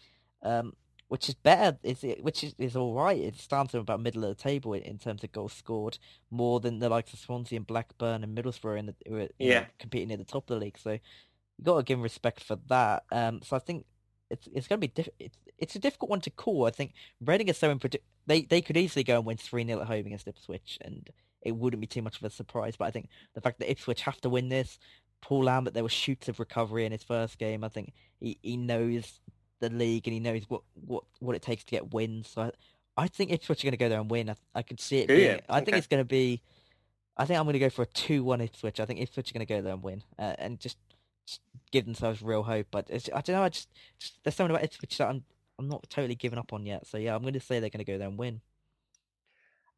um, 0.41 0.73
which 1.13 1.29
is 1.29 1.35
better. 1.35 1.77
Is 1.83 2.03
it? 2.03 2.23
Which 2.23 2.43
is, 2.43 2.55
is 2.57 2.75
all 2.75 2.95
right. 2.95 3.19
It 3.19 3.37
stands 3.37 3.71
them 3.71 3.81
about 3.81 4.01
middle 4.01 4.23
of 4.23 4.35
the 4.35 4.43
table 4.43 4.73
in, 4.73 4.81
in 4.81 4.97
terms 4.97 5.23
of 5.23 5.31
goals 5.31 5.53
scored, 5.53 5.99
more 6.31 6.59
than 6.59 6.79
the 6.79 6.89
likes 6.89 7.13
of 7.13 7.19
Swansea 7.19 7.55
and 7.55 7.67
Blackburn 7.67 8.23
and 8.23 8.35
Middlesbrough 8.35 8.79
in 8.79 8.87
the, 8.87 8.95
who 9.07 9.17
are, 9.17 9.27
you 9.37 9.49
know, 9.61 9.65
competing 9.77 10.07
near 10.07 10.17
the 10.17 10.23
top 10.23 10.49
of 10.49 10.55
the 10.55 10.65
league. 10.65 10.79
So 10.79 10.93
you 10.93 10.99
got 11.61 11.77
to 11.77 11.83
give 11.83 11.99
them 11.99 12.01
respect 12.01 12.43
for 12.43 12.57
that. 12.67 13.03
Um, 13.11 13.43
so 13.43 13.55
I 13.55 13.59
think 13.59 13.85
it's 14.31 14.49
it's 14.55 14.67
going 14.67 14.81
to 14.81 14.87
be 14.87 14.91
diff- 14.91 15.13
it's 15.19 15.37
it's 15.59 15.75
a 15.75 15.79
difficult 15.79 16.09
one 16.09 16.21
to 16.21 16.31
call. 16.31 16.65
I 16.65 16.71
think 16.71 16.93
Reading 17.21 17.47
is 17.47 17.59
so 17.59 17.71
unpredict. 17.71 18.01
They 18.25 18.41
they 18.41 18.63
could 18.63 18.75
easily 18.75 19.03
go 19.03 19.17
and 19.17 19.25
win 19.27 19.37
three 19.37 19.63
0 19.63 19.81
at 19.81 19.87
home 19.87 20.07
against 20.07 20.27
Ipswich, 20.27 20.79
and 20.81 21.11
it 21.43 21.55
wouldn't 21.55 21.81
be 21.81 21.85
too 21.85 22.01
much 22.01 22.17
of 22.17 22.23
a 22.23 22.31
surprise. 22.31 22.75
But 22.75 22.85
I 22.85 22.91
think 22.91 23.09
the 23.35 23.41
fact 23.41 23.59
that 23.59 23.69
Ipswich 23.69 24.01
have 24.01 24.19
to 24.21 24.29
win 24.29 24.49
this, 24.49 24.79
Paul 25.21 25.43
Lambert, 25.43 25.75
there 25.75 25.83
were 25.83 25.89
shoots 25.89 26.27
of 26.27 26.39
recovery 26.39 26.87
in 26.87 26.91
his 26.91 27.03
first 27.03 27.37
game. 27.37 27.63
I 27.63 27.69
think 27.69 27.93
he, 28.19 28.39
he 28.41 28.57
knows 28.57 29.19
the 29.63 29.75
league 29.75 30.07
and 30.07 30.13
he 30.13 30.19
knows 30.19 30.43
what, 30.49 30.61
what, 30.85 31.03
what 31.19 31.35
it 31.35 31.41
takes 31.41 31.63
to 31.63 31.71
get 31.71 31.93
wins. 31.93 32.27
So 32.27 32.41
I, 32.41 32.51
I 32.95 33.07
think 33.07 33.31
Ipswich 33.31 33.63
are 33.63 33.67
going 33.67 33.71
to 33.71 33.77
go 33.77 33.89
there 33.89 33.99
and 33.99 34.11
win. 34.11 34.29
I, 34.29 34.35
I 34.53 34.61
could 34.61 34.79
see 34.79 34.99
it. 34.99 35.07
Do 35.07 35.15
being? 35.15 35.39
I 35.49 35.61
think 35.61 35.77
it's 35.77 35.87
going 35.87 36.01
to 36.01 36.07
be. 36.07 36.41
I 37.15 37.25
think 37.25 37.39
I'm 37.39 37.45
going 37.45 37.53
to 37.53 37.59
go 37.59 37.69
for 37.69 37.83
a 37.83 37.87
two-one 37.87 38.41
Ipswich. 38.41 38.79
I 38.79 38.85
think 38.85 38.99
Ipswich 38.99 39.29
are 39.29 39.33
going 39.33 39.45
to 39.45 39.53
go 39.53 39.61
there 39.61 39.73
and 39.73 39.83
win, 39.83 40.03
uh, 40.17 40.33
and 40.39 40.59
just, 40.59 40.77
just 41.27 41.41
give 41.71 41.85
themselves 41.85 42.23
real 42.23 42.41
hope. 42.41 42.67
But 42.71 42.87
it's, 42.89 43.07
I 43.13 43.21
don't 43.21 43.35
know. 43.35 43.43
I 43.43 43.49
just, 43.49 43.69
just 43.99 44.19
there's 44.23 44.35
something 44.35 44.55
about 44.55 44.63
Ipswich 44.63 44.97
that 44.97 45.09
I'm 45.09 45.23
I'm 45.59 45.69
not 45.69 45.87
totally 45.89 46.15
giving 46.15 46.39
up 46.39 46.53
on 46.53 46.65
yet. 46.65 46.87
So 46.87 46.97
yeah, 46.97 47.15
I'm 47.15 47.21
going 47.21 47.33
to 47.33 47.39
say 47.39 47.59
they're 47.59 47.69
going 47.69 47.85
to 47.85 47.91
go 47.91 47.97
there 47.97 48.07
and 48.07 48.17
win. 48.17 48.41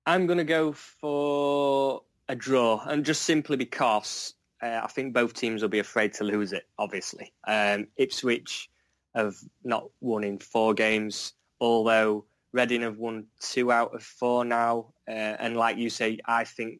I'm 0.05 0.27
going 0.27 0.37
to 0.37 0.45
go 0.45 0.71
for 0.71 2.03
a 2.29 2.35
draw, 2.35 2.81
and 2.85 3.05
just 3.05 3.23
simply 3.23 3.57
because 3.57 4.33
uh, 4.61 4.81
I 4.83 4.87
think 4.87 5.13
both 5.13 5.33
teams 5.33 5.61
will 5.61 5.69
be 5.69 5.79
afraid 5.79 6.13
to 6.15 6.23
lose 6.23 6.53
it. 6.53 6.63
Obviously, 6.77 7.33
um, 7.47 7.87
Ipswich 7.97 8.69
have 9.15 9.35
not 9.63 9.89
won 10.01 10.23
in 10.23 10.37
four 10.37 10.73
games, 10.73 11.33
although 11.59 12.25
Reading 12.51 12.81
have 12.81 12.97
won 12.97 13.25
two 13.39 13.71
out 13.71 13.93
of 13.93 14.03
four 14.03 14.45
now. 14.45 14.93
Uh, 15.07 15.35
and 15.39 15.57
like 15.57 15.77
you 15.77 15.89
say, 15.89 16.19
I 16.25 16.45
think 16.45 16.79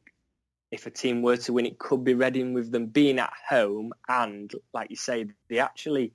if 0.71 0.85
a 0.85 0.89
team 0.89 1.21
were 1.21 1.37
to 1.37 1.53
win, 1.53 1.65
it 1.65 1.79
could 1.79 2.03
be 2.03 2.13
Reading 2.13 2.53
with 2.53 2.71
them 2.71 2.87
being 2.87 3.19
at 3.19 3.33
home, 3.47 3.93
and 4.07 4.51
like 4.73 4.89
you 4.89 4.95
say, 4.95 5.27
they 5.49 5.59
actually 5.59 6.13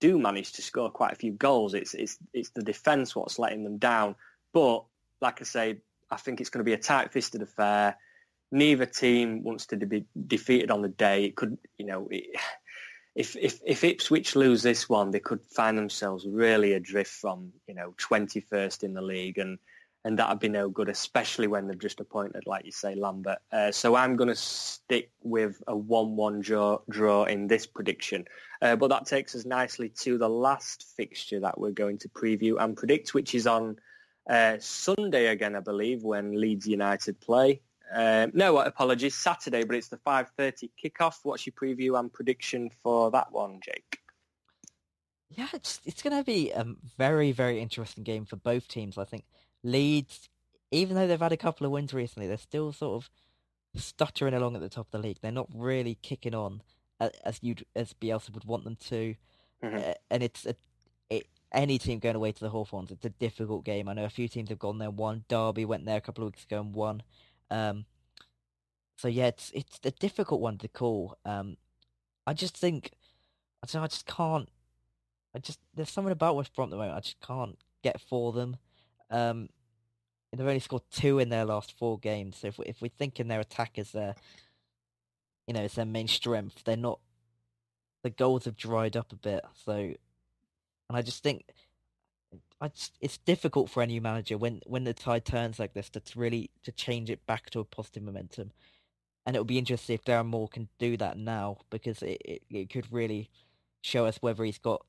do 0.00 0.18
manage 0.18 0.52
to 0.52 0.62
score 0.62 0.90
quite 0.90 1.12
a 1.12 1.16
few 1.16 1.32
goals. 1.32 1.74
It's 1.74 1.94
it's 1.94 2.18
it's 2.32 2.50
the 2.50 2.62
defence 2.62 3.16
what's 3.16 3.38
letting 3.38 3.64
them 3.64 3.78
down. 3.78 4.14
But 4.52 4.84
like 5.20 5.40
I 5.40 5.44
say, 5.44 5.78
I 6.10 6.16
think 6.16 6.40
it's 6.40 6.50
going 6.50 6.60
to 6.60 6.70
be 6.70 6.72
a 6.72 6.78
tight-fisted 6.78 7.42
affair. 7.42 7.96
Neither 8.50 8.86
team 8.86 9.42
wants 9.42 9.66
to 9.66 9.76
be 9.76 10.06
defeated 10.26 10.70
on 10.70 10.82
the 10.82 10.88
day. 10.88 11.24
It 11.24 11.36
could, 11.36 11.58
you 11.76 11.84
know, 11.84 12.08
it, 12.10 12.24
if 13.18 13.34
if 13.34 13.60
if 13.66 13.82
Ipswich 13.82 14.36
lose 14.36 14.62
this 14.62 14.88
one, 14.88 15.10
they 15.10 15.18
could 15.18 15.44
find 15.44 15.76
themselves 15.76 16.24
really 16.24 16.74
adrift 16.74 17.10
from, 17.10 17.52
you 17.66 17.74
know, 17.74 17.92
21st 17.98 18.84
in 18.84 18.94
the 18.94 19.02
league, 19.02 19.38
and 19.38 19.58
and 20.04 20.16
that'd 20.16 20.38
be 20.38 20.48
no 20.48 20.68
good, 20.68 20.88
especially 20.88 21.48
when 21.48 21.66
they've 21.66 21.78
just 21.80 21.98
appointed, 21.98 22.44
like 22.46 22.64
you 22.64 22.70
say, 22.70 22.94
Lambert. 22.94 23.38
Uh, 23.50 23.72
so 23.72 23.96
I'm 23.96 24.14
going 24.14 24.28
to 24.28 24.36
stick 24.36 25.10
with 25.22 25.60
a 25.66 25.74
1-1 25.74 26.40
draw, 26.40 26.78
draw 26.88 27.24
in 27.24 27.48
this 27.48 27.66
prediction. 27.66 28.24
Uh, 28.62 28.76
but 28.76 28.88
that 28.90 29.06
takes 29.06 29.34
us 29.34 29.44
nicely 29.44 29.88
to 29.88 30.16
the 30.16 30.28
last 30.28 30.94
fixture 30.96 31.40
that 31.40 31.58
we're 31.60 31.72
going 31.72 31.98
to 31.98 32.08
preview 32.08 32.62
and 32.62 32.76
predict, 32.76 33.12
which 33.12 33.34
is 33.34 33.48
on 33.48 33.76
uh, 34.30 34.56
Sunday 34.60 35.26
again, 35.26 35.56
I 35.56 35.60
believe, 35.60 36.04
when 36.04 36.40
Leeds 36.40 36.68
United 36.68 37.20
play. 37.20 37.60
Um, 37.92 38.30
no, 38.34 38.58
apologies, 38.58 39.14
Saturday, 39.14 39.64
but 39.64 39.76
it's 39.76 39.88
the 39.88 39.96
5.30 39.98 40.70
kickoff. 40.82 41.20
What's 41.22 41.46
your 41.46 41.54
preview 41.54 41.98
and 41.98 42.12
prediction 42.12 42.70
for 42.82 43.10
that 43.10 43.32
one, 43.32 43.60
Jake? 43.64 43.98
Yeah, 45.30 45.48
it's 45.52 45.80
it's 45.84 46.02
going 46.02 46.16
to 46.16 46.24
be 46.24 46.50
a 46.50 46.66
very 46.96 47.32
very 47.32 47.60
interesting 47.60 48.02
game 48.02 48.24
for 48.24 48.36
both 48.36 48.66
teams. 48.66 48.96
I 48.96 49.04
think 49.04 49.24
Leeds, 49.62 50.28
even 50.70 50.96
though 50.96 51.06
they've 51.06 51.20
had 51.20 51.32
a 51.32 51.36
couple 51.36 51.66
of 51.66 51.72
wins 51.72 51.92
recently, 51.92 52.26
they're 52.26 52.38
still 52.38 52.72
sort 52.72 53.02
of 53.04 53.10
stuttering 53.80 54.32
along 54.34 54.54
at 54.54 54.62
the 54.62 54.70
top 54.70 54.86
of 54.86 54.90
the 54.90 55.06
league. 55.06 55.18
They're 55.20 55.30
not 55.30 55.48
really 55.54 55.96
kicking 56.00 56.34
on 56.34 56.62
as 56.98 57.38
you 57.42 57.56
as 57.76 57.92
Bielsa 57.92 58.32
would 58.32 58.44
want 58.46 58.64
them 58.64 58.76
to, 58.88 59.16
Mhm. 59.62 59.90
Uh, 59.90 59.94
and 60.10 60.22
it's 60.22 60.46
a, 60.46 60.54
it, 61.10 61.26
any 61.52 61.78
team 61.78 61.98
going 61.98 62.16
away 62.16 62.32
to 62.32 62.40
the 62.40 62.50
Hawthorns. 62.50 62.90
It's 62.90 63.04
a 63.04 63.10
difficult 63.10 63.64
game. 63.64 63.88
I 63.88 63.94
know 63.94 64.04
a 64.04 64.10
few 64.10 64.28
teams 64.28 64.50
have 64.50 64.58
gone 64.58 64.78
there 64.78 64.88
and 64.88 64.98
won. 64.98 65.24
Derby 65.28 65.64
went 65.64 65.84
there 65.84 65.96
a 65.96 66.00
couple 66.00 66.24
of 66.24 66.28
weeks 66.28 66.44
ago 66.44 66.60
and 66.60 66.74
won. 66.74 67.02
Um, 67.50 67.84
so 68.96 69.08
yeah, 69.08 69.26
it's 69.26 69.50
it's 69.54 69.80
a 69.84 69.90
difficult 69.90 70.40
one 70.40 70.58
to 70.58 70.68
call. 70.68 71.16
Um, 71.24 71.56
I 72.26 72.34
just 72.34 72.56
think 72.56 72.92
I 73.62 73.66
don't 73.66 73.80
know, 73.80 73.84
I 73.84 73.88
just 73.88 74.06
can't. 74.06 74.48
I 75.34 75.38
just 75.38 75.60
there's 75.74 75.90
something 75.90 76.12
about 76.12 76.36
West 76.36 76.54
Brom 76.54 76.68
at 76.68 76.70
the 76.70 76.76
moment. 76.76 76.96
I 76.96 77.00
just 77.00 77.20
can't 77.20 77.58
get 77.82 78.00
for 78.00 78.32
them. 78.32 78.56
Um, 79.10 79.48
they've 80.32 80.46
only 80.46 80.60
scored 80.60 80.82
two 80.90 81.18
in 81.18 81.28
their 81.28 81.44
last 81.44 81.76
four 81.78 81.98
games. 81.98 82.38
So 82.38 82.48
if 82.48 82.58
we, 82.58 82.66
if 82.66 82.82
we're 82.82 82.88
thinking 82.88 83.28
their 83.28 83.40
attack 83.40 83.78
is 83.78 83.92
their, 83.92 84.14
you 85.46 85.54
know, 85.54 85.62
it's 85.62 85.76
their 85.76 85.84
main 85.84 86.08
strength, 86.08 86.62
they're 86.64 86.76
not. 86.76 87.00
The 88.04 88.10
goals 88.10 88.44
have 88.44 88.56
dried 88.56 88.96
up 88.96 89.12
a 89.12 89.16
bit. 89.16 89.44
So, 89.64 89.72
and 89.74 89.96
I 90.90 91.02
just 91.02 91.22
think, 91.22 91.46
I 92.60 92.68
just, 92.68 92.96
it's 93.00 93.18
difficult 93.18 93.70
for 93.70 93.82
any 93.82 94.00
manager 94.00 94.36
when 94.36 94.60
when 94.66 94.84
the 94.84 94.92
tide 94.94 95.24
turns 95.24 95.58
like 95.58 95.74
this 95.74 95.88
to, 95.90 96.00
to 96.00 96.18
really 96.18 96.50
to 96.64 96.72
change 96.72 97.08
it 97.10 97.24
back 97.26 97.50
to 97.50 97.60
a 97.60 97.64
positive 97.64 98.02
momentum. 98.02 98.52
And 99.24 99.36
it'll 99.36 99.44
be 99.44 99.58
interesting 99.58 99.94
if 99.94 100.04
Darren 100.04 100.26
Moore 100.26 100.48
can 100.48 100.68
do 100.78 100.96
that 100.96 101.18
now 101.18 101.58
because 101.70 102.02
it, 102.02 102.20
it, 102.24 102.42
it 102.50 102.70
could 102.70 102.86
really 102.90 103.30
show 103.82 104.06
us 104.06 104.18
whether 104.20 104.42
he's 104.44 104.58
got 104.58 104.84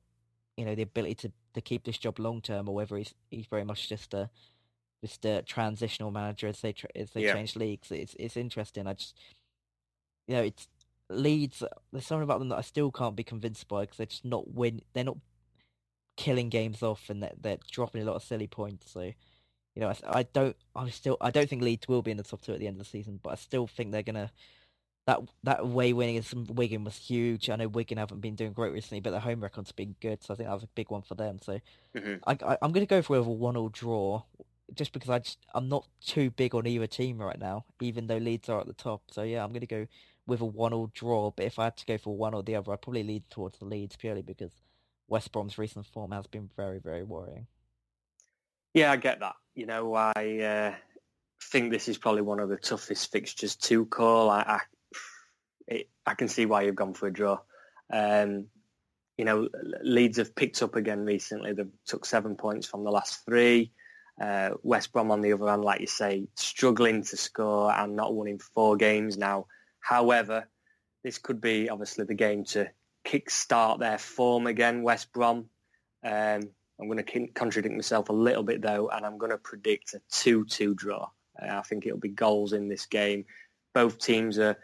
you 0.56 0.64
know 0.64 0.74
the 0.74 0.82
ability 0.82 1.14
to, 1.14 1.32
to 1.54 1.60
keep 1.60 1.84
this 1.84 1.98
job 1.98 2.18
long 2.18 2.40
term 2.40 2.68
or 2.68 2.74
whether 2.74 2.96
he's 2.96 3.14
he's 3.30 3.46
very 3.46 3.64
much 3.64 3.88
just 3.88 4.14
a 4.14 4.30
just 5.04 5.24
a 5.24 5.42
transitional 5.42 6.10
manager 6.10 6.48
as 6.48 6.60
they 6.60 6.72
tra- 6.72 6.90
as 6.96 7.10
they 7.12 7.24
Yeah. 7.24 7.34
change 7.34 7.54
leagues. 7.56 7.90
It's 7.90 8.14
it's 8.18 8.36
interesting. 8.36 8.86
I 8.86 8.94
just 8.94 9.16
you 10.26 10.34
know 10.34 10.42
it's 10.42 10.68
Leeds. 11.08 11.62
There's 11.92 12.06
something 12.06 12.22
about 12.22 12.38
them 12.38 12.48
that 12.50 12.58
I 12.58 12.62
still 12.62 12.90
can't 12.90 13.16
be 13.16 13.24
convinced 13.24 13.66
by 13.68 13.82
because 13.82 13.96
they're 13.96 14.06
just 14.06 14.24
not 14.24 14.52
win. 14.54 14.80
They're 14.92 15.04
not 15.04 15.18
killing 16.20 16.50
games 16.50 16.82
off 16.82 17.08
and 17.08 17.22
they're, 17.22 17.32
they're 17.40 17.58
dropping 17.70 18.02
a 18.02 18.04
lot 18.04 18.16
of 18.16 18.22
silly 18.22 18.46
points. 18.46 18.90
So 18.92 19.00
you 19.00 19.80
know 19.82 19.88
I, 19.88 20.20
I 20.20 20.22
don't 20.24 20.56
I 20.76 20.90
still 20.90 21.16
I 21.20 21.30
don't 21.30 21.48
think 21.48 21.62
Leeds 21.62 21.88
will 21.88 22.02
be 22.02 22.10
in 22.10 22.18
the 22.18 22.22
top 22.22 22.42
two 22.42 22.52
at 22.52 22.60
the 22.60 22.66
end 22.66 22.74
of 22.74 22.84
the 22.84 22.90
season, 22.90 23.18
but 23.22 23.30
I 23.30 23.36
still 23.36 23.66
think 23.66 23.90
they're 23.90 24.02
gonna 24.02 24.30
that 25.06 25.20
that 25.44 25.60
away 25.60 25.92
winning 25.92 26.16
against 26.16 26.34
Wigan 26.52 26.84
was 26.84 26.96
huge. 26.96 27.48
I 27.50 27.56
know 27.56 27.68
Wigan 27.68 27.98
haven't 27.98 28.20
been 28.20 28.34
doing 28.36 28.52
great 28.52 28.72
recently, 28.72 29.00
but 29.00 29.10
their 29.12 29.20
home 29.20 29.42
record's 29.42 29.72
been 29.72 29.96
good, 30.00 30.22
so 30.22 30.34
I 30.34 30.36
think 30.36 30.48
that 30.48 30.54
was 30.54 30.64
a 30.64 30.68
big 30.74 30.90
one 30.90 31.02
for 31.02 31.14
them. 31.14 31.38
So 31.42 31.58
Mhm. 31.94 32.20
I, 32.26 32.32
I 32.52 32.58
I'm 32.62 32.72
going 32.72 32.86
to 32.86 32.90
go 32.90 33.02
for 33.02 33.16
a 33.16 33.22
one-all 33.22 33.70
draw, 33.70 34.22
just 34.74 34.92
because 34.92 35.10
I 35.10 35.18
just 35.20 35.38
I'm 35.54 35.68
not 35.68 35.88
too 36.04 36.30
big 36.30 36.54
on 36.54 36.66
either 36.66 36.86
team 36.86 37.18
right 37.18 37.38
now, 37.38 37.64
even 37.80 38.06
though 38.06 38.18
Leeds 38.18 38.48
are 38.48 38.60
at 38.60 38.66
the 38.66 38.74
top. 38.74 39.02
So 39.10 39.22
yeah, 39.22 39.42
I'm 39.42 39.50
going 39.50 39.60
to 39.62 39.66
go 39.66 39.86
with 40.26 40.40
a 40.40 40.44
one-all 40.44 40.90
draw. 40.94 41.30
But 41.32 41.46
if 41.46 41.58
I 41.58 41.64
had 41.64 41.76
to 41.78 41.86
go 41.86 41.98
for 41.98 42.16
one 42.16 42.34
or 42.34 42.42
the 42.42 42.56
other, 42.56 42.72
I'd 42.72 42.82
probably 42.82 43.02
lead 43.02 43.24
towards 43.30 43.58
the 43.58 43.64
Leeds 43.64 43.96
purely 43.96 44.22
because 44.22 44.52
West 45.10 45.32
Brom's 45.32 45.58
recent 45.58 45.84
form 45.84 46.12
has 46.12 46.26
been 46.26 46.48
very 46.56 46.78
very 46.78 47.02
worrying. 47.02 47.46
Yeah, 48.72 48.92
I 48.92 48.96
get 48.96 49.20
that. 49.20 49.34
You 49.54 49.66
know, 49.66 49.94
I 49.94 50.38
uh, 50.38 50.74
think 51.42 51.70
this 51.70 51.88
is 51.88 51.98
probably 51.98 52.22
one 52.22 52.40
of 52.40 52.48
the 52.48 52.56
toughest 52.56 53.10
fixtures 53.10 53.56
to 53.56 53.84
call. 53.84 54.30
I, 54.30 54.40
I, 54.40 54.60
it, 55.66 55.90
I 56.06 56.14
can 56.14 56.28
see 56.28 56.46
why 56.46 56.62
you've 56.62 56.76
gone 56.76 56.94
for 56.94 57.08
a 57.08 57.12
draw. 57.12 57.40
Um, 57.92 58.46
you 59.18 59.24
know, 59.24 59.48
Leeds 59.82 60.18
have 60.18 60.36
picked 60.36 60.62
up 60.62 60.76
again 60.76 61.04
recently. 61.04 61.52
They've 61.52 61.66
took 61.84 62.06
seven 62.06 62.36
points 62.36 62.66
from 62.66 62.84
the 62.84 62.90
last 62.90 63.24
three. 63.26 63.72
Uh, 64.20 64.50
West 64.62 64.92
Brom, 64.92 65.10
on 65.10 65.20
the 65.20 65.32
other 65.32 65.48
hand, 65.48 65.64
like 65.64 65.80
you 65.80 65.86
say, 65.86 66.28
struggling 66.36 67.02
to 67.02 67.16
score 67.16 67.72
and 67.72 67.96
not 67.96 68.14
winning 68.14 68.38
four 68.38 68.76
games 68.76 69.18
now. 69.18 69.46
However, 69.80 70.48
this 71.02 71.18
could 71.18 71.40
be 71.40 71.68
obviously 71.68 72.04
the 72.04 72.14
game 72.14 72.44
to 72.44 72.70
kick-start 73.10 73.80
their 73.80 73.98
form 73.98 74.46
again, 74.46 74.82
West 74.82 75.12
Brom. 75.12 75.48
Um, 76.04 76.42
I'm 76.80 76.88
going 76.88 77.04
to 77.04 77.26
contradict 77.34 77.74
myself 77.74 78.08
a 78.08 78.12
little 78.12 78.44
bit 78.44 78.62
though, 78.62 78.88
and 78.88 79.04
I'm 79.04 79.18
going 79.18 79.32
to 79.32 79.38
predict 79.38 79.94
a 79.94 80.00
2-2 80.12 80.76
draw. 80.76 81.08
Uh, 81.40 81.58
I 81.58 81.62
think 81.62 81.86
it'll 81.86 81.98
be 81.98 82.08
goals 82.08 82.52
in 82.52 82.68
this 82.68 82.86
game. 82.86 83.24
Both 83.74 83.98
teams 83.98 84.38
are 84.38 84.56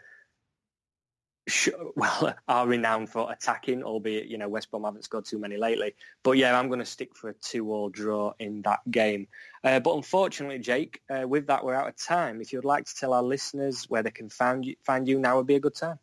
well 1.95 2.35
are 2.47 2.67
renowned 2.67 3.09
for 3.09 3.31
attacking, 3.31 3.83
albeit 3.83 4.27
you 4.27 4.37
know 4.37 4.49
West 4.49 4.71
Brom 4.71 4.83
haven't 4.83 5.03
scored 5.03 5.25
too 5.25 5.39
many 5.39 5.57
lately. 5.57 5.95
But 6.23 6.37
yeah, 6.37 6.57
I'm 6.57 6.67
going 6.67 6.79
to 6.79 6.85
stick 6.85 7.15
for 7.15 7.29
a 7.29 7.33
two-all 7.33 7.89
draw 7.89 8.33
in 8.39 8.61
that 8.63 8.79
game. 8.89 9.27
Uh, 9.63 9.79
but 9.79 9.95
unfortunately, 9.95 10.59
Jake, 10.59 11.01
uh, 11.09 11.27
with 11.27 11.47
that 11.47 11.63
we're 11.63 11.73
out 11.73 11.87
of 11.87 11.97
time. 11.97 12.41
If 12.41 12.53
you'd 12.53 12.65
like 12.65 12.85
to 12.85 12.95
tell 12.95 13.13
our 13.13 13.23
listeners 13.23 13.85
where 13.89 14.03
they 14.03 14.11
can 14.11 14.29
find 14.29 14.65
you, 14.65 14.75
find 14.83 15.07
you 15.07 15.19
now 15.19 15.37
would 15.37 15.47
be 15.47 15.55
a 15.55 15.59
good 15.59 15.75
time. 15.75 15.99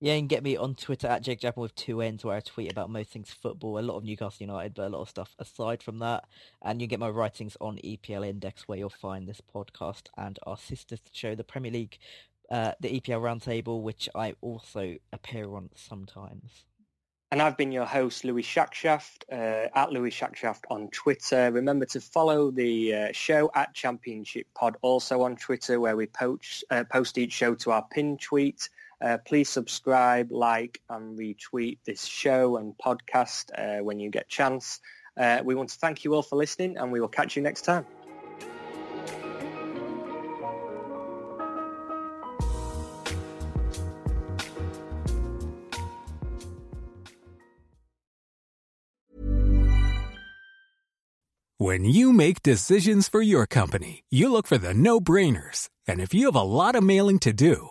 Yeah, 0.00 0.14
you 0.14 0.20
can 0.20 0.28
get 0.28 0.44
me 0.44 0.56
on 0.56 0.76
Twitter 0.76 1.08
at 1.08 1.22
Jake 1.22 1.40
Japan 1.40 1.60
with 1.60 1.74
two 1.74 2.00
N's, 2.00 2.24
where 2.24 2.36
I 2.36 2.40
tweet 2.40 2.70
about 2.70 2.88
most 2.88 3.10
things 3.10 3.32
football, 3.32 3.80
a 3.80 3.82
lot 3.82 3.96
of 3.96 4.04
Newcastle 4.04 4.46
United, 4.46 4.74
but 4.74 4.86
a 4.86 4.90
lot 4.90 5.02
of 5.02 5.08
stuff 5.08 5.34
aside 5.40 5.82
from 5.82 5.98
that. 5.98 6.24
And 6.62 6.80
you 6.80 6.86
can 6.86 6.90
get 6.90 7.00
my 7.00 7.08
writings 7.08 7.56
on 7.60 7.78
EPL 7.78 8.24
Index, 8.24 8.68
where 8.68 8.78
you'll 8.78 8.90
find 8.90 9.26
this 9.26 9.40
podcast 9.52 10.02
and 10.16 10.38
our 10.46 10.56
sister 10.56 10.98
show, 11.12 11.34
the 11.34 11.42
Premier 11.42 11.72
League, 11.72 11.98
uh, 12.48 12.72
the 12.78 13.00
EPL 13.00 13.20
Roundtable, 13.20 13.82
which 13.82 14.08
I 14.14 14.34
also 14.40 14.94
appear 15.12 15.52
on 15.56 15.70
sometimes. 15.74 16.64
And 17.32 17.42
I've 17.42 17.56
been 17.56 17.72
your 17.72 17.84
host, 17.84 18.24
Louis 18.24 18.44
Shackshaft, 18.44 19.24
uh, 19.32 19.68
at 19.74 19.92
Louis 19.92 20.12
Shackshaft 20.12 20.62
on 20.70 20.88
Twitter. 20.90 21.50
Remember 21.50 21.86
to 21.86 22.00
follow 22.00 22.52
the 22.52 22.94
uh, 22.94 23.08
show 23.12 23.50
at 23.56 23.74
Championship 23.74 24.46
Pod, 24.54 24.76
also 24.80 25.22
on 25.22 25.34
Twitter, 25.36 25.80
where 25.80 25.96
we 25.96 26.06
post, 26.06 26.62
uh, 26.70 26.84
post 26.84 27.18
each 27.18 27.32
show 27.32 27.56
to 27.56 27.72
our 27.72 27.84
pin 27.90 28.16
tweet. 28.16 28.68
Uh, 29.00 29.18
please 29.24 29.48
subscribe, 29.48 30.32
like, 30.32 30.80
and 30.90 31.16
retweet 31.16 31.78
this 31.86 32.04
show 32.04 32.56
and 32.56 32.74
podcast 32.84 33.50
uh, 33.56 33.82
when 33.82 34.00
you 34.00 34.10
get 34.10 34.28
chance. 34.28 34.80
Uh, 35.16 35.40
we 35.44 35.54
want 35.54 35.68
to 35.68 35.78
thank 35.78 36.04
you 36.04 36.14
all 36.14 36.22
for 36.22 36.36
listening, 36.36 36.76
and 36.76 36.90
we 36.90 37.00
will 37.00 37.08
catch 37.08 37.36
you 37.36 37.42
next 37.42 37.62
time. 37.62 37.86
When 51.60 51.84
you 51.84 52.12
make 52.12 52.42
decisions 52.42 53.08
for 53.08 53.20
your 53.20 53.44
company, 53.44 54.04
you 54.10 54.30
look 54.30 54.46
for 54.46 54.58
the 54.58 54.72
no-brainers. 54.72 55.68
And 55.88 56.00
if 56.00 56.14
you 56.14 56.26
have 56.26 56.36
a 56.36 56.42
lot 56.42 56.76
of 56.76 56.84
mailing 56.84 57.18
to 57.20 57.32
do, 57.32 57.70